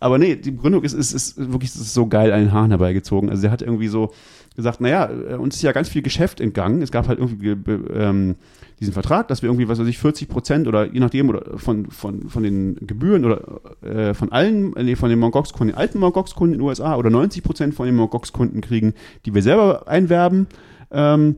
[0.00, 3.30] aber nee, die Begründung ist, ist, ist wirklich ist so geil an den Haaren herbeigezogen.
[3.30, 4.12] Also er hat irgendwie so
[4.56, 6.82] gesagt, naja, äh, uns ist ja ganz viel Geschäft entgangen.
[6.82, 8.36] Es gab halt irgendwie äh, ähm,
[8.84, 11.90] diesen Vertrag, dass wir irgendwie, was weiß ich, 40 Prozent oder je nachdem oder von,
[11.90, 16.54] von, von den Gebühren oder äh, von allen, nee, von den Mongox-Kunden, den alten Mongox-Kunden
[16.54, 18.94] in den USA oder 90 Prozent von den Mongox-Kunden kriegen,
[19.26, 20.46] die wir selber einwerben.
[20.90, 21.36] Ähm,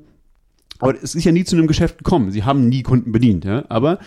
[0.79, 2.31] aber es ist ja nie zu einem Geschäft gekommen.
[2.31, 3.45] Sie haben nie Kunden bedient.
[3.45, 3.65] Ja?
[3.69, 3.99] Aber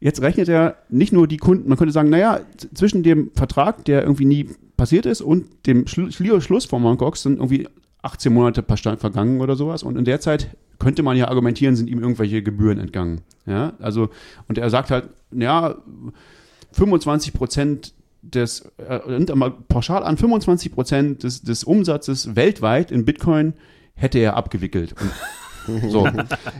[0.00, 2.40] jetzt rechnet er nicht nur die Kunden, man könnte sagen, naja,
[2.74, 7.38] zwischen dem Vertrag, der irgendwie nie passiert ist, und dem Schlu Schluss von Mongox sind
[7.38, 7.66] irgendwie
[8.02, 9.82] 18 Monate vergangen oder sowas.
[9.82, 13.22] Und in der Zeit könnte man ja argumentieren, sind ihm irgendwelche Gebühren entgangen.
[13.46, 14.10] Ja, also,
[14.46, 15.76] und er sagt halt, ja,
[16.72, 19.00] 25 Prozent des, äh,
[19.68, 23.54] pauschal an, 25 Prozent des, des Umsatzes weltweit in Bitcoin
[23.94, 24.94] hätte er abgewickelt.
[25.00, 25.10] Und
[25.88, 26.08] so,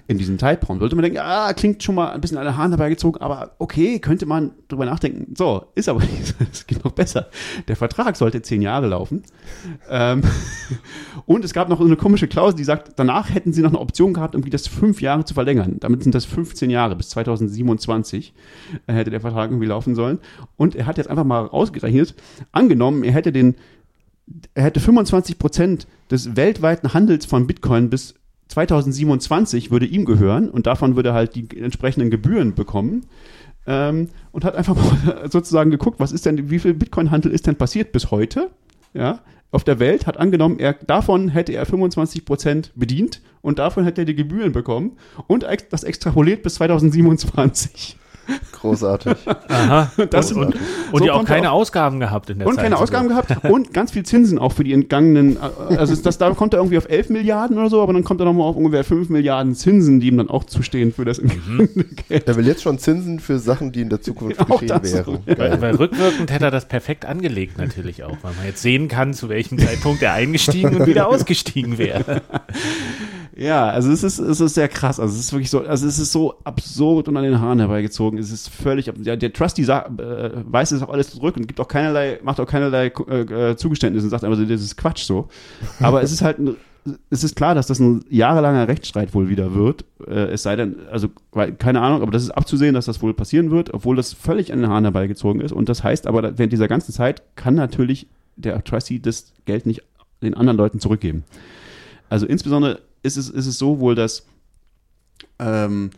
[0.06, 0.78] in diesem Zeitraum.
[0.78, 4.26] Sollte man denken, ah, klingt schon mal ein bisschen den Haaren herbeigezogen, aber okay, könnte
[4.26, 5.34] man drüber nachdenken.
[5.36, 6.34] So, ist aber nicht.
[6.52, 7.28] Es geht noch besser.
[7.66, 9.22] Der Vertrag sollte zehn Jahre laufen.
[9.88, 10.22] Ähm,
[11.26, 13.80] und es gab noch so eine komische Klausel, die sagt, danach hätten sie noch eine
[13.80, 15.76] Option gehabt, irgendwie das fünf Jahre zu verlängern.
[15.80, 18.34] Damit sind das 15 Jahre, bis 2027
[18.86, 20.18] äh, hätte der Vertrag irgendwie laufen sollen.
[20.56, 22.14] Und er hat jetzt einfach mal ausgerechnet,
[22.52, 23.56] angenommen, er hätte den
[24.54, 28.14] er hätte 25 Prozent des weltweiten Handels von Bitcoin bis
[28.48, 33.06] 2027 würde ihm gehören und davon würde er halt die entsprechenden Gebühren bekommen.
[33.66, 37.56] Ähm, und hat einfach mal sozusagen geguckt, was ist denn, wie viel Bitcoin-Handel ist denn
[37.56, 38.50] passiert bis heute?
[38.94, 39.20] Ja,
[39.50, 44.02] auf der Welt hat angenommen, er, davon hätte er 25 Prozent bedient und davon hätte
[44.02, 47.96] er die Gebühren bekommen und das extrapoliert bis 2027.
[48.52, 49.14] Großartig.
[49.48, 49.90] Aha.
[50.10, 50.54] Das- und und,
[50.92, 52.64] und so ja auch keine auf- Ausgaben gehabt in der Und Zeit.
[52.64, 55.36] keine Ausgaben gehabt und ganz viel Zinsen auch für die entgangenen.
[55.70, 58.20] äh, Also das, da kommt er irgendwie auf 11 Milliarden oder so, aber dann kommt
[58.20, 61.68] er nochmal auf ungefähr 5 Milliarden Zinsen, die ihm dann auch zustehen für das entgangene
[62.08, 62.28] Geld.
[62.28, 65.18] Er will jetzt schon Zinsen für Sachen, die in der Zukunft Auch geschehen wären.
[65.38, 69.14] Weil, weil rückwirkend hätte er das perfekt angelegt natürlich auch, weil man jetzt sehen kann,
[69.14, 72.22] zu welchem Zeitpunkt er eingestiegen und wieder ausgestiegen wäre.
[73.38, 74.98] Ja, also es ist, es ist sehr krass.
[74.98, 78.18] Also es ist wirklich so, also es ist so absurd und an den Haaren herbeigezogen.
[78.18, 81.60] Es ist völlig, ja, der Trusty sagt, äh, weist es auch alles zurück und gibt
[81.60, 85.28] auch keinerlei, macht auch keinerlei äh, Zugeständnisse und sagt aber, das ist Quatsch so.
[85.78, 86.56] Aber es ist halt, ein,
[87.10, 89.84] es ist klar, dass das ein jahrelanger Rechtsstreit wohl wieder wird.
[90.04, 93.14] Äh, es sei denn, also weil, keine Ahnung, aber das ist abzusehen, dass das wohl
[93.14, 95.52] passieren wird, obwohl das völlig an den Haaren herbeigezogen ist.
[95.52, 99.82] Und das heißt aber, während dieser ganzen Zeit kann natürlich der Trustee das Geld nicht
[100.22, 101.22] den anderen Leuten zurückgeben.
[102.10, 104.26] Also insbesondere ist es, ist es so wohl, dass
[105.38, 105.90] ähm,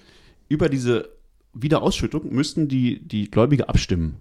[0.48, 1.08] über diese
[1.54, 4.16] Wiederausschüttung müssten die, die Gläubige abstimmen.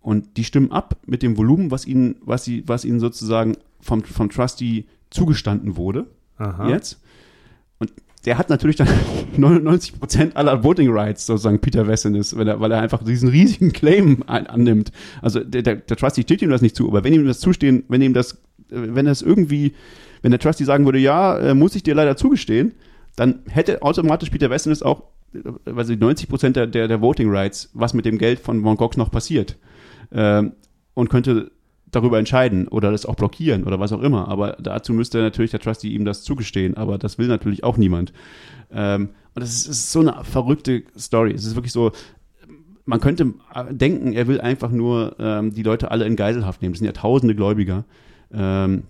[0.00, 4.02] Und die stimmen ab mit dem Volumen, was ihnen, was sie, was ihnen sozusagen vom,
[4.02, 6.06] vom Trustee zugestanden wurde.
[6.38, 6.70] Aha.
[6.70, 7.00] Jetzt.
[7.78, 7.92] Und
[8.24, 8.88] der hat natürlich dann
[9.36, 13.72] 99 Prozent aller Voting Rights, sozusagen Peter Wessenes, weil er, weil er einfach diesen riesigen
[13.72, 14.90] Claim ein, annimmt.
[15.20, 17.84] Also der, der, der Trustee steht ihm das nicht zu, aber wenn ihm das zustehen,
[17.88, 19.74] wenn ihm das, wenn das irgendwie,
[20.22, 22.74] wenn der Trustee sagen würde, ja, äh, muss ich dir leider zugestehen,
[23.16, 27.70] dann hätte automatisch Peter Wessenes auch, äh, also 90 Prozent der, der, der Voting Rights,
[27.74, 29.56] was mit dem Geld von Von Gox noch passiert.
[30.12, 30.52] Ähm,
[30.94, 31.50] und könnte
[31.90, 34.28] darüber entscheiden oder das auch blockieren oder was auch immer.
[34.28, 36.76] Aber dazu müsste natürlich der Trustee ihm das zugestehen.
[36.76, 38.12] Aber das will natürlich auch niemand.
[38.70, 41.32] Ähm, und das ist, ist so eine verrückte Story.
[41.32, 41.92] Es ist wirklich so,
[42.84, 43.34] man könnte
[43.70, 46.74] denken, er will einfach nur ähm, die Leute alle in Geiselhaft nehmen.
[46.74, 47.84] Das sind ja tausende Gläubiger.
[48.32, 48.84] Ähm,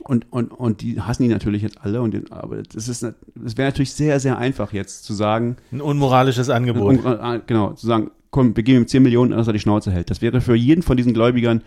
[0.00, 2.02] und, und, und die hassen ihn natürlich jetzt alle.
[2.02, 5.80] Und den, aber das ist, es wäre natürlich sehr, sehr einfach jetzt zu sagen, Ein
[5.80, 7.04] unmoralisches Angebot.
[7.04, 9.90] und, äh, genau, zu sagen, komm, wir geben ihm 10 Millionen, dass er die Schnauze
[9.92, 10.10] hält.
[10.10, 11.62] Das wäre für jeden von diesen Gläubigern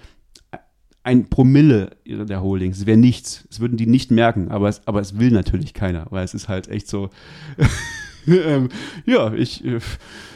[1.04, 2.80] ein Promille der Holdings.
[2.80, 3.48] Es wäre nichts.
[3.50, 6.50] Es würden die nicht merken, aber es, aber es will natürlich keiner, weil es ist
[6.50, 7.10] halt echt so.
[8.28, 8.70] ähm,
[9.06, 9.80] ja, ich, äh,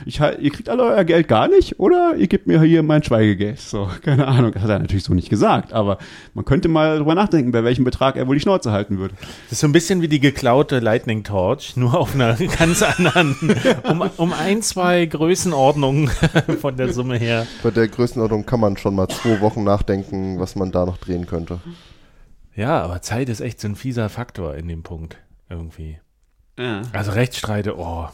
[0.06, 3.04] ich, halt- ihr kriegt alle euer Geld gar nicht oder ihr gebt mir hier mein
[3.04, 3.60] Schweigegeld.
[3.60, 4.52] So, keine Ahnung.
[4.54, 5.98] Das hat er natürlich so nicht gesagt, aber
[6.34, 9.16] man könnte mal drüber nachdenken, bei welchem Betrag er wohl die Schnauze halten würde.
[9.46, 13.36] Das ist so ein bisschen wie die geklaute Lightning Torch, nur auf einer ganz anderen,
[13.84, 16.10] um, um ein, zwei Größenordnungen
[16.60, 17.46] von der Summe her.
[17.64, 21.26] Bei der Größenordnung kann man schon mal zwei Wochen nachdenken, was man da noch drehen
[21.28, 21.60] könnte.
[22.56, 25.18] Ja, aber Zeit ist echt so ein fieser Faktor in dem Punkt
[25.50, 26.00] irgendwie.
[26.94, 28.10] Also Rechtsstreite, oh.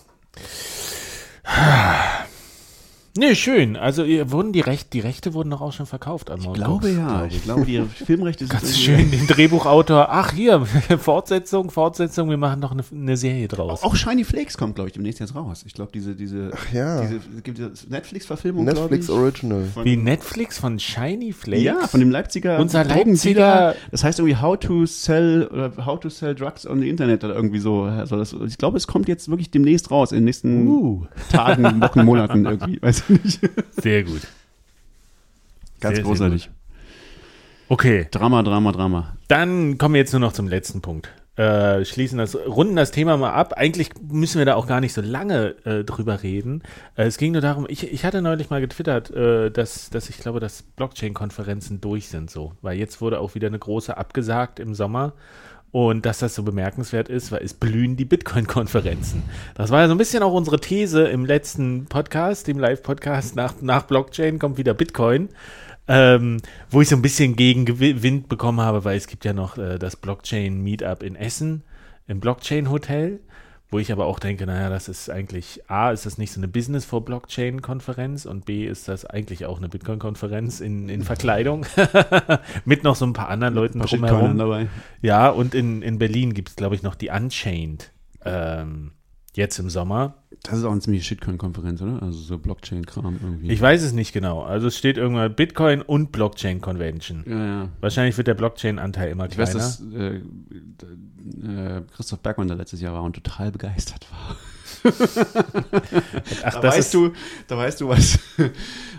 [3.17, 3.75] Nee, schön.
[3.75, 6.57] Also ihr- wurden die, Recht, die Rechte wurden doch auch schon verkauft an Ich Morgen
[6.59, 7.07] glaube ja.
[7.17, 10.07] glaub Ich glaube, die Filmrechte sind Ganz schön, den Drehbuchautor.
[10.09, 10.65] Ach, hier,
[10.99, 13.83] Fortsetzung, Fortsetzung, wir machen noch eine, eine Serie draus.
[13.83, 15.63] Auch Shiny Flakes kommt, glaube ich, demnächst jetzt raus.
[15.65, 17.01] Ich glaube, diese, diese, Ach ja.
[17.01, 19.11] diese, es gibt diese Netflix-Verfilmung, Netflix ich.
[19.15, 19.65] Original.
[19.73, 21.63] Von- Wie Netflix von Shiny Flakes?
[21.63, 22.83] Ja, von dem Leipziger Unser.
[22.83, 27.23] Leipziger- Das heißt irgendwie How to Sell oder How to Sell Drugs on the Internet
[27.23, 27.83] oder irgendwie so.
[27.83, 31.81] Also das, ich glaube, es kommt jetzt wirklich demnächst raus, in den nächsten Uh, Tagen,
[31.81, 32.81] Wochen, Monaten irgendwie.
[32.81, 33.39] Weiß ich nicht.
[33.71, 34.21] sehr gut.
[35.79, 36.49] Ganz Sehr, sehr großartig.
[37.69, 39.17] Okay, Drama, Drama, Drama.
[39.27, 41.09] dann kommen wir jetzt nur noch zum letzten Punkt.
[41.37, 43.53] Äh, schließen das, runden das Thema mal ab.
[43.53, 46.63] Eigentlich müssen wir da auch gar nicht so lange äh, drüber reden.
[46.95, 50.17] Äh, es ging nur darum, ich, ich hatte neulich mal getwittert, äh, dass, dass ich
[50.17, 52.53] glaube, dass Blockchain-Konferenzen durch sind so.
[52.63, 55.13] Weil jetzt wurde auch wieder eine große abgesagt im Sommer.
[55.71, 59.23] Und dass das so bemerkenswert ist, weil es blühen die Bitcoin-Konferenzen.
[59.53, 63.61] Das war ja so ein bisschen auch unsere These im letzten Podcast, dem Live-Podcast nach,
[63.61, 65.29] nach Blockchain kommt wieder Bitcoin.
[65.89, 66.37] Ähm,
[66.69, 69.95] wo ich so ein bisschen Gegenwind bekommen habe, weil es gibt ja noch äh, das
[69.95, 71.63] Blockchain-Meetup in Essen
[72.07, 73.19] im Blockchain-Hotel,
[73.69, 76.47] wo ich aber auch denke, naja, das ist eigentlich, A, ist das nicht so eine
[76.47, 81.65] Business for Blockchain-Konferenz und B, ist das eigentlich auch eine Bitcoin-Konferenz in, in Verkleidung
[82.65, 84.37] mit noch so ein paar anderen Leuten paar drumherum.
[84.37, 84.67] Dabei.
[85.01, 87.91] Ja, und in, in Berlin gibt es, glaube ich, noch die Unchained.
[88.23, 88.91] Ähm,
[89.37, 90.15] jetzt im Sommer.
[90.43, 92.01] Das ist auch eine ziemliche Shitcoin-Konferenz, oder?
[92.03, 93.49] Also so Blockchain-Kram irgendwie.
[93.51, 94.43] Ich weiß es nicht genau.
[94.43, 97.23] Also es steht irgendwann Bitcoin und Blockchain Convention.
[97.27, 97.69] ja, ja.
[97.79, 99.53] Wahrscheinlich wird der Blockchain-Anteil immer Ich kleiner.
[99.55, 104.35] weiß, dass äh, äh, Christoph Bergmann da letztes Jahr war und total begeistert war.
[106.43, 107.11] Ach, Da weißt ist, du,
[107.47, 108.19] da weißt du, was,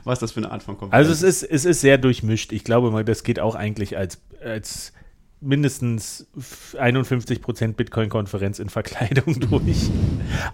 [0.05, 2.53] was das für eine Art von Konferenz also es ist, es ist sehr durchmischt.
[2.53, 4.93] Ich glaube mal, das geht auch eigentlich als, als
[5.41, 6.27] mindestens
[6.75, 9.91] 51% Bitcoin-Konferenz in Verkleidung durch.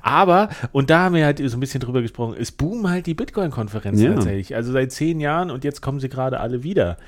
[0.03, 3.15] Aber, und da haben wir halt so ein bisschen drüber gesprochen, es boomen halt die
[3.15, 4.15] Bitcoin-Konferenzen Ja.
[4.15, 4.55] tatsächlich.
[4.55, 6.99] Also seit zehn Jahren und jetzt kommen sie gerade alle wieder.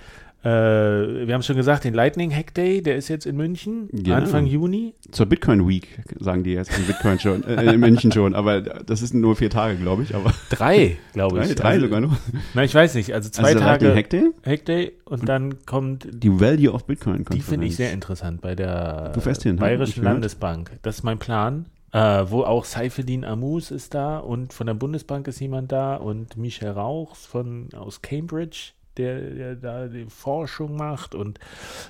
[0.46, 4.14] Äh, wir haben schon gesagt, den Lightning Hack Day, der ist jetzt in München, Genau.
[4.14, 4.94] Anfang Juni.
[5.10, 5.88] Zur Bitcoin Week,
[6.20, 9.50] sagen die jetzt in Bitcoin schon, äh, in München schon, aber das ist nur vier
[9.50, 11.54] Tage, glaube ich, aber Drei, glaube drei, ich.
[11.56, 12.16] drei also, sogar noch.
[12.54, 13.12] Na, ich weiß nicht.
[13.12, 17.24] Also zwei also Tage Hack Day, Hack Day und dann kommt die Value of Bitcoin
[17.32, 19.12] Die finde ich sehr interessant bei der
[19.42, 20.04] hin, Bayerischen.
[20.04, 20.78] Landesbank.
[20.82, 21.66] Das ist mein Plan.
[21.92, 26.36] Äh, wo auch Seifelin Amus ist da und von der Bundesbank ist jemand da und
[26.36, 31.38] Michel Rauchs von, aus Cambridge, der, der da die Forschung macht und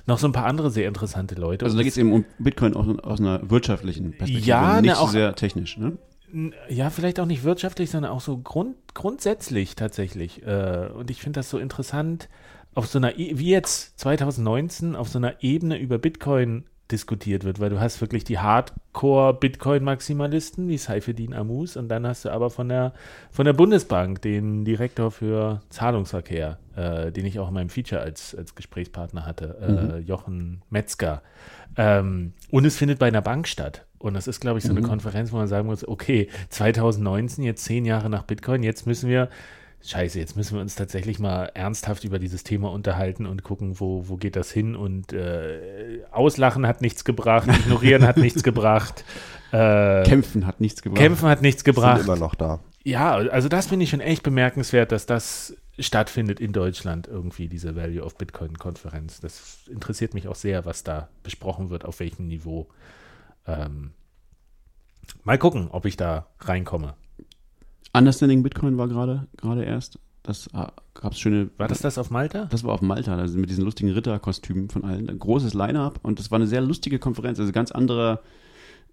[0.05, 1.65] noch so ein paar andere sehr interessante Leute.
[1.65, 4.99] Also da geht es eben um Bitcoin aus, aus einer wirtschaftlichen Perspektive, Ja, nicht ne,
[4.99, 5.77] auch- sehr technisch.
[5.77, 5.97] Ne?
[6.69, 10.45] Ja, vielleicht auch nicht wirtschaftlich, sondern auch so grund, grundsätzlich tatsächlich.
[10.45, 12.27] Äh, und ich finde das so interessant,
[12.75, 17.59] auf so einer, E- wie jetzt 2019, auf so einer Ebene über Bitcoin diskutiert wird,
[17.59, 22.69] weil du hast wirklich die Hardcore-Bitcoin-Maximalisten wie Saifeddin Amus und dann hast du aber von
[22.69, 22.93] der,
[23.31, 28.33] von der Bundesbank den Direktor für Zahlungsverkehr, äh, den ich auch in meinem Feature als,
[28.35, 31.21] als Gesprächspartner hatte, äh, Jochen Metzger.
[31.75, 33.85] Ähm, und es findet bei einer Bank statt.
[33.99, 37.65] Und das ist, glaube ich, so eine Konferenz, wo man sagen muss, okay, 2019, jetzt
[37.65, 39.27] zehn Jahre nach Bitcoin, jetzt müssen wir,
[39.89, 44.07] scheiße, jetzt müssen wir uns tatsächlich mal ernsthaft über dieses Thema unterhalten und gucken, wo,
[44.07, 44.75] wo geht das hin.
[44.75, 49.03] Und äh, Auslachen hat nichts gebracht, Ignorieren hat nichts gebracht,
[49.51, 51.01] äh, Kämpfen hat nichts gebracht.
[51.01, 52.01] Kämpfen hat nichts Sind gebracht.
[52.03, 52.59] immer noch da.
[52.83, 57.75] Ja, also das finde ich schon echt bemerkenswert, dass das stattfindet in Deutschland irgendwie, diese
[57.75, 59.19] Value of Bitcoin-Konferenz.
[59.19, 62.67] Das interessiert mich auch sehr, was da besprochen wird, auf welchem Niveau.
[63.45, 63.91] Ähm,
[65.23, 66.95] mal gucken, ob ich da reinkomme.
[67.93, 69.99] Understanding Bitcoin war gerade gerade erst.
[70.23, 71.49] Das ah, gab es schöne.
[71.57, 72.45] War das das auf Malta?
[72.45, 75.09] Das war auf Malta, also mit diesen lustigen Ritterkostümen von allen.
[75.09, 78.21] Ein großes Line-Up und das war eine sehr lustige Konferenz, also ganz anderer,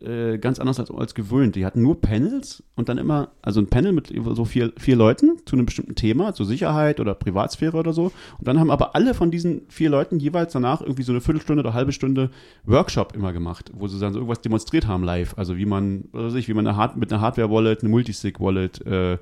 [0.01, 1.57] äh, ganz anders als, als gewöhnt.
[1.57, 5.39] Die hatten nur Panels und dann immer, also ein Panel mit so vier, vier Leuten
[5.47, 8.13] zu einem bestimmten Thema, zur Sicherheit oder Privatsphäre oder so.
[8.39, 11.61] Und dann haben aber alle von diesen vier Leuten jeweils danach irgendwie so eine Viertelstunde
[11.61, 12.31] oder halbe Stunde
[12.65, 15.39] Workshop immer gemacht, wo sie dann so irgendwas demonstriert haben live.
[15.39, 18.87] Also wie man, was weiß ich, wie man eine Hard mit einer Hardware-Wallet, eine Multisig-Wallet,
[18.87, 19.19] äh,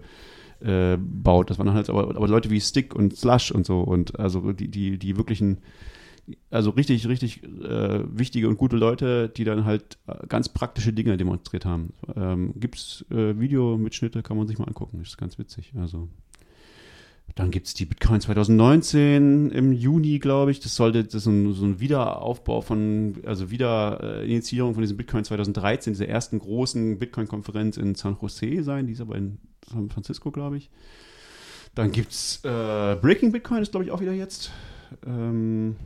[0.65, 1.51] äh, baut.
[1.51, 4.69] Das waren halt aber, aber Leute wie Stick und Slush und so und also die,
[4.69, 5.59] die, die wirklichen
[6.51, 11.17] also richtig, richtig äh, wichtige und gute Leute, die dann halt äh, ganz praktische Dinge
[11.17, 11.93] demonstriert haben.
[12.15, 15.73] Ähm, gibt's äh, Videomitschnitte, kann man sich mal angucken, ist ganz witzig.
[15.77, 16.09] Also
[17.35, 20.61] dann gibt's die Bitcoin 2019 im Juni, glaube ich.
[20.61, 25.95] Das sollte das ist ein, so ein Wiederaufbau von, also Wiederinitiierung von diesem Bitcoin 2013,
[25.95, 28.87] dieser ersten großen Bitcoin-Konferenz in San Jose sein.
[28.87, 29.39] Die ist aber in
[29.71, 30.71] San Francisco, glaube ich.
[31.75, 34.53] Dann gibt's äh, Breaking Bitcoin, ist glaube ich auch wieder jetzt.
[35.07, 35.77] Ähm,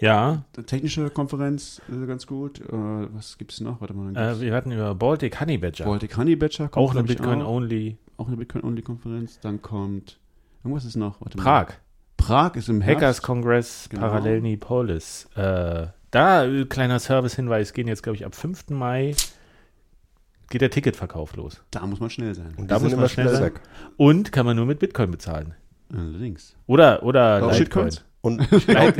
[0.00, 2.60] Ja, technische Konferenz, äh, ganz gut.
[2.60, 3.80] Äh, was gibt's noch?
[3.80, 4.16] Warte mal.
[4.16, 5.84] äh, wir hatten über Baltic Honey Badger.
[5.86, 7.98] Baltic Honey Badger kommt, auch eine Bitcoin-Only.
[8.16, 9.40] Auch, auch eine Bitcoin-Only-Konferenz.
[9.40, 10.18] Dann kommt,
[10.62, 11.20] irgendwas ist noch.
[11.20, 11.42] Warte mal.
[11.44, 11.74] Prag.
[12.16, 13.02] Prag ist im Herbst.
[13.02, 14.02] Hackers Congress Genau.
[14.02, 15.28] Parallelni Polis.
[15.34, 18.70] Äh, da, äh, kleiner Service-Hinweis, gehen jetzt, glaube ich, ab 5.
[18.70, 19.14] Mai
[20.50, 21.60] geht der Ticketverkauf los.
[21.70, 22.54] Da muss man schnell sein.
[22.56, 23.42] Und Da muss man immer schnell sein.
[23.42, 23.60] weg.
[23.96, 25.54] Und kann man nur mit Bitcoin bezahlen.
[25.92, 26.56] Allerdings.
[26.66, 27.54] Oder, oder Oh, Litecoin.
[27.90, 28.04] Shitcoins?
[28.28, 28.94] Und ich glaube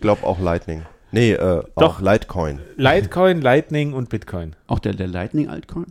[0.00, 0.82] glaub auch Lightning.
[1.10, 1.66] Nee, äh, Doch.
[1.76, 2.60] auch Litecoin.
[2.76, 4.54] Litecoin, Lightning und Bitcoin.
[4.66, 5.86] Auch der, der Lightning Altcoin?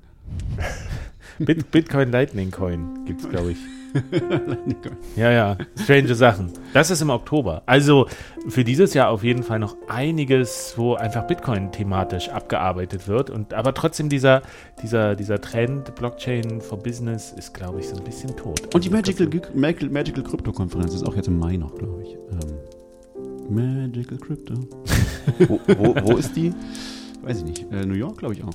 [1.39, 3.57] Bit Bitcoin Lightning Coin gibt es, glaube ich.
[5.15, 6.51] Ja, ja, strange Sachen.
[6.73, 7.61] Das ist im Oktober.
[7.65, 8.07] Also
[8.47, 13.29] für dieses Jahr auf jeden Fall noch einiges, wo einfach Bitcoin thematisch abgearbeitet wird.
[13.29, 14.41] Und aber trotzdem dieser,
[14.81, 18.73] dieser, dieser Trend Blockchain for Business ist, glaube ich, so ein bisschen tot.
[18.73, 22.03] Und die Also, Magical, Magical, Magical Crypto Konferenz ist auch jetzt im Mai noch, glaube
[22.03, 22.17] ich.
[22.31, 22.57] Ähm,
[23.49, 24.53] Magical Crypto.
[25.47, 26.53] Wo, wo, wo ist die?
[27.21, 27.71] Weiß ich nicht.
[27.71, 28.53] Äh, New York, glaube ich auch.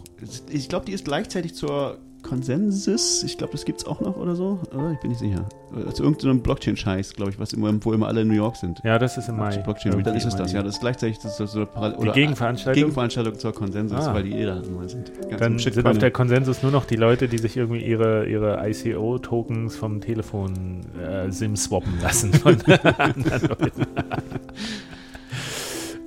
[0.51, 3.23] Ich glaube, die ist gleichzeitig zur Consensus.
[3.23, 4.59] Ich glaube, das gibt es auch noch oder so.
[4.75, 4.93] Oder?
[4.93, 5.45] Ich bin nicht sicher.
[5.93, 8.81] Zu irgendeinem Blockchain-Scheiß, glaube ich, was immer, wo immer alle in New York sind.
[8.85, 9.57] Ja, das ist im Mai.
[9.59, 10.63] Blockchain, Irgendwie dann ist es das, ja.
[10.63, 12.81] Das ist gleichzeitig das ist so eine Die Gegenveranstaltung.
[12.83, 14.15] Gegenveranstaltung zur Konsensus, Ah.
[14.15, 15.13] weil die eh da immer sind.
[15.29, 18.67] Ganzen Dann sind auf der Konsensus nur noch die Leute, die sich irgendwie ihre, ihre
[18.69, 22.57] ICO-Tokens vom Telefon äh, SIM swappen lassen von
[22.99, 23.87] anderen Leuten.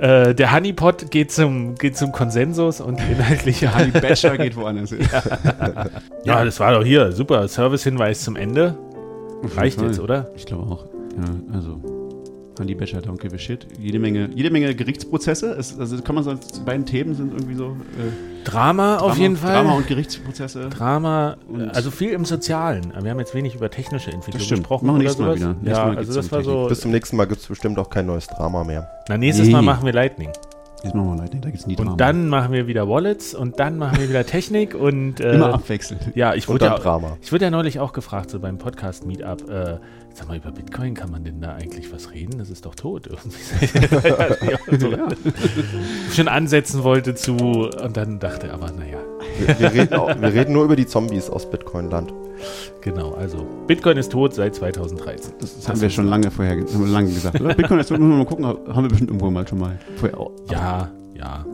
[0.01, 5.07] Äh, der Honeypot geht zum, geht zum Konsensus und inhaltliche Honey Badger geht woanders hin.
[6.23, 7.11] Ja, das war doch hier.
[7.11, 7.47] Super.
[7.47, 8.77] Service-Hinweis zum Ende.
[9.55, 10.31] Reicht jetzt, oder?
[10.35, 10.85] Ich glaube auch.
[11.17, 12.00] Ja, also.
[12.61, 13.65] Honey Badger, don't give a shit.
[13.79, 15.51] Jede Menge, jede Menge Gerichtsprozesse.
[15.57, 17.65] Es, also kann man sagen, die beiden Themen sind irgendwie so.
[17.69, 19.53] Äh, Drama, auf Drama- jeden Fall.
[19.53, 20.69] Drama und Gerichtsprozesse.
[20.69, 22.93] Drama, Und- also viel im Sozialen.
[23.01, 24.87] Wir haben jetzt wenig über technische Entwicklung gesprochen.
[24.87, 25.55] Machen wir oder nächstes Mal wieder.
[25.71, 26.55] Ja, Mal also das war Technik.
[26.63, 26.67] so.
[26.67, 28.87] Bis zum nächsten Mal gibt es bestimmt auch kein neues Drama mehr.
[29.09, 29.53] Na, nächstes Nee.
[29.53, 30.29] Mal machen wir Lightning.
[30.83, 31.91] Jetzt machen wir Lightning, da gibt es nie Drama.
[31.91, 35.53] Und dann machen wir wieder Wallets und dann machen wir wieder Technik und äh, Immer
[35.53, 36.01] abwechselnd.
[36.15, 37.17] ja, ich wurde dann ja, Drama.
[37.21, 39.77] ich wurde ja neulich auch gefragt, so beim Podcast-Meetup, äh,
[40.13, 42.37] sag mal, über Bitcoin kann man denn da eigentlich was reden?
[42.37, 43.07] Das ist doch tot.
[44.67, 44.77] Irgendwie.
[44.79, 44.91] so.
[46.13, 48.97] Schon ansetzen wollte zu und dann dachte aber, naja,
[49.39, 52.13] Wir, wir, reden auch, wir reden nur über die Zombies aus Bitcoin-Land.
[52.81, 55.33] genau, also Bitcoin ist tot seit 2013.
[55.39, 57.39] Das, haben wir schon lange vorher ge- haben wir lange gesagt.
[57.39, 57.53] Oder?
[57.55, 60.31] Bitcoin, jetzt müssen wir mal gucken, haben wir bestimmt irgendwo mal schon mal vorher auch.
[60.49, 61.45] Ja, ja.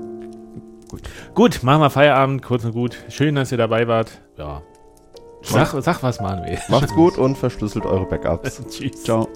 [0.89, 1.01] Gut.
[1.35, 2.97] Gut, machen wir Feierabend, kurz und gut.
[3.09, 4.09] Schön, dass ihr dabei wart.
[4.37, 4.61] Ja.
[5.41, 6.59] Sag, sag was, Manuel.
[6.69, 8.61] Macht's gut und verschlüsselt eure Backups.
[8.69, 9.03] Tschüss.
[9.03, 9.27] Ciao.